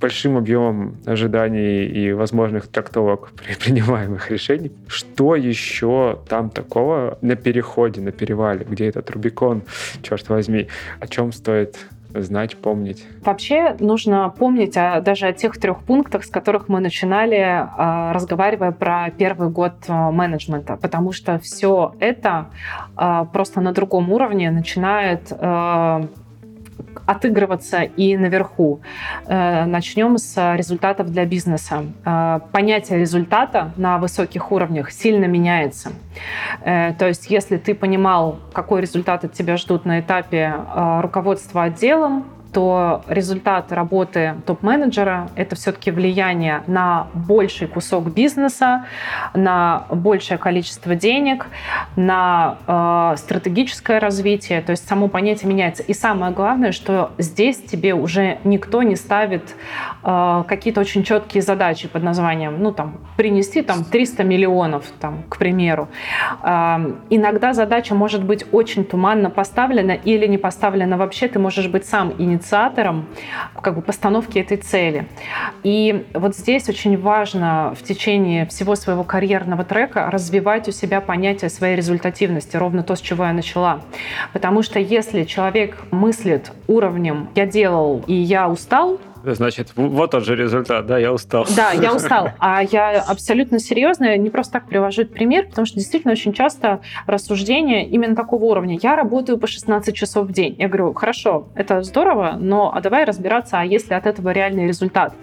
большим 0.00 0.36
объемом 0.36 0.96
ожиданий 1.06 1.86
и 1.86 2.12
возможных 2.12 2.68
трактовок 2.68 3.32
при 3.36 3.54
принимаемых 3.54 4.30
решений. 4.30 4.70
Что 4.86 5.34
еще 5.34 6.20
там 6.28 6.50
такого 6.50 7.18
на 7.20 7.36
переходе, 7.36 8.00
на 8.00 8.12
перевале, 8.12 8.64
где 8.68 8.86
этот 8.86 9.10
Рубикон, 9.10 9.62
черт 10.02 10.28
возьми, 10.28 10.68
о 11.00 11.08
чем 11.08 11.32
стоит 11.32 11.78
знать, 12.22 12.56
помнить? 12.56 13.06
Вообще 13.24 13.76
нужно 13.80 14.28
помнить 14.28 14.76
о, 14.76 15.00
даже 15.00 15.26
о 15.26 15.32
тех 15.32 15.58
трех 15.58 15.82
пунктах, 15.82 16.24
с 16.24 16.30
которых 16.30 16.68
мы 16.68 16.80
начинали, 16.80 17.38
а, 17.38 18.12
разговаривая 18.12 18.72
про 18.72 19.10
первый 19.10 19.48
год 19.50 19.74
а, 19.88 20.10
менеджмента, 20.10 20.76
потому 20.76 21.12
что 21.12 21.38
все 21.38 21.94
это 22.00 22.50
а, 22.96 23.24
просто 23.24 23.60
на 23.60 23.72
другом 23.72 24.12
уровне 24.12 24.50
начинает 24.50 25.32
отыгрываться 27.06 27.82
и 27.82 28.16
наверху. 28.16 28.80
Э, 29.26 29.64
начнем 29.64 30.18
с 30.18 30.54
результатов 30.56 31.10
для 31.10 31.24
бизнеса. 31.24 31.84
Э, 32.04 32.40
понятие 32.52 32.98
результата 32.98 33.72
на 33.76 33.98
высоких 33.98 34.52
уровнях 34.52 34.90
сильно 34.90 35.26
меняется. 35.26 35.92
Э, 36.62 36.94
то 36.94 37.06
есть, 37.06 37.30
если 37.30 37.56
ты 37.56 37.74
понимал, 37.74 38.38
какой 38.52 38.80
результат 38.80 39.24
от 39.24 39.32
тебя 39.32 39.56
ждут 39.56 39.84
на 39.84 40.00
этапе 40.00 40.54
руководства 41.00 41.64
отделом, 41.64 42.24
то 42.54 43.02
результат 43.08 43.72
работы 43.72 44.36
топ-менеджера— 44.46 45.28
это 45.34 45.56
все-таки 45.56 45.90
влияние 45.90 46.62
на 46.68 47.08
больший 47.12 47.66
кусок 47.66 48.14
бизнеса, 48.14 48.86
на 49.34 49.86
большее 49.90 50.38
количество 50.38 50.94
денег, 50.94 51.48
на 51.96 52.58
э, 52.66 53.16
стратегическое 53.18 53.98
развитие. 53.98 54.62
То 54.62 54.70
есть 54.70 54.88
само 54.88 55.08
понятие 55.08 55.48
меняется. 55.50 55.82
И 55.82 55.92
самое 55.92 56.32
главное, 56.32 56.70
что 56.70 57.10
здесь 57.18 57.56
тебе 57.56 57.92
уже 57.92 58.38
никто 58.44 58.84
не 58.84 58.94
ставит 58.94 59.56
э, 60.04 60.44
какие-то 60.46 60.80
очень 60.80 61.02
четкие 61.02 61.42
задачи 61.42 61.88
под 61.88 62.04
названием, 62.04 62.62
ну 62.62 62.70
там, 62.70 62.98
принести 63.16 63.62
там 63.62 63.82
300 63.84 64.22
миллионов, 64.22 64.84
там, 65.00 65.24
к 65.28 65.38
примеру. 65.38 65.88
Э, 66.44 66.76
иногда 67.10 67.52
задача 67.52 67.96
может 67.96 68.22
быть 68.22 68.44
очень 68.52 68.84
туманно 68.84 69.28
поставлена 69.28 69.92
или 69.92 70.28
не 70.28 70.38
поставлена 70.38 70.96
вообще. 70.96 71.26
Ты 71.26 71.40
можешь 71.40 71.66
быть 71.66 71.84
сам 71.84 72.12
инициатором 72.16 72.43
инициатором 72.44 73.06
как 73.62 73.76
бы, 73.76 73.82
постановки 73.82 74.38
этой 74.38 74.58
цели. 74.58 75.06
И 75.62 76.06
вот 76.12 76.36
здесь 76.36 76.68
очень 76.68 77.00
важно 77.00 77.74
в 77.78 77.82
течение 77.82 78.46
всего 78.46 78.76
своего 78.76 79.04
карьерного 79.04 79.64
трека 79.64 80.10
развивать 80.10 80.68
у 80.68 80.72
себя 80.72 81.00
понятие 81.00 81.50
своей 81.50 81.76
результативности, 81.76 82.56
ровно 82.56 82.82
то, 82.82 82.94
с 82.94 83.00
чего 83.00 83.24
я 83.24 83.32
начала. 83.32 83.80
Потому 84.32 84.62
что 84.62 84.78
если 84.78 85.24
человек 85.24 85.78
мыслит 85.90 86.52
уровнем 86.66 87.28
«я 87.34 87.46
делал 87.46 88.04
и 88.06 88.14
я 88.14 88.48
устал», 88.48 89.00
Значит, 89.24 89.72
вот 89.74 90.10
тот 90.10 90.24
же 90.24 90.36
результат, 90.36 90.86
да, 90.86 90.98
я 90.98 91.12
устал. 91.12 91.46
Да, 91.56 91.72
я 91.72 91.94
устал. 91.96 92.30
А 92.38 92.62
я 92.62 93.00
абсолютно 93.00 93.58
серьезно, 93.58 94.16
не 94.16 94.30
просто 94.30 94.54
так 94.54 94.68
привожу 94.68 95.02
этот 95.02 95.14
пример, 95.14 95.46
потому 95.48 95.66
что 95.66 95.76
действительно 95.76 96.12
очень 96.12 96.32
часто 96.32 96.80
рассуждения 97.06 97.86
именно 97.86 98.14
такого 98.14 98.44
уровня. 98.44 98.78
Я 98.82 98.96
работаю 98.96 99.38
по 99.38 99.46
16 99.46 99.94
часов 99.94 100.28
в 100.28 100.32
день. 100.32 100.56
Я 100.58 100.68
говорю, 100.68 100.92
хорошо, 100.94 101.48
это 101.54 101.82
здорово, 101.82 102.36
но 102.38 102.72
а 102.74 102.80
давай 102.80 103.04
разбираться, 103.04 103.60
а 103.60 103.64
есть 103.64 103.88
ли 103.88 103.96
от 103.96 104.06
этого 104.06 104.30
реальный 104.30 104.66
результат. 104.66 105.14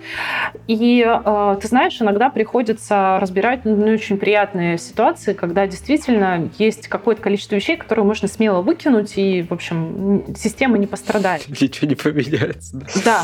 И 0.67 1.05
э, 1.07 1.57
ты 1.61 1.67
знаешь, 1.67 2.01
иногда 2.01 2.29
приходится 2.29 3.17
разбирать 3.19 3.65
ну, 3.65 3.75
не 3.75 3.91
очень 3.91 4.17
приятные 4.17 4.77
ситуации, 4.77 5.33
когда 5.33 5.67
действительно 5.67 6.49
есть 6.57 6.87
какое-то 6.87 7.21
количество 7.21 7.55
вещей, 7.55 7.77
которые 7.77 8.05
можно 8.05 8.27
смело 8.27 8.61
выкинуть, 8.61 9.17
и, 9.17 9.43
в 9.43 9.51
общем, 9.51 10.23
система 10.35 10.77
не 10.77 10.87
пострадает. 10.87 11.47
Ничего 11.47 11.87
не 11.87 11.95
поменяется. 11.95 12.81
Да. 13.05 13.23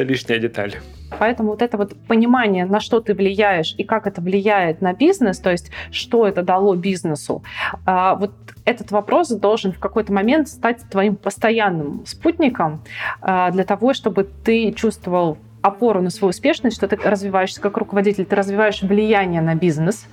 Это 0.00 0.08
лишняя 0.08 0.38
деталь. 0.38 0.76
Поэтому 1.18 1.50
вот 1.50 1.60
это 1.60 1.76
вот 1.76 1.94
понимание, 2.08 2.64
на 2.64 2.80
что 2.80 3.00
ты 3.00 3.12
влияешь 3.12 3.74
и 3.76 3.84
как 3.84 4.06
это 4.06 4.22
влияет 4.22 4.80
на 4.80 4.94
бизнес, 4.94 5.38
то 5.38 5.50
есть 5.50 5.70
что 5.90 6.26
это 6.26 6.42
дало 6.42 6.74
бизнесу, 6.74 7.42
а, 7.84 8.14
вот 8.14 8.32
этот 8.64 8.92
вопрос 8.92 9.28
должен 9.28 9.72
в 9.72 9.78
какой-то 9.78 10.12
момент 10.12 10.48
стать 10.48 10.88
твоим 10.90 11.16
постоянным 11.16 12.06
спутником 12.06 12.82
а, 13.20 13.50
для 13.50 13.64
того, 13.64 13.92
чтобы 13.92 14.24
ты 14.24 14.72
чувствовал 14.72 15.36
опору 15.62 16.00
на 16.00 16.10
свою 16.10 16.30
успешность, 16.30 16.76
что 16.76 16.88
ты 16.88 16.96
развиваешься 16.96 17.60
как 17.60 17.76
руководитель, 17.76 18.24
ты 18.24 18.34
развиваешь 18.34 18.82
влияние 18.82 19.42
на 19.42 19.54
бизнес, 19.54 20.06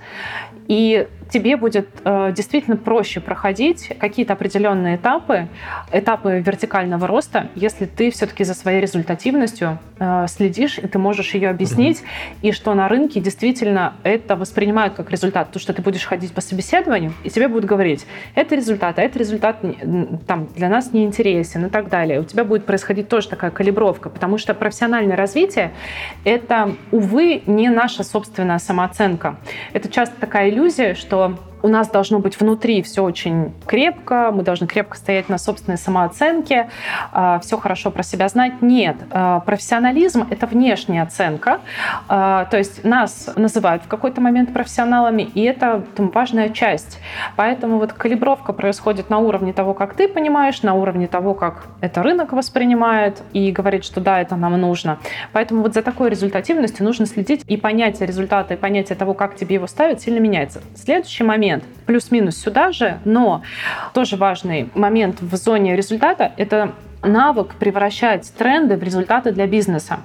и 0.66 1.08
тебе 1.30 1.56
будет 1.56 1.88
э, 2.04 2.32
действительно 2.34 2.76
проще 2.76 3.20
проходить 3.20 3.92
какие-то 3.98 4.34
определенные 4.34 4.96
этапы, 4.96 5.48
этапы 5.92 6.42
вертикального 6.44 7.06
роста, 7.06 7.48
если 7.54 7.86
ты 7.86 8.10
все-таки 8.10 8.44
за 8.44 8.54
своей 8.54 8.80
результативностью 8.80 9.78
э, 9.98 10.26
следишь, 10.28 10.78
и 10.78 10.86
ты 10.86 10.98
можешь 10.98 11.34
ее 11.34 11.48
объяснить, 11.48 12.00
mm-hmm. 12.00 12.48
и 12.48 12.52
что 12.52 12.74
на 12.74 12.88
рынке 12.88 13.20
действительно 13.20 13.94
это 14.02 14.36
воспринимают 14.36 14.94
как 14.94 15.10
результат. 15.10 15.50
То, 15.50 15.58
что 15.58 15.72
ты 15.72 15.80
будешь 15.80 16.04
ходить 16.04 16.32
по 16.32 16.40
собеседованию, 16.40 17.12
и 17.24 17.30
тебе 17.30 17.48
будут 17.48 17.64
говорить, 17.64 18.06
это 18.34 18.54
результат, 18.54 18.98
а 18.98 19.02
это 19.02 19.18
результат 19.18 19.62
там, 20.26 20.46
для 20.54 20.68
нас 20.68 20.92
не 20.92 21.04
интересен 21.04 21.66
и 21.66 21.70
так 21.70 21.88
далее. 21.88 22.20
У 22.20 22.24
тебя 22.24 22.44
будет 22.44 22.66
происходить 22.66 23.08
тоже 23.08 23.28
такая 23.28 23.50
калибровка, 23.50 24.10
потому 24.10 24.36
что 24.38 24.52
профессиональное 24.54 25.16
развитие— 25.16 25.37
это, 26.24 26.76
увы, 26.90 27.42
не 27.46 27.68
наша 27.68 28.04
собственная 28.04 28.58
самооценка. 28.58 29.36
Это 29.72 29.88
часто 29.88 30.16
такая 30.20 30.50
иллюзия, 30.50 30.94
что 30.94 31.38
у 31.62 31.68
нас 31.68 31.88
должно 31.88 32.18
быть 32.18 32.38
внутри 32.38 32.82
все 32.82 33.02
очень 33.02 33.52
крепко, 33.66 34.30
мы 34.32 34.42
должны 34.42 34.66
крепко 34.66 34.96
стоять 34.96 35.28
на 35.28 35.38
собственной 35.38 35.78
самооценке, 35.78 36.70
а, 37.12 37.38
все 37.40 37.58
хорошо 37.58 37.90
про 37.90 38.02
себя 38.02 38.28
знать. 38.28 38.60
Нет, 38.60 38.96
а, 39.10 39.40
профессионализм— 39.40 40.26
это 40.30 40.46
внешняя 40.46 41.02
оценка, 41.02 41.60
а, 42.08 42.46
то 42.46 42.56
есть 42.58 42.84
нас 42.84 43.30
называют 43.36 43.84
в 43.84 43.88
какой-то 43.88 44.20
момент 44.20 44.52
профессионалами, 44.52 45.22
и 45.22 45.42
это 45.42 45.84
там, 45.96 46.10
важная 46.10 46.50
часть. 46.50 46.98
Поэтому 47.36 47.78
вот 47.78 47.92
калибровка 47.92 48.52
происходит 48.52 49.10
на 49.10 49.18
уровне 49.18 49.52
того, 49.52 49.74
как 49.74 49.94
ты 49.94 50.08
понимаешь, 50.08 50.62
на 50.62 50.74
уровне 50.74 51.06
того, 51.06 51.34
как 51.34 51.66
это 51.80 52.02
рынок 52.02 52.32
воспринимает 52.32 53.22
и 53.32 53.50
говорит, 53.50 53.84
что 53.84 54.00
да, 54.00 54.20
это 54.20 54.36
нам 54.36 54.58
нужно. 54.60 54.98
Поэтому 55.32 55.62
вот 55.62 55.74
за 55.74 55.82
такой 55.82 56.10
результативностью 56.10 56.84
нужно 56.84 57.06
следить, 57.06 57.42
и 57.46 57.56
понятие 57.56 58.06
результата, 58.06 58.54
и 58.54 58.56
понятие 58.56 58.96
того, 58.96 59.14
как 59.14 59.36
тебе 59.36 59.56
его 59.56 59.66
ставят, 59.66 60.00
сильно 60.00 60.18
меняется. 60.18 60.60
Следующий 60.74 61.24
момент 61.24 61.47
момент, 61.48 61.64
плюс-минус 61.86 62.36
сюда 62.36 62.72
же, 62.72 62.98
но 63.04 63.42
тоже 63.94 64.16
важный 64.16 64.70
момент 64.74 65.20
в 65.20 65.34
зоне 65.36 65.76
результата– 65.76 66.32
это 66.36 66.72
навык 67.02 67.54
превращать 67.54 68.30
тренды 68.36 68.76
в 68.76 68.82
результаты 68.82 69.30
для 69.30 69.46
бизнеса. 69.46 70.00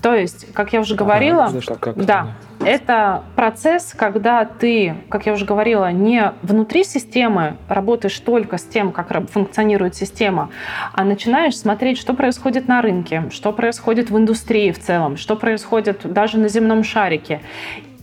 То 0.00 0.14
есть, 0.14 0.52
как 0.54 0.72
я 0.72 0.80
уже 0.80 0.94
говорила, 0.94 1.52
как 1.80 1.96
да, 2.04 2.34
это 2.64 3.24
процесс, 3.34 3.92
когда 3.96 4.44
ты, 4.44 4.94
как 5.08 5.26
я 5.26 5.32
уже 5.32 5.44
говорила, 5.44 5.90
не 5.90 6.32
внутри 6.42 6.84
системы 6.84 7.56
работаешь 7.68 8.18
только 8.20 8.56
с 8.56 8.62
тем, 8.62 8.92
как 8.92 9.08
функционирует 9.30 9.96
система, 9.96 10.50
а 10.92 11.02
начинаешь 11.02 11.56
смотреть, 11.56 11.98
что 11.98 12.14
происходит 12.14 12.68
на 12.68 12.82
рынке, 12.82 13.24
что 13.32 13.52
происходит 13.52 14.10
в 14.10 14.16
индустрии 14.16 14.70
в 14.70 14.78
целом, 14.78 15.16
что 15.16 15.34
происходит 15.34 16.00
даже 16.04 16.38
на 16.38 16.48
земном 16.48 16.84
шарике. 16.84 17.40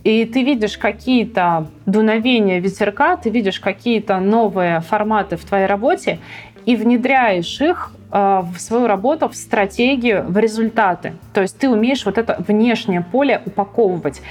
И 0.04 0.24
ты 0.24 0.42
видишь 0.42 0.78
какие-то 0.78 1.66
дуновения 1.86 2.58
ветерка, 2.58 3.16
ты 3.16 3.30
видишь 3.30 3.60
какие-то 3.60 4.18
новые 4.18 4.80
форматы 4.80 5.36
в 5.36 5.44
твоей 5.44 5.66
работе 5.66 6.18
и 6.64 6.76
внедряешь 6.76 7.60
их 7.60 7.92
э, 8.12 8.42
в 8.42 8.58
свою 8.58 8.86
работу, 8.86 9.28
в 9.28 9.34
стратегию, 9.34 10.24
в 10.26 10.38
результаты. 10.38 11.14
То 11.34 11.42
есть 11.42 11.58
ты 11.58 11.68
умеешь 11.68 12.04
вот 12.06 12.18
это 12.18 12.42
внешнее 12.46 13.02
поле 13.02 13.42
упаковывать. 13.44 14.22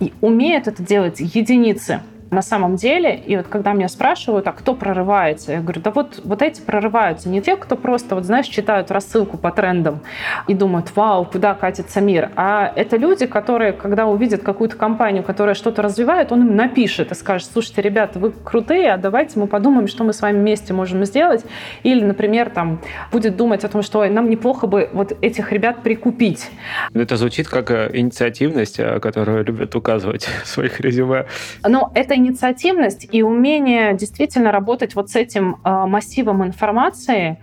И 0.00 0.12
умеют 0.20 0.66
это 0.66 0.82
делать 0.82 1.20
единицы 1.20 2.00
на 2.30 2.42
самом 2.42 2.76
деле. 2.76 3.16
И 3.16 3.36
вот 3.36 3.48
когда 3.48 3.72
меня 3.72 3.88
спрашивают, 3.88 4.46
а 4.46 4.52
кто 4.52 4.74
прорывается, 4.74 5.52
я 5.52 5.60
говорю, 5.60 5.80
да 5.80 5.90
вот, 5.90 6.20
вот 6.24 6.42
эти 6.42 6.60
прорываются. 6.60 7.28
Не 7.28 7.40
те, 7.40 7.56
кто 7.56 7.76
просто, 7.76 8.14
вот 8.14 8.24
знаешь, 8.24 8.46
читают 8.46 8.90
рассылку 8.90 9.38
по 9.38 9.50
трендам 9.50 10.00
и 10.46 10.54
думают, 10.54 10.94
вау, 10.94 11.24
куда 11.24 11.54
катится 11.54 12.00
мир. 12.00 12.30
А 12.36 12.72
это 12.74 12.96
люди, 12.96 13.26
которые, 13.26 13.72
когда 13.72 14.06
увидят 14.06 14.42
какую-то 14.42 14.76
компанию, 14.76 15.22
которая 15.22 15.54
что-то 15.54 15.82
развивает, 15.82 16.32
он 16.32 16.46
им 16.46 16.56
напишет 16.56 17.12
и 17.12 17.14
скажет, 17.14 17.48
слушайте, 17.52 17.82
ребята, 17.82 18.18
вы 18.18 18.32
крутые, 18.32 18.92
а 18.92 18.96
давайте 18.98 19.38
мы 19.38 19.46
подумаем, 19.46 19.88
что 19.88 20.04
мы 20.04 20.12
с 20.12 20.20
вами 20.20 20.38
вместе 20.38 20.72
можем 20.72 21.04
сделать. 21.04 21.44
Или, 21.82 22.04
например, 22.04 22.50
там, 22.50 22.80
будет 23.10 23.36
думать 23.36 23.64
о 23.64 23.68
том, 23.68 23.82
что 23.82 24.04
нам 24.06 24.28
неплохо 24.28 24.66
бы 24.66 24.90
вот 24.92 25.12
этих 25.22 25.52
ребят 25.52 25.82
прикупить. 25.82 26.50
Это 26.94 27.16
звучит 27.16 27.48
как 27.48 27.70
э, 27.70 27.90
инициативность, 27.92 28.78
э, 28.78 29.00
которую 29.00 29.44
любят 29.44 29.74
указывать 29.74 30.28
в 30.44 30.46
своих 30.46 30.80
резюме. 30.80 31.26
Но 31.66 31.90
это 31.94 32.17
инициативность 32.18 33.08
и 33.10 33.22
умение 33.22 33.94
действительно 33.94 34.52
работать 34.52 34.94
вот 34.94 35.10
с 35.10 35.16
этим 35.16 35.56
э, 35.64 35.86
массивом 35.86 36.44
информации 36.44 37.38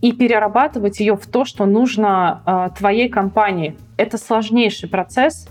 и 0.00 0.12
перерабатывать 0.12 1.00
ее 1.00 1.16
в 1.16 1.26
то, 1.26 1.44
что 1.44 1.66
нужно 1.66 2.42
э, 2.46 2.68
твоей 2.78 3.08
компании. 3.08 3.76
Это 3.96 4.16
сложнейший 4.16 4.88
процесс 4.88 5.48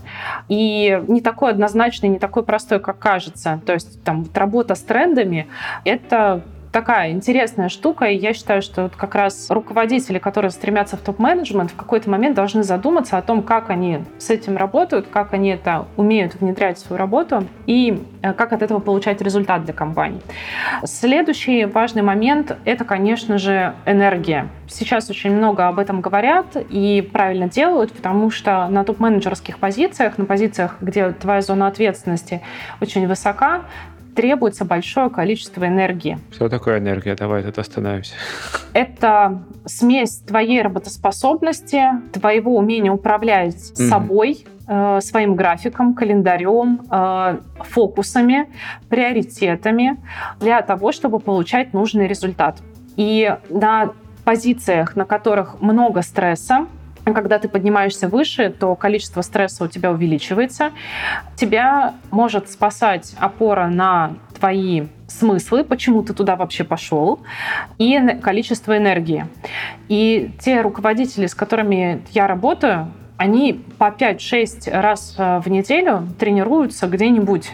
и 0.48 1.02
не 1.06 1.20
такой 1.20 1.50
однозначный, 1.50 2.08
не 2.08 2.18
такой 2.18 2.44
простой, 2.44 2.80
как 2.80 2.98
кажется. 2.98 3.60
То 3.66 3.74
есть 3.74 4.02
там 4.04 4.26
работа 4.32 4.74
с 4.74 4.80
трендами— 4.80 5.48
это 5.84 6.42
такая 6.78 7.10
интересная 7.10 7.68
штука, 7.68 8.04
и 8.04 8.16
я 8.16 8.32
считаю, 8.32 8.62
что 8.62 8.84
вот 8.84 8.94
как 8.94 9.16
раз 9.16 9.50
руководители, 9.50 10.20
которые 10.20 10.52
стремятся 10.52 10.96
в 10.96 11.00
топ-менеджмент, 11.00 11.72
в 11.72 11.74
какой-то 11.74 12.08
момент 12.08 12.36
должны 12.36 12.62
задуматься 12.62 13.18
о 13.18 13.22
том, 13.22 13.42
как 13.42 13.70
они 13.70 14.04
с 14.18 14.30
этим 14.30 14.56
работают, 14.56 15.08
как 15.08 15.32
они 15.32 15.48
это 15.48 15.86
умеют 15.96 16.36
внедрять 16.36 16.78
в 16.78 16.80
свою 16.82 16.96
работу 16.96 17.48
и 17.66 18.00
э, 18.22 18.32
как 18.32 18.52
от 18.52 18.62
этого 18.62 18.78
получать 18.78 19.20
результат 19.20 19.64
для 19.64 19.74
компании. 19.74 20.20
Следующий 20.84 21.64
важный 21.64 22.02
момент— 22.02 22.56
это, 22.64 22.84
конечно 22.84 23.38
же, 23.38 23.74
энергия. 23.84 24.48
Сейчас 24.68 25.10
очень 25.10 25.34
много 25.34 25.66
об 25.66 25.80
этом 25.80 26.00
говорят 26.00 26.56
и 26.70 27.08
правильно 27.12 27.48
делают, 27.48 27.92
потому 27.92 28.30
что 28.30 28.68
на 28.68 28.84
топ-менеджерских 28.84 29.58
позициях, 29.58 30.16
на 30.16 30.26
позициях, 30.26 30.76
где 30.80 31.10
твоя 31.10 31.40
зона 31.40 31.66
ответственности 31.66 32.40
очень 32.80 33.08
высока, 33.08 33.62
требуется 34.18 34.64
большое 34.64 35.10
количество 35.10 35.64
энергии. 35.64 36.18
Что 36.32 36.48
такое 36.48 36.80
энергия? 36.80 37.14
Давай 37.14 37.44
тут 37.44 37.56
остановимся. 37.56 38.14
Это 38.72 39.44
смесь 39.64 40.16
твоей 40.26 40.60
работоспособности, 40.60 41.84
твоего 42.12 42.56
умения 42.56 42.90
управлять 42.90 43.54
mm-hmm. 43.54 43.88
собой, 43.88 44.44
э, 44.66 44.98
своим 45.02 45.36
графиком, 45.36 45.94
календарем, 45.94 46.80
э, 46.90 47.38
фокусами, 47.60 48.48
приоритетами 48.88 49.98
для 50.40 50.62
того, 50.62 50.90
чтобы 50.90 51.20
получать 51.20 51.72
нужный 51.72 52.08
результат. 52.08 52.58
И 52.96 53.36
на 53.50 53.92
позициях, 54.24 54.96
на 54.96 55.04
которых 55.04 55.60
много 55.60 56.02
стресса, 56.02 56.66
когда 57.14 57.38
ты 57.38 57.48
поднимаешься 57.48 58.08
выше, 58.08 58.50
то 58.50 58.74
количество 58.74 59.22
стресса 59.22 59.64
у 59.64 59.68
тебя 59.68 59.90
увеличивается. 59.90 60.72
Тебя 61.36 61.94
может 62.10 62.50
спасать 62.50 63.14
опора 63.18 63.66
на 63.66 64.14
твои 64.38 64.86
смыслы, 65.06 65.64
почему 65.64 66.02
ты 66.02 66.14
туда 66.14 66.36
вообще 66.36 66.64
пошел, 66.64 67.20
и 67.78 67.98
количество 68.22 68.76
энергии. 68.76 69.26
И 69.88 70.30
те 70.40 70.60
руководители, 70.60 71.26
с 71.26 71.34
которыми 71.34 72.02
я 72.10 72.26
работаю, 72.26 72.92
они 73.16 73.64
по 73.78 73.88
5-6 73.88 74.70
раз 74.70 75.16
э, 75.18 75.40
в 75.40 75.48
неделю 75.48 76.06
тренируются 76.18 76.86
где-нибудь. 76.86 77.50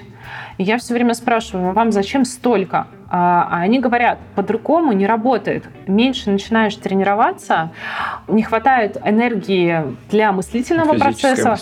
И 0.59 0.63
я 0.63 0.79
все 0.79 0.95
время 0.95 1.15
спрашиваю, 1.15 1.73
вам 1.73 1.91
зачем 1.91 2.25
столько? 2.25 2.87
А, 3.17 3.47
а 3.49 3.61
они 3.61 3.79
говорят, 3.79 4.19
по-другому 4.35 4.91
не 4.91 5.07
работает. 5.07 5.63
Меньше 5.87 6.31
начинаешь 6.31 6.75
тренироваться, 6.75 7.71
не 8.27 8.43
хватает 8.43 8.97
энергии 9.05 9.85
для 10.11 10.33
мыслительного 10.33 10.95
процесса. 10.95 11.57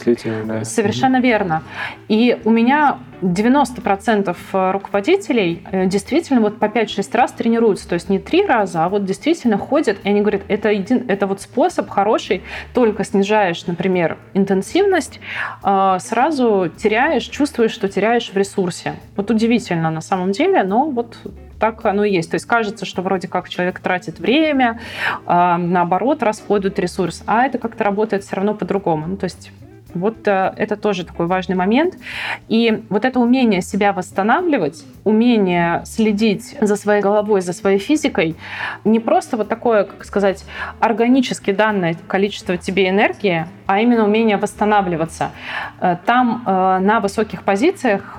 Да. 0.46 0.64
Совершенно 0.64 1.18
угу. 1.18 1.26
верно. 1.26 1.62
И 2.08 2.40
у 2.46 2.50
меня 2.50 2.96
90% 3.22 4.72
руководителей 4.72 5.62
э, 5.70 5.86
действительно 5.86 6.40
вот 6.40 6.58
по 6.58 6.66
5-6 6.66 7.16
раз 7.16 7.32
тренируются. 7.32 7.88
То 7.88 7.94
есть 7.94 8.08
не 8.08 8.18
три 8.18 8.44
раза, 8.44 8.84
а 8.84 8.88
вот 8.88 9.04
действительно 9.04 9.56
ходят, 9.56 9.98
и 10.04 10.08
они 10.08 10.20
говорят, 10.20 10.42
это, 10.48 10.70
един, 10.70 11.04
это 11.08 11.26
вот 11.26 11.40
способ 11.40 11.88
хороший, 11.88 12.42
только 12.74 13.04
снижаешь, 13.04 13.66
например, 13.66 14.18
интенсивность, 14.34 15.20
а, 15.62 15.98
сразу 16.00 16.70
теряешь, 16.76 17.24
чувствуешь, 17.24 17.72
что 17.72 17.88
теряешь 17.88 18.30
в 18.30 18.36
ресурсе. 18.36 18.94
Вот 19.16 19.30
удивительно 19.30 19.90
на 19.90 20.00
самом 20.00 20.32
деле, 20.32 20.62
но 20.64 20.90
вот 20.90 21.16
так 21.60 21.84
оно 21.86 22.04
и 22.04 22.12
есть. 22.12 22.30
То 22.30 22.34
есть 22.34 22.46
кажется, 22.46 22.84
что 22.84 23.02
вроде 23.02 23.28
как 23.28 23.48
человек 23.48 23.78
тратит 23.78 24.18
время, 24.18 24.80
наоборот, 25.26 26.20
расходует 26.24 26.76
ресурс, 26.80 27.22
а 27.26 27.46
это 27.46 27.58
как-то 27.58 27.84
работает 27.84 28.24
все 28.24 28.34
равно 28.34 28.54
по-другому. 28.54 29.06
Ну, 29.06 29.16
то 29.16 29.24
есть 29.24 29.52
вот 29.94 30.26
э, 30.26 30.52
это 30.56 30.76
тоже 30.76 31.04
такой 31.04 31.26
важный 31.26 31.54
момент. 31.54 31.94
И 32.48 32.82
вот 32.88 33.04
это 33.04 33.20
умение 33.20 33.62
себя 33.62 33.92
восстанавливать, 33.92 34.84
умение 35.04 35.82
следить 35.84 36.56
за 36.60 36.76
своей 36.76 37.02
головой, 37.02 37.40
за 37.40 37.52
своей 37.52 37.78
физикой, 37.78 38.36
не 38.84 39.00
просто 39.00 39.36
вот 39.36 39.48
такое, 39.48 39.84
как 39.84 40.04
сказать, 40.04 40.44
органически 40.80 41.52
данное 41.52 41.96
количество 42.06 42.56
тебе 42.56 42.88
энергии, 42.88 43.46
а 43.66 43.80
именно 43.80 44.04
умение 44.04 44.36
восстанавливаться. 44.36 45.30
Э, 45.80 45.96
там 46.04 46.42
э, 46.46 46.78
на 46.78 47.00
высоких 47.00 47.42
позициях 47.42 48.18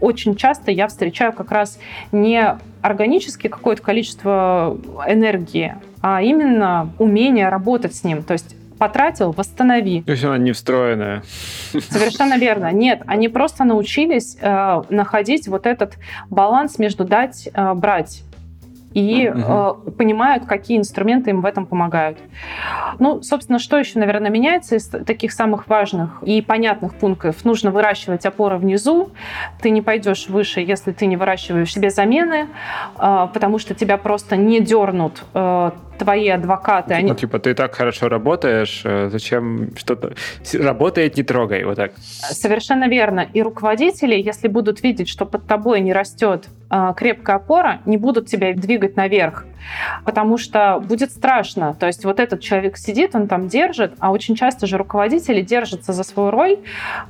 очень 0.00 0.34
часто 0.34 0.70
я 0.70 0.88
встречаю 0.88 1.32
как 1.32 1.50
раз 1.50 1.78
не 2.10 2.58
органически 2.80 3.48
какое-то 3.48 3.82
количество 3.82 4.78
энергии, 5.06 5.76
а 6.00 6.22
именно 6.22 6.90
умение 6.98 7.48
работать 7.48 7.94
с 7.94 8.04
ним. 8.04 8.22
То 8.22 8.32
есть 8.32 8.56
потратил, 8.80 9.32
восстанови. 9.32 10.02
То 10.02 10.12
есть 10.12 10.24
она 10.24 10.38
не 10.38 10.52
встроенная. 10.52 11.22
Совершенно 11.70 12.38
верно. 12.38 12.72
Нет, 12.72 13.02
они 13.06 13.28
просто 13.28 13.64
научились 13.64 14.38
э, 14.40 14.82
находить 14.88 15.48
вот 15.48 15.66
этот 15.66 15.98
баланс 16.30 16.78
между 16.78 17.04
дать, 17.04 17.48
э, 17.52 17.74
брать 17.74 18.22
и 18.94 19.28
угу. 19.28 19.40
э, 19.86 19.90
понимают, 19.92 20.46
какие 20.46 20.78
инструменты 20.78 21.30
им 21.30 21.40
в 21.40 21.46
этом 21.46 21.66
помогают. 21.66 22.18
Ну, 22.98 23.22
собственно, 23.22 23.58
что 23.58 23.78
еще, 23.78 23.98
наверное, 23.98 24.30
меняется 24.30 24.76
из 24.76 24.86
таких 24.88 25.32
самых 25.32 25.68
важных 25.68 26.22
и 26.22 26.42
понятных 26.42 26.94
пунктов? 26.94 27.44
Нужно 27.44 27.70
выращивать 27.70 28.26
опоры 28.26 28.56
внизу. 28.56 29.10
Ты 29.60 29.70
не 29.70 29.82
пойдешь 29.82 30.28
выше, 30.28 30.60
если 30.60 30.92
ты 30.92 31.06
не 31.06 31.16
выращиваешь 31.16 31.72
себе 31.72 31.90
замены, 31.90 32.48
э, 32.98 33.28
потому 33.32 33.58
что 33.58 33.74
тебя 33.74 33.96
просто 33.96 34.36
не 34.36 34.60
дернут 34.60 35.22
э, 35.34 35.70
твои 36.00 36.28
адвокаты. 36.28 36.94
Они... 36.94 37.08
Ну, 37.10 37.14
типа, 37.14 37.38
ты 37.38 37.54
так 37.54 37.74
хорошо 37.74 38.08
работаешь, 38.08 38.82
э, 38.84 39.08
зачем 39.10 39.76
что-то... 39.76 40.14
Работает, 40.54 41.16
не 41.16 41.22
трогай, 41.22 41.64
вот 41.64 41.76
так. 41.76 41.92
Совершенно 41.98 42.88
верно. 42.88 43.26
И 43.32 43.42
руководители, 43.42 44.16
если 44.16 44.48
будут 44.48 44.82
видеть, 44.82 45.08
что 45.08 45.26
под 45.26 45.46
тобой 45.46 45.80
не 45.80 45.92
растет 45.92 46.48
крепкая 46.96 47.36
опора, 47.36 47.80
не 47.84 47.96
будут 47.96 48.26
тебя 48.26 48.54
двигать 48.54 48.96
наверх 48.96 49.44
потому 50.04 50.38
что 50.38 50.80
будет 50.80 51.10
страшно. 51.10 51.74
То 51.74 51.86
есть 51.86 52.04
вот 52.04 52.20
этот 52.20 52.40
человек 52.40 52.76
сидит, 52.76 53.14
он 53.14 53.28
там 53.28 53.48
держит, 53.48 53.94
а 53.98 54.10
очень 54.12 54.34
часто 54.34 54.66
же 54.66 54.76
руководители 54.76 55.42
держатся 55.42 55.92
за 55.92 56.02
свою 56.02 56.30
роль. 56.30 56.58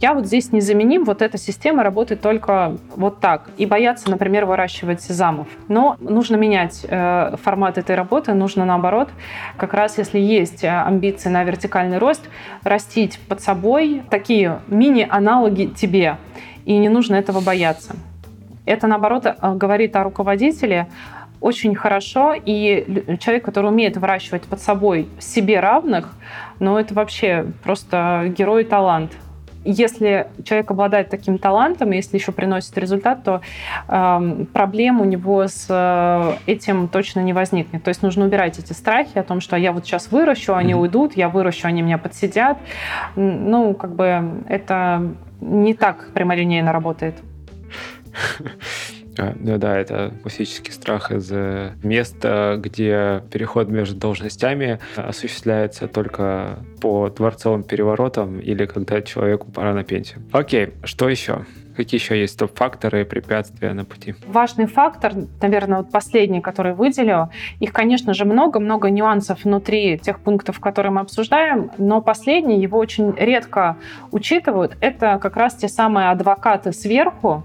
Я 0.01 0.15
вот 0.15 0.27
здесь 0.27 0.53
незаменим, 0.53 1.05
вот 1.05 1.23
эта 1.23 1.39
система 1.39 1.83
работает 1.83 2.21
только 2.21 2.77
вот 2.95 3.21
так. 3.21 3.51
И 3.57 3.67
боятся, 3.67 4.11
например, 4.11 4.47
выращивать 4.47 5.03
замов. 5.03 5.49
Но 5.69 5.97
нужно 6.01 6.37
менять 6.37 6.85
э, 6.89 7.37
формат 7.43 7.79
этой 7.79 7.97
работы, 7.97 8.35
нужно 8.35 8.65
наоборот, 8.65 9.09
как 9.57 9.75
раз 9.75 9.99
если 9.99 10.19
есть 10.19 10.65
э, 10.65 10.69
амбиции 10.69 11.29
на 11.29 11.45
вертикальный 11.45 11.99
рост, 11.99 12.23
растить 12.63 13.19
под 13.29 13.41
собой 13.41 14.03
такие 14.11 14.61
мини-аналоги 14.69 15.67
тебе. 15.67 16.17
И 16.65 16.77
не 16.77 16.89
нужно 16.89 17.15
этого 17.15 17.41
бояться. 17.41 17.97
Это, 18.67 18.87
наоборот, 18.87 19.27
э, 19.27 19.55
говорит 19.55 19.97
о 19.97 20.05
руководителе, 20.05 20.89
очень 21.41 21.75
хорошо, 21.75 22.35
и 22.35 23.17
человек, 23.19 23.45
который 23.45 23.71
умеет 23.71 23.97
выращивать 23.97 24.43
под 24.43 24.61
собой 24.61 25.09
себе 25.19 25.61
равных, 25.61 26.15
ну, 26.59 26.77
это 26.77 26.93
вообще 26.93 27.47
просто 27.63 28.33
герой 28.37 28.63
и 28.63 28.67
талант 28.67 29.13
если 29.65 30.29
человек 30.45 30.71
обладает 30.71 31.11
таким 31.11 31.39
талантом, 31.39 31.91
если 31.91 32.17
еще 32.17 32.33
приносит 32.33 32.77
результат, 32.79 33.25
то 33.25 33.43
э, 33.89 34.45
проблем 34.53 35.01
у 35.01 35.05
него 35.05 35.47
с 35.47 35.67
э, 35.69 36.51
этим 36.51 36.89
точно 36.89 37.21
не 37.21 37.33
возникнет. 37.33 37.83
То 37.83 37.89
есть 37.89 38.03
нужно 38.03 38.25
убирать 38.25 38.59
эти 38.59 38.73
страхи 38.73 39.19
о 39.19 39.23
том, 39.23 39.41
что 39.41 39.57
я 39.57 39.73
вот 39.73 39.85
сейчас 39.85 40.11
выращу, 40.11 40.55
они 40.55 40.73
mm-hmm. 40.73 40.79
уйдут, 40.79 41.17
я 41.17 41.29
выращу, 41.29 41.69
они 41.69 41.83
меня 41.83 41.99
подсидят. 41.99 42.59
Ну, 43.17 43.75
как 43.75 43.95
бы 43.95 44.43
это 44.49 45.15
не 45.41 45.75
так 45.75 46.11
прямолинейно 46.15 46.73
работает. 46.73 47.17
А, 49.19 49.35
ну 49.39 49.59
да, 49.59 49.77
это 49.77 50.15
классический 50.23 50.73
страх 50.73 51.11
из 51.11 51.31
места, 51.83 52.57
где 52.59 53.23
переход 53.31 53.69
между 53.69 53.97
должностями 53.97 54.79
осуществляется 54.97 55.89
только 55.89 56.61
по 56.81 57.11
дворцовым 57.11 57.65
переворотам 57.65 58.39
или 58.39 58.67
когда 58.67 59.03
человеку 59.03 59.51
пора 59.51 59.75
на 59.75 59.85
пенсию. 59.85 60.23
Окей, 60.33 60.75
что 60.85 61.09
еще? 61.09 61.45
Какие 61.77 62.01
еще 62.01 62.21
есть 62.21 62.39
топ-факторы 62.39 63.05
препятствия 63.05 63.73
на 63.73 63.85
пути? 63.85 64.15
Важный 64.27 64.67
фактор, 64.67 65.15
наверное, 65.41 65.79
вот 65.79 65.91
последний, 65.91 66.41
который 66.41 66.75
выделил, 66.75 67.31
их, 67.59 67.73
конечно 67.73 68.13
же, 68.13 68.25
много-много 68.25 68.91
нюансов 68.91 69.45
внутри 69.45 69.99
тех 69.99 70.21
пунктов, 70.21 70.61
которые 70.61 70.93
мы 70.93 71.01
обсуждаем, 71.01 71.71
но 71.79 72.03
последний, 72.03 72.61
его 72.61 72.79
очень 72.79 73.15
редко 73.17 73.77
учитывают, 74.11 74.77
это 74.81 75.19
как 75.23 75.37
раз 75.37 75.55
те 75.55 75.69
самые 75.69 76.11
адвокаты 76.11 76.73
сверху, 76.73 77.45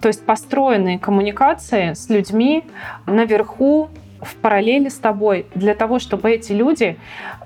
то 0.00 0.08
есть 0.08 0.24
построенные 0.24 0.98
коммуникации 0.98 1.92
с 1.94 2.08
людьми 2.08 2.64
наверху, 3.06 3.88
в 4.22 4.34
параллели 4.36 4.88
с 4.88 4.98
тобой, 4.98 5.46
для 5.54 5.74
того, 5.74 5.98
чтобы 5.98 6.30
эти 6.30 6.52
люди 6.52 6.96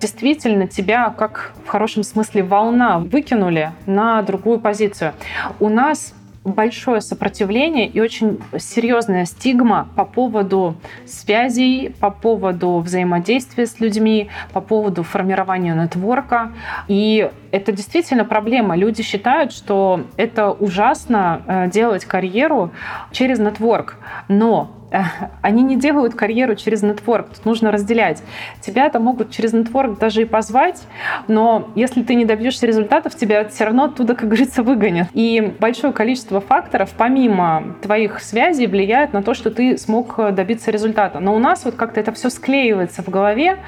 действительно 0.00 0.66
тебя, 0.66 1.10
как 1.10 1.52
в 1.64 1.68
хорошем 1.68 2.02
смысле 2.02 2.42
волна, 2.42 2.98
выкинули 2.98 3.72
на 3.86 4.22
другую 4.22 4.60
позицию. 4.60 5.12
У 5.58 5.68
нас 5.68 6.14
большое 6.44 7.00
сопротивление 7.02 7.86
и 7.86 8.00
очень 8.00 8.40
серьезная 8.58 9.26
стигма 9.26 9.88
по 9.94 10.04
поводу 10.04 10.74
связей, 11.06 11.94
по 12.00 12.10
поводу 12.10 12.78
взаимодействия 12.78 13.66
с 13.66 13.78
людьми, 13.78 14.30
по 14.52 14.60
поводу 14.60 15.02
формирования 15.02 15.74
нетворка. 15.74 16.52
И 16.88 17.30
это 17.50 17.72
действительно 17.72 18.24
проблема. 18.24 18.74
Люди 18.74 19.02
считают, 19.02 19.52
что 19.52 20.06
это 20.16 20.50
ужасно 20.50 21.42
э, 21.46 21.70
делать 21.70 22.06
карьеру 22.06 22.70
через 23.12 23.38
нетворк. 23.38 23.96
Но 24.28 24.79
они 25.42 25.62
не 25.62 25.76
делают 25.76 26.14
карьеру 26.14 26.54
через 26.54 26.82
нетворк. 26.82 27.28
Тут 27.30 27.44
нужно 27.44 27.70
разделять. 27.70 28.22
Тебя 28.60 28.86
это 28.86 28.98
могут 28.98 29.30
через 29.30 29.52
нетворк 29.52 29.98
даже 29.98 30.22
и 30.22 30.24
позвать, 30.24 30.82
но 31.28 31.70
если 31.74 32.02
ты 32.02 32.14
не 32.14 32.24
добьешься 32.24 32.66
результатов, 32.66 33.14
тебя 33.14 33.48
все 33.48 33.64
равно 33.64 33.84
оттуда, 33.84 34.14
как 34.14 34.28
говорится, 34.28 34.62
выгонят. 34.62 35.08
И 35.12 35.54
большое 35.58 35.92
количество 35.92 36.40
факторов, 36.40 36.90
помимо 36.96 37.76
твоих 37.82 38.20
связей, 38.20 38.66
влияют 38.66 39.12
на 39.12 39.22
то, 39.22 39.34
что 39.34 39.50
ты 39.50 39.76
смог 39.78 40.16
добиться 40.34 40.70
результата. 40.70 41.20
Но 41.20 41.34
у 41.34 41.38
нас 41.38 41.64
вот 41.64 41.74
как-то 41.74 42.00
это 42.00 42.12
все 42.12 42.30
склеивается 42.30 43.02
в 43.02 43.08
голове 43.08 43.58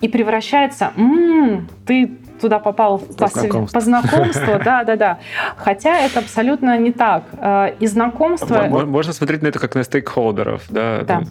и 0.00 0.08
превращается, 0.08 0.92
м-м, 0.96 1.68
ты 1.86 2.18
туда 2.40 2.58
попал 2.58 2.98
по, 2.98 3.26
знакомству. 3.26 3.78
по 3.78 3.80
знакомству, 3.80 4.58
да, 4.64 4.84
да, 4.84 4.96
да. 4.96 5.18
Хотя 5.56 6.00
это 6.00 6.20
абсолютно 6.20 6.76
не 6.78 6.92
так. 6.92 7.24
Э, 7.38 7.74
и 7.78 7.86
знакомство... 7.86 8.62
Можно 8.64 9.12
смотреть 9.12 9.42
на 9.42 9.48
это 9.48 9.58
как 9.58 9.74
на 9.74 9.84
стейкхолдеров, 9.84 10.64
да. 10.68 11.02
Да. 11.02 11.22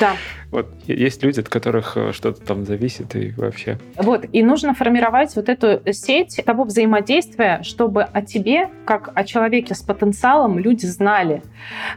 Да. 0.00 0.12
Вот 0.52 0.68
есть 0.86 1.22
люди, 1.22 1.40
от 1.40 1.48
которых 1.48 1.96
э, 1.96 2.12
что-то 2.12 2.44
там 2.44 2.66
зависит 2.66 3.16
и 3.16 3.32
вообще. 3.38 3.78
Вот, 3.96 4.26
и 4.30 4.42
нужно 4.42 4.74
формировать 4.74 5.34
вот 5.34 5.48
эту 5.48 5.80
сеть 5.92 6.42
того 6.44 6.64
взаимодействия, 6.64 7.60
чтобы 7.62 8.02
о 8.02 8.20
тебе, 8.20 8.68
как 8.84 9.10
о 9.14 9.24
человеке 9.24 9.74
с 9.74 9.82
потенциалом, 9.82 10.58
люди 10.58 10.84
знали. 10.84 11.42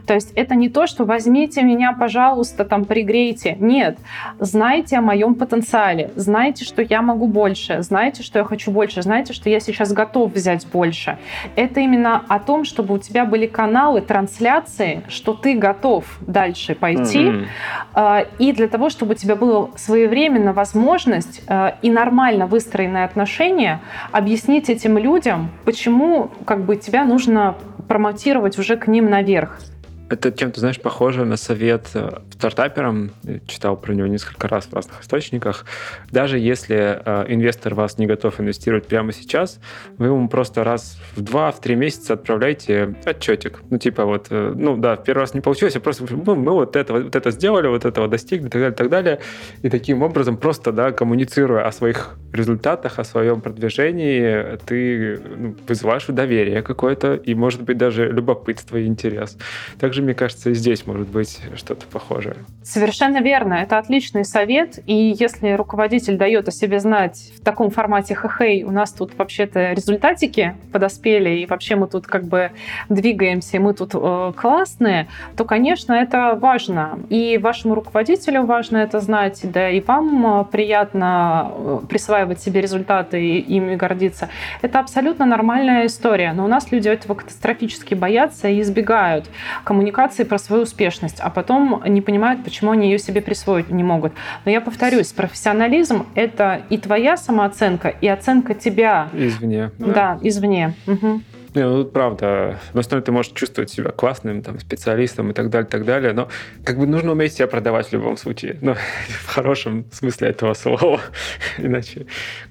То 0.06 0.14
есть 0.14 0.32
это 0.34 0.54
не 0.54 0.70
то, 0.70 0.86
что 0.86 1.04
возьмите 1.04 1.62
меня, 1.62 1.92
пожалуйста, 1.92 2.64
там 2.64 2.86
пригрейте. 2.86 3.56
Нет, 3.60 3.98
знайте 4.38 4.96
о 4.96 5.02
моем 5.02 5.34
потенциале, 5.34 6.10
знайте, 6.16 6.64
что 6.64 6.80
я 6.80 7.02
могу 7.02 7.26
больше, 7.26 7.82
знайте, 7.82 8.22
что 8.22 8.38
я 8.38 8.44
хочу 8.46 8.70
больше, 8.70 9.02
знайте, 9.02 9.34
что 9.34 9.50
я 9.50 9.60
сейчас 9.60 9.92
готов 9.92 10.32
взять 10.32 10.66
больше. 10.66 11.18
Это 11.56 11.80
именно 11.80 12.24
о 12.26 12.38
том, 12.38 12.64
чтобы 12.64 12.94
у 12.94 12.98
тебя 12.98 13.26
были 13.26 13.46
каналы 13.46 14.00
трансляции, 14.00 15.02
что 15.08 15.34
ты 15.34 15.58
готов 15.58 16.06
дальше 16.26 16.74
пойти. 16.74 17.46
Mm-hmm. 17.94 18.26
И 18.38 18.45
для 18.52 18.68
того, 18.68 18.90
чтобы 18.90 19.12
у 19.12 19.14
тебя 19.14 19.36
была 19.36 19.68
своевременно 19.76 20.52
возможность 20.52 21.42
э, 21.48 21.72
и 21.82 21.90
нормально 21.90 22.46
выстроенные 22.46 23.04
отношения, 23.04 23.80
объяснить 24.12 24.68
этим 24.70 24.98
людям, 24.98 25.50
почему 25.64 26.30
как 26.44 26.64
бы 26.64 26.76
тебя 26.76 27.04
нужно 27.04 27.54
промотировать 27.88 28.58
уже 28.58 28.76
к 28.76 28.86
ним 28.86 29.08
наверх. 29.10 29.60
Это 30.08 30.30
чем-то, 30.30 30.60
знаешь, 30.60 30.80
похоже 30.80 31.24
на 31.24 31.36
совет 31.36 31.88
э, 31.94 32.20
стартаперам. 32.30 33.10
Читал 33.46 33.76
про 33.76 33.92
него 33.92 34.06
несколько 34.06 34.46
раз 34.46 34.66
в 34.66 34.72
разных 34.72 35.02
источниках. 35.02 35.64
Даже 36.12 36.38
если 36.38 37.00
э, 37.04 37.24
инвестор 37.28 37.74
вас 37.74 37.98
не 37.98 38.06
готов 38.06 38.40
инвестировать 38.40 38.86
прямо 38.86 39.12
сейчас, 39.12 39.58
вы 39.98 40.06
ему 40.06 40.28
просто 40.28 40.62
раз 40.62 40.98
в 41.16 41.22
два, 41.22 41.50
в 41.50 41.60
три 41.60 41.74
месяца 41.74 42.14
отправляете 42.14 42.94
отчетик. 43.04 43.60
Ну, 43.68 43.78
типа 43.78 44.04
вот, 44.04 44.28
э, 44.30 44.52
ну 44.54 44.76
да, 44.76 44.94
в 44.94 45.02
первый 45.02 45.22
раз 45.22 45.34
не 45.34 45.40
получилось, 45.40 45.74
а 45.74 45.80
просто 45.80 46.04
мы, 46.08 46.36
мы 46.36 46.52
вот 46.52 46.76
это, 46.76 46.92
вот 46.92 47.16
это 47.16 47.30
сделали, 47.32 47.66
вот 47.66 47.84
этого 47.84 48.06
достигли, 48.06 48.46
и 48.46 48.50
так 48.50 48.60
далее, 48.60 48.72
и 48.72 48.76
так 48.76 48.88
далее. 48.88 49.20
И 49.62 49.70
таким 49.70 50.02
образом 50.02 50.36
просто, 50.36 50.70
да, 50.70 50.92
коммуницируя 50.92 51.66
о 51.66 51.72
своих 51.72 52.16
результатах, 52.32 52.98
о 52.98 53.04
своем 53.04 53.40
продвижении, 53.40 54.56
ты 54.66 55.18
ну, 55.18 55.56
вызываешь 55.66 56.06
доверие 56.06 56.62
какое-то 56.62 57.14
и, 57.14 57.34
может 57.34 57.62
быть, 57.62 57.76
даже 57.76 58.08
любопытство 58.10 58.76
и 58.76 58.86
интерес. 58.86 59.36
Также 59.78 60.02
мне 60.02 60.14
кажется, 60.14 60.50
и 60.50 60.54
здесь 60.54 60.86
может 60.86 61.08
быть 61.08 61.40
что-то 61.56 61.86
похожее. 61.86 62.36
Совершенно 62.62 63.20
верно. 63.20 63.54
Это 63.54 63.78
отличный 63.78 64.24
совет. 64.24 64.78
И 64.86 65.14
если 65.18 65.52
руководитель 65.52 66.16
дает 66.16 66.48
о 66.48 66.50
себе 66.50 66.80
знать 66.80 67.32
в 67.36 67.44
таком 67.44 67.70
формате, 67.70 68.16
хей, 68.16 68.64
у 68.64 68.70
нас 68.70 68.92
тут 68.92 69.16
вообще-то 69.16 69.72
результатики 69.72 70.54
подоспели, 70.72 71.40
и 71.40 71.46
вообще 71.46 71.76
мы 71.76 71.86
тут 71.88 72.06
как 72.06 72.24
бы 72.24 72.50
двигаемся, 72.88 73.56
и 73.56 73.60
мы 73.60 73.74
тут 73.74 73.90
э, 73.94 74.32
классные, 74.36 75.08
то, 75.36 75.44
конечно, 75.44 75.92
это 75.92 76.38
важно. 76.40 76.98
И 77.08 77.38
вашему 77.38 77.74
руководителю 77.74 78.44
важно 78.44 78.78
это 78.78 79.00
знать, 79.00 79.40
да 79.42 79.70
и 79.70 79.80
вам 79.80 80.40
э, 80.40 80.44
приятно 80.44 81.50
э, 81.54 81.78
присваивать 82.26 82.40
себе 82.40 82.60
результаты 82.60 83.24
и 83.24 83.38
ими 83.38 83.76
гордиться. 83.76 84.28
Это 84.62 84.80
абсолютно 84.80 85.26
нормальная 85.26 85.86
история. 85.86 86.32
Но 86.32 86.44
у 86.44 86.48
нас 86.48 86.72
люди 86.72 86.88
этого 86.88 87.14
катастрофически 87.14 87.94
боятся 87.94 88.48
и 88.48 88.60
избегают 88.60 89.26
коммуникации 89.64 90.24
про 90.24 90.38
свою 90.38 90.62
успешность, 90.62 91.20
а 91.20 91.30
потом 91.30 91.82
не 91.86 92.00
понимают, 92.00 92.44
почему 92.44 92.72
они 92.72 92.90
ее 92.90 92.98
себе 92.98 93.20
присвоить 93.20 93.70
не 93.70 93.82
могут. 93.82 94.12
Но 94.44 94.50
я 94.50 94.60
повторюсь, 94.60 95.12
профессионализм— 95.12 96.06
это 96.14 96.62
и 96.70 96.78
твоя 96.78 97.16
самооценка, 97.16 97.88
и 97.88 98.08
оценка 98.08 98.54
тебя. 98.54 99.08
Извне. 99.14 99.70
Да, 99.78 99.86
да 99.86 100.18
извне. 100.22 100.74
Угу. 100.86 101.20
Ну, 101.56 101.86
правда. 101.86 102.58
Одной 102.68 102.84
стороны, 102.84 103.02
ты 103.02 103.12
можешь 103.12 103.32
чувствовать 103.32 103.70
себя 103.70 103.90
классным 103.90 104.42
там, 104.42 104.60
специалистом 104.60 105.30
и 105.30 105.32
так 105.32 105.48
далее, 105.48 105.66
так 105.66 105.86
далее, 105.86 106.12
но 106.12 106.28
как 106.64 106.78
бы 106.78 106.86
нужно 106.86 107.12
уметь 107.12 107.32
себя 107.32 107.46
продавать 107.46 107.88
в 107.88 107.92
любом 107.94 108.18
случае. 108.18 108.58
Ну, 108.60 108.74
в 109.08 109.26
хорошем 109.26 109.86
смысле 109.90 110.28
этого 110.28 110.52
слова. 110.52 111.00
Иначе 111.58 112.06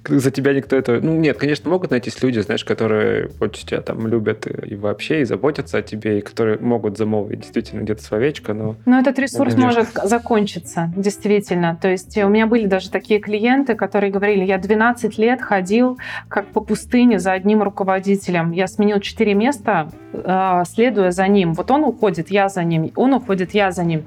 за 0.07 0.31
тебя 0.31 0.53
никто 0.53 0.75
это... 0.75 0.99
Ну, 1.01 1.17
нет, 1.17 1.37
конечно, 1.37 1.69
могут 1.69 1.91
найтись 1.91 2.21
люди, 2.23 2.39
знаешь, 2.39 2.65
которые 2.65 3.29
очень 3.39 3.67
тебя 3.67 3.81
там 3.81 4.07
любят 4.07 4.47
и 4.47 4.75
вообще, 4.75 5.21
и 5.21 5.23
заботятся 5.23 5.77
о 5.77 5.81
тебе, 5.83 6.17
и 6.17 6.21
которые 6.21 6.57
могут 6.57 6.97
замолвить 6.97 7.41
действительно 7.41 7.81
где-то 7.81 8.01
словечко, 8.01 8.55
но... 8.55 8.75
Но 8.85 8.99
этот 8.99 9.19
ресурс 9.19 9.53
конечно. 9.53 9.65
может 9.65 9.89
закончиться, 10.03 10.91
действительно. 10.97 11.77
То 11.79 11.89
есть 11.89 12.17
у 12.17 12.27
меня 12.27 12.47
были 12.47 12.65
даже 12.65 12.89
такие 12.89 13.19
клиенты, 13.19 13.75
которые 13.75 14.11
говорили, 14.11 14.43
я 14.43 14.57
12 14.57 15.19
лет 15.19 15.43
ходил 15.43 15.99
как 16.27 16.47
по 16.47 16.61
пустыне 16.61 17.19
за 17.19 17.33
одним 17.33 17.61
руководителем. 17.61 18.51
Я 18.51 18.65
сменил 18.65 18.94
занял 18.95 18.99
четыре 19.01 19.33
места, 19.33 19.89
а, 20.23 20.63
следуя 20.65 21.11
за 21.11 21.27
ним. 21.27 21.53
Вот 21.53 21.71
он 21.71 21.83
уходит, 21.83 22.31
я 22.31 22.49
за 22.49 22.63
ним, 22.63 22.91
он 22.95 23.13
уходит, 23.13 23.53
я 23.53 23.71
за 23.71 23.83
ним. 23.83 24.05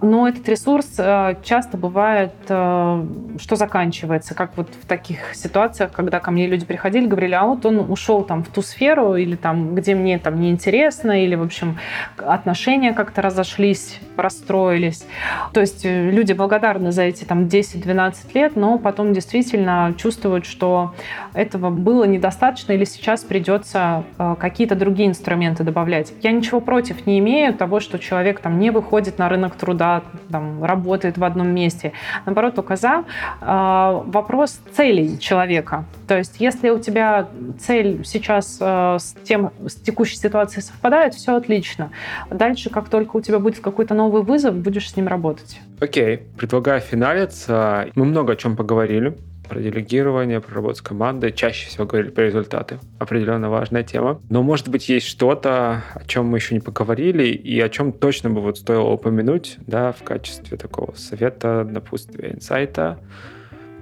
Но 0.00 0.28
этот 0.28 0.48
ресурс 0.48 0.86
а, 0.98 1.36
часто 1.42 1.76
бывает, 1.76 2.32
а, 2.48 3.06
что 3.38 3.56
заканчивается, 3.56 4.34
как 4.34 4.56
вот 4.56 4.68
в 4.80 4.86
таких 4.86 5.34
ситуациях, 5.34 5.92
когда 5.92 6.20
ко 6.20 6.30
мне 6.30 6.46
люди 6.46 6.64
приходили, 6.64 7.06
говорили, 7.06 7.34
а 7.34 7.44
вот 7.44 7.66
он 7.66 7.90
ушел 7.90 8.22
там 8.22 8.42
в 8.42 8.48
ту 8.48 8.62
сферу, 8.62 9.16
или 9.16 9.36
там, 9.36 9.74
где 9.74 9.94
мне 9.94 10.18
там 10.18 10.40
неинтересно, 10.40 11.24
или, 11.24 11.34
в 11.34 11.42
общем, 11.42 11.78
отношения 12.16 12.92
как-то 12.92 13.22
разошлись, 13.22 14.00
расстроились. 14.16 15.06
То 15.52 15.60
есть 15.60 15.84
э, 15.84 16.10
люди 16.10 16.32
благодарны 16.32 16.92
за 16.92 17.02
эти 17.02 17.24
там 17.24 17.44
10-12 17.44 18.14
лет, 18.34 18.56
но 18.56 18.78
потом 18.78 19.12
действительно 19.12 19.94
чувствуют, 19.96 20.46
что 20.46 20.94
этого 21.34 21.70
было 21.70 22.04
недостаточно, 22.04 22.72
или 22.72 22.84
сейчас 22.84 23.24
придется 23.24 24.04
какие-то 24.38 24.74
другие 24.74 25.08
инструменты 25.08 25.64
добавлять. 25.64 26.12
Я 26.22 26.32
ничего 26.32 26.60
против 26.60 27.06
не 27.06 27.18
имею 27.18 27.54
того, 27.54 27.80
что 27.80 27.98
человек 27.98 28.40
там 28.40 28.58
не 28.58 28.70
выходит 28.70 29.18
на 29.18 29.28
рынок 29.28 29.54
труда, 29.54 30.02
там, 30.30 30.62
работает 30.64 31.18
в 31.18 31.24
одном 31.24 31.48
месте. 31.48 31.92
Наоборот, 32.26 32.54
только 32.54 32.76
за. 32.76 33.04
Э, 33.40 34.02
вопрос 34.04 34.60
целей 34.72 35.18
человека. 35.18 35.84
То 36.06 36.18
есть, 36.18 36.40
если 36.40 36.70
у 36.70 36.78
тебя 36.78 37.28
цель 37.58 38.04
сейчас 38.04 38.58
э, 38.60 38.96
с, 38.98 39.14
тем, 39.24 39.52
с 39.66 39.74
текущей 39.74 40.16
ситуацией 40.16 40.62
совпадает, 40.62 41.14
все 41.14 41.36
отлично. 41.36 41.90
Дальше, 42.30 42.70
как 42.70 42.88
только 42.88 43.16
у 43.16 43.20
тебя 43.20 43.38
будет 43.38 43.60
какой-то 43.60 43.94
новый 43.94 44.22
вызов, 44.22 44.54
будешь 44.54 44.90
с 44.90 44.96
ним 44.96 45.08
работать. 45.08 45.60
Окей, 45.80 46.18
предлагаю 46.36 46.80
финалиться. 46.80 47.88
Мы 47.94 48.04
много 48.04 48.34
о 48.34 48.36
чем 48.36 48.56
поговорили 48.56 49.16
про 49.50 49.60
делегирование, 49.60 50.40
про 50.40 50.54
работу 50.54 50.76
с 50.76 50.82
командой. 50.82 51.32
Чаще 51.32 51.68
всего 51.68 51.84
говорили 51.84 52.10
про 52.10 52.24
результаты. 52.24 52.78
Определенно 52.98 53.50
важная 53.50 53.82
тема. 53.82 54.22
Но, 54.30 54.42
может 54.42 54.68
быть, 54.68 54.88
есть 54.88 55.06
что-то, 55.06 55.82
о 55.94 56.04
чем 56.06 56.26
мы 56.26 56.38
еще 56.38 56.54
не 56.54 56.60
поговорили, 56.60 57.24
и 57.24 57.60
о 57.60 57.68
чем 57.68 57.92
точно 57.92 58.30
бы 58.30 58.40
вот 58.40 58.58
стоило 58.58 58.88
упомянуть, 58.88 59.56
да, 59.66 59.92
в 59.92 60.02
качестве 60.04 60.56
такого 60.56 60.94
совета, 60.94 61.64
напутствия, 61.68 62.32
инсайта 62.32 62.98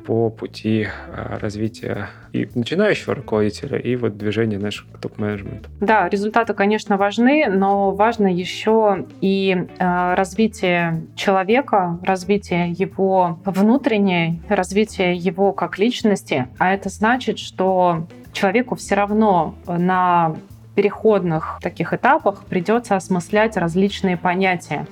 по 0.09 0.31
пути 0.31 0.89
а, 1.13 1.39
развития 1.39 2.09
и 2.33 2.49
начинающего 2.55 3.15
руководителя, 3.15 3.77
и 3.77 3.95
вот 3.95 4.17
движения 4.17 4.59
наших 4.59 4.87
топ-менеджмента. 5.03 5.69
Да, 5.81 6.09
результаты, 6.09 6.55
конечно, 6.55 6.97
важны, 6.97 7.45
но 7.51 7.91
важно 7.91 8.27
еще 8.27 9.05
и 9.21 9.67
э, 9.79 10.15
развитие 10.15 11.03
человека, 11.15 11.99
развитие 12.03 12.71
его 12.71 13.39
внутреннее, 13.45 14.41
развитие 14.49 15.15
его 15.15 15.53
как 15.53 15.79
личности. 15.79 16.49
А 16.57 16.73
это 16.73 16.89
значит, 16.89 17.39
что 17.39 18.07
человеку 18.33 18.77
все 18.77 18.95
равно 18.95 19.57
на 19.67 20.37
переходных 20.79 21.59
таких 21.61 21.93
этапах 21.93 22.45
придется 22.45 22.95
осмыслять 22.95 23.57
различные 23.57 24.17
понятия. 24.17 24.87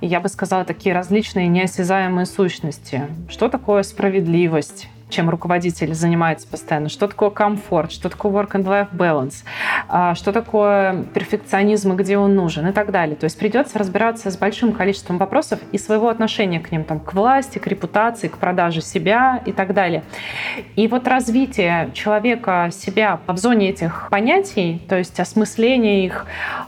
И 0.00 0.06
я 0.06 0.20
бы 0.20 0.30
сказала, 0.30 0.64
такие 0.64 0.94
различные 0.94 1.46
неосязаемые 1.48 2.24
сущности. 2.24 3.02
Что 3.28 3.50
такое 3.50 3.82
справедливость? 3.82 4.88
Чем 5.16 5.30
руководитель 5.30 5.94
занимается 5.94 6.46
постоянно. 6.46 6.90
Что 6.90 7.08
такое 7.08 7.30
комфорт, 7.30 7.90
что 7.90 8.10
такое 8.10 8.32
work 8.32 8.50
and 8.52 8.64
life 8.64 8.88
balance, 8.92 9.44
а, 9.88 10.14
что 10.14 10.30
такое 10.30 11.04
перфекционизм 11.14 11.94
и 11.94 11.96
где 11.96 12.18
он 12.18 12.34
нужен 12.34 12.66
и 12.66 12.72
так 12.72 12.90
далее. 12.90 13.16
То 13.16 13.24
есть 13.24 13.38
придется 13.38 13.78
разбираться 13.78 14.30
с 14.30 14.36
большим 14.36 14.72
количеством 14.72 15.16
вопросов 15.16 15.60
и 15.72 15.78
своего 15.78 16.10
отношения 16.10 16.60
к 16.60 16.70
ним, 16.70 16.84
там, 16.84 17.00
к 17.00 17.14
власти, 17.14 17.58
к 17.58 17.66
репутации, 17.66 18.28
к 18.28 18.36
продаже 18.36 18.82
себя 18.82 19.40
и 19.46 19.52
так 19.52 19.72
далее. 19.72 20.02
И 20.76 20.86
вот 20.86 21.08
развитие 21.08 21.90
человека 21.94 22.68
себя 22.70 23.20
в 23.26 23.38
зоне 23.38 23.70
этих 23.70 24.08
понятий, 24.10 24.82
то 24.86 24.96
есть 24.96 25.18
осмысление 25.18 26.04
их, 26.04 26.26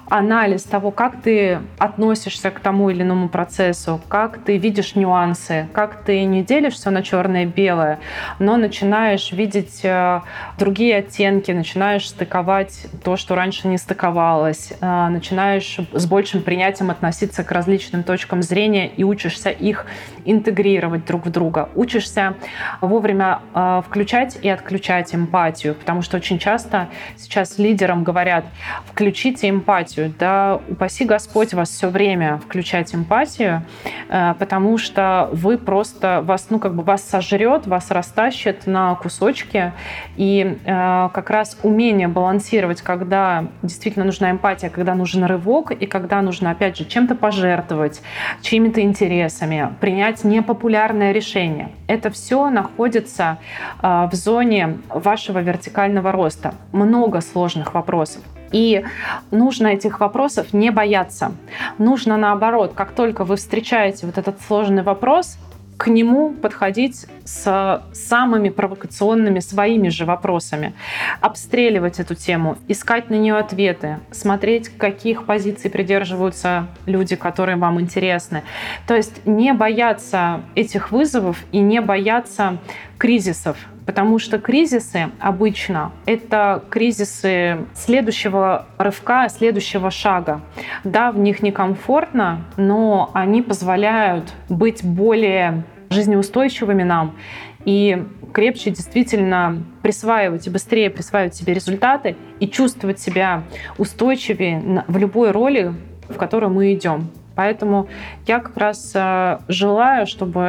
анализ 0.09 0.63
того, 0.63 0.91
как 0.91 1.21
ты 1.21 1.59
относишься 1.79 2.51
к 2.51 2.61
тому 2.61 2.89
или 2.89 3.03
иному 3.03 3.29
процессу, 3.29 4.01
как 4.09 4.39
ты 4.39 4.57
видишь 4.57 4.95
нюансы, 4.95 5.69
как 5.75 6.03
ты 6.05 6.25
не 6.25 6.43
делишь 6.43 6.75
все 6.75 6.91
на 6.91 7.03
черное 7.03 7.43
и 7.43 7.47
белое, 7.47 7.99
но 8.39 8.57
начинаешь 8.57 9.33
видеть 9.33 9.81
э, 9.83 10.21
другие 10.59 10.99
оттенки, 10.99 11.51
начинаешь 11.51 12.09
стыковать 12.09 12.87
то, 13.03 13.17
что 13.17 13.35
раньше 13.35 13.69
не 13.69 13.79
стыковалось, 13.79 14.73
э, 14.81 15.09
начинаешь 15.09 15.79
с 15.93 16.07
большим 16.07 16.43
принятием 16.43 16.91
относиться 16.91 17.45
к 17.45 17.51
различным 17.51 18.03
точкам 18.03 18.43
зрения 18.43 18.89
и 18.89 19.05
учишься 19.05 19.51
их 19.51 19.87
интегрировать 20.25 21.07
друг 21.07 21.27
в 21.27 21.31
друга, 21.31 21.69
учишься 21.75 22.35
вовремя 22.81 23.41
э, 23.55 23.83
включать 23.87 24.39
и 24.41 24.49
отключать 24.49 25.15
эмпатию, 25.15 25.75
потому 25.75 26.03
что 26.03 26.17
очень 26.17 26.39
часто 26.39 26.89
сейчас 27.17 27.59
лидерам 27.59 28.05
говорят, 28.05 28.45
включите 28.87 29.49
эмпатию, 29.49 30.15
да 30.19 30.61
упаси 30.69 31.05
Господь 31.05 31.55
вас 31.55 31.71
все 31.71 31.89
время 31.89 32.39
включать 32.39 32.95
эмпатию, 32.95 33.65
потому 34.09 34.79
что 34.79 35.29
вы 35.33 35.59
просто, 35.59 36.21
вас, 36.23 36.49
ну 36.51 36.59
как 36.59 36.75
бы 36.75 36.83
вас 36.83 37.03
сожрет, 37.03 37.67
вас 37.67 37.91
растает 37.91 38.18
растащит 38.19 38.67
на 38.67 38.95
кусочки. 38.97 39.73
И 40.17 40.59
э, 40.65 41.09
как 41.13 41.31
раз 41.31 41.57
умение 41.63 42.09
балансировать, 42.09 42.83
когда 42.83 43.47
действительно 43.63 44.05
нужна 44.05 44.31
эмпатия, 44.31 44.71
когда 44.71 44.95
нужен 44.95 45.25
рывок, 45.25 45.71
и 45.71 45.87
когда 45.87 46.21
нужно, 46.23 46.51
опять 46.51 46.77
же, 46.77 46.85
чем-то 46.85 47.15
пожертвовать, 47.15 48.03
чьими-то 48.43 48.81
интересами, 48.81 49.73
принять 49.81 50.25
непопулярное 50.25 51.13
решение. 51.13 51.71
Это 51.87 52.11
все 52.11 52.51
находится 52.51 53.39
э, 53.83 54.09
в 54.11 54.15
зоне 54.15 54.79
вашего 54.89 55.39
вертикального 55.39 56.13
роста. 56.13 56.55
Много 56.73 57.21
сложных 57.21 57.75
вопросов. 57.75 58.23
И 58.51 58.85
нужно 59.31 59.69
этих 59.69 60.01
вопросов 60.01 60.55
не 60.55 60.71
бояться. 60.71 61.33
Нужно 61.77 62.17
наоборот, 62.17 62.73
как 62.75 62.93
только 62.93 63.25
вы 63.25 63.37
встречаете 63.37 64.07
вот 64.07 64.17
этот 64.17 64.41
сложный 64.41 64.83
вопрос, 64.83 65.39
к 65.79 65.87
нему 65.87 66.33
подходить 66.33 67.07
с 67.25 67.83
самыми 67.93 68.49
провокационными 68.49 69.39
своими 69.39 69.89
же 69.89 70.05
вопросами, 70.05 70.75
обстреливать 71.21 72.01
эту 72.01 72.17
тему, 72.17 72.59
искать 72.67 73.11
на 73.11 73.15
нее 73.15 73.37
ответы, 73.37 74.01
смотреть, 74.11 74.69
каких 74.77 75.25
позиций 75.25 75.71
придерживаются 75.71 76.67
люди, 76.85 77.15
которые 77.15 77.57
вам 77.57 77.81
интересны. 77.81 78.43
То 78.89 78.97
есть 78.97 79.25
не 79.25 79.55
бояться 79.55 80.43
этих 80.57 80.91
вызовов 80.91 81.45
и 81.53 81.61
не 81.61 81.81
бояться 81.81 82.59
кризисов, 82.99 83.57
потому 83.89 84.19
что 84.19 84.39
кризисы 84.39 85.09
обычно 85.19 85.93
это 86.05 86.63
кризисы 86.69 87.65
следующего 87.75 88.67
рывка, 88.77 89.31
следующего 89.31 89.91
шага. 89.91 90.43
Да, 90.85 91.11
в 91.11 91.19
них 91.19 91.41
некомфортно, 91.43 92.45
но 92.59 93.11
они 93.15 93.41
позволяют 93.41 94.35
быть 94.51 94.85
более 94.85 95.65
жизнеустойчивыми 95.89 96.83
нам 96.83 97.17
и 97.65 98.05
крепче 98.35 98.73
действительно 98.73 99.63
присваивать 99.81 100.47
и 100.47 100.51
быстрее 100.51 100.91
присваивать 100.91 101.35
себе 101.35 101.55
результаты 101.55 102.15
и 102.41 102.47
чувствовать 102.47 103.01
себя 103.01 103.45
устойчивее 103.79 104.85
в 104.87 104.99
любой 104.99 105.31
роли, 105.31 105.73
в 106.11 106.19
которой 106.19 106.51
мы 106.51 106.75
идем. 106.75 107.09
Поэтому 107.39 107.89
я 108.27 108.41
как 108.41 108.57
раз 108.57 108.91
э, 108.95 109.39
желаю, 109.47 110.09
чтобы 110.09 110.41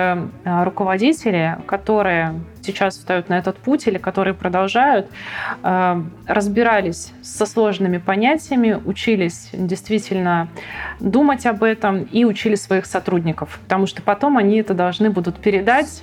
э, 0.44 0.64
руководители, 0.64 1.56
которые 1.68 2.34
сейчас 2.72 2.98
встают 2.98 3.30
на 3.30 3.38
этот 3.38 3.58
путь 3.58 3.88
или 3.88 3.98
которые 3.98 4.34
продолжают, 4.34 5.08
э, 5.64 6.02
разбирались 6.28 7.14
со 7.22 7.46
сложными 7.46 7.98
понятиями, 7.98 8.80
учились 8.86 9.50
действительно 9.54 10.48
думать 11.00 11.46
об 11.46 11.64
этом 11.64 12.04
и 12.04 12.26
учили 12.26 12.56
своих 12.56 12.86
сотрудников, 12.86 13.60
потому 13.64 13.86
что 13.86 14.02
потом 14.02 14.38
они 14.38 14.58
это 14.58 14.74
должны 14.74 15.10
будут 15.10 15.38
передать 15.38 16.02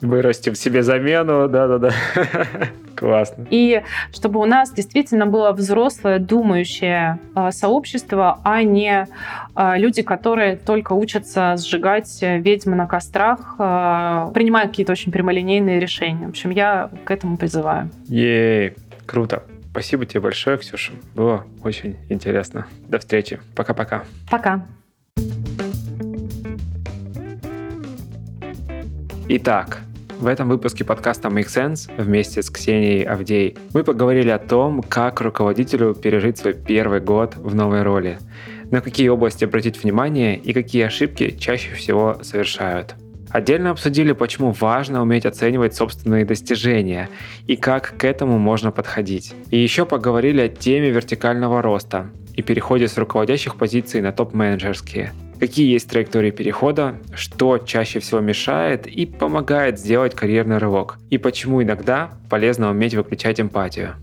Вырастим 0.00 0.54
себе 0.54 0.82
замену, 0.82 1.48
да-да-да. 1.48 1.92
Классно. 3.00 3.46
И 3.48 3.82
чтобы 4.12 4.40
у 4.40 4.44
нас 4.44 4.70
действительно 4.74 5.24
было 5.24 5.52
взрослое, 5.52 6.18
думающее 6.18 7.18
э, 7.34 7.50
сообщество, 7.50 8.40
а 8.44 8.62
не 8.62 9.06
э, 9.56 9.78
люди, 9.78 10.02
которые 10.02 10.56
только 10.56 10.92
учатся 10.92 11.56
сжигать 11.56 12.18
ведьм 12.20 12.76
на 12.76 12.86
кострах, 12.86 13.54
э, 13.58 14.30
принимая 14.34 14.68
какие-то 14.68 14.92
очень 14.92 15.12
прямолинейные 15.12 15.80
решения. 15.80 16.26
В 16.26 16.30
общем, 16.30 16.50
я 16.50 16.90
к 17.04 17.10
этому 17.10 17.38
призываю. 17.38 17.90
Ей, 18.06 18.74
круто. 19.06 19.44
Спасибо 19.70 20.04
тебе 20.04 20.20
большое, 20.20 20.58
Ксюша. 20.58 20.92
Было 21.14 21.46
очень 21.64 21.96
интересно. 22.10 22.66
До 22.86 22.98
встречи. 22.98 23.40
Пока-пока. 23.56 24.04
Пока. 24.30 24.56
-пока. 24.56 24.60
Пока. 24.60 24.80
Итак, 29.32 29.82
в 30.20 30.26
этом 30.26 30.50
выпуске 30.50 30.84
подкаста 30.84 31.28
Make 31.28 31.46
Sense 31.46 31.90
вместе 31.96 32.42
с 32.42 32.50
Ксенией 32.50 33.04
Авдей 33.04 33.56
мы 33.72 33.82
поговорили 33.82 34.28
о 34.28 34.38
том, 34.38 34.82
как 34.82 35.22
руководителю 35.22 35.94
пережить 35.94 36.36
свой 36.36 36.52
первый 36.52 37.00
год 37.00 37.36
в 37.36 37.54
новой 37.54 37.82
роли, 37.82 38.18
на 38.70 38.82
какие 38.82 39.08
области 39.08 39.44
обратить 39.44 39.82
внимание 39.82 40.36
и 40.36 40.52
какие 40.52 40.82
ошибки 40.82 41.30
чаще 41.38 41.74
всего 41.74 42.18
совершают. 42.20 42.96
Отдельно 43.30 43.70
обсудили, 43.70 44.12
почему 44.12 44.52
важно 44.52 45.00
уметь 45.00 45.24
оценивать 45.24 45.74
собственные 45.74 46.26
достижения 46.26 47.08
и 47.46 47.56
как 47.56 47.94
к 47.96 48.04
этому 48.04 48.38
можно 48.38 48.72
подходить. 48.72 49.32
И 49.50 49.56
еще 49.56 49.86
поговорили 49.86 50.42
о 50.42 50.48
теме 50.48 50.90
вертикального 50.90 51.62
роста 51.62 52.10
и 52.40 52.42
переходе 52.42 52.88
с 52.88 52.98
руководящих 52.98 53.56
позиций 53.56 54.00
на 54.00 54.12
топ-менеджерские– 54.12 55.12
какие 55.40 55.72
есть 55.72 55.88
траектории 55.88 56.30
перехода, 56.30 56.96
что 57.14 57.56
чаще 57.58 57.98
всего 57.98 58.20
мешает 58.20 58.86
и 58.86 59.06
помогает 59.06 59.80
сделать 59.80 60.14
карьерный 60.14 60.58
рывок, 60.58 60.98
и 61.08 61.16
почему 61.16 61.62
иногда 61.62 62.10
полезно 62.28 62.70
уметь 62.70 62.94
выключать 62.94 63.40
эмпатию. 63.40 63.94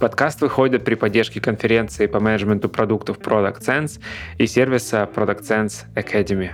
Подкаст 0.00 0.40
выходит 0.40 0.84
при 0.84 0.96
поддержке 0.96 1.40
конференции 1.40 2.06
по 2.06 2.18
менеджменту 2.18 2.68
продуктов 2.68 3.18
Product 3.18 3.60
Sense 3.60 4.00
и 4.38 4.46
сервиса 4.46 5.08
Product 5.14 5.42
Sense 5.42 5.84
Academy. 5.94 6.50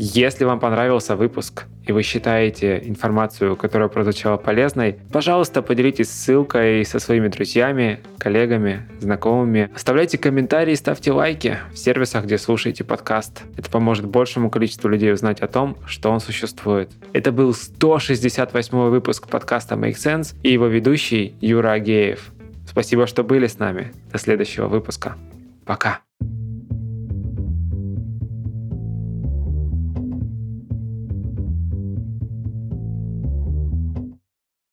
Если 0.00 0.44
вам 0.44 0.60
понравился 0.60 1.16
выпуск 1.16 1.64
и 1.84 1.90
вы 1.90 2.04
считаете 2.04 2.80
информацию, 2.84 3.56
которая 3.56 3.88
прозвучала 3.88 4.36
полезной, 4.36 5.00
пожалуйста, 5.12 5.60
поделитесь 5.60 6.08
ссылкой 6.08 6.84
со 6.84 7.00
своими 7.00 7.26
друзьями, 7.26 7.98
коллегами, 8.16 8.88
знакомыми. 9.00 9.70
Оставляйте 9.74 10.16
комментарии, 10.16 10.76
ставьте 10.76 11.10
лайки 11.10 11.58
в 11.72 11.78
сервисах, 11.78 12.26
где 12.26 12.38
слушаете 12.38 12.84
подкаст. 12.84 13.42
Это 13.56 13.68
поможет 13.68 14.06
большему 14.06 14.50
количеству 14.50 14.88
людей 14.88 15.12
узнать 15.12 15.40
о 15.40 15.48
том, 15.48 15.76
что 15.84 16.12
он 16.12 16.20
существует. 16.20 16.92
Это 17.12 17.32
был 17.32 17.52
168 17.52 18.78
выпуск 18.90 19.26
подкаста 19.26 19.74
Make 19.74 19.96
Sense 19.96 20.36
и 20.44 20.52
его 20.52 20.66
ведущий 20.68 21.34
Юра 21.40 21.72
Агеев. 21.72 22.30
Спасибо, 22.68 23.08
что 23.08 23.24
были 23.24 23.48
с 23.48 23.58
нами. 23.58 23.92
До 24.12 24.18
следующего 24.18 24.68
выпуска. 24.68 25.16
Пока. 25.66 26.02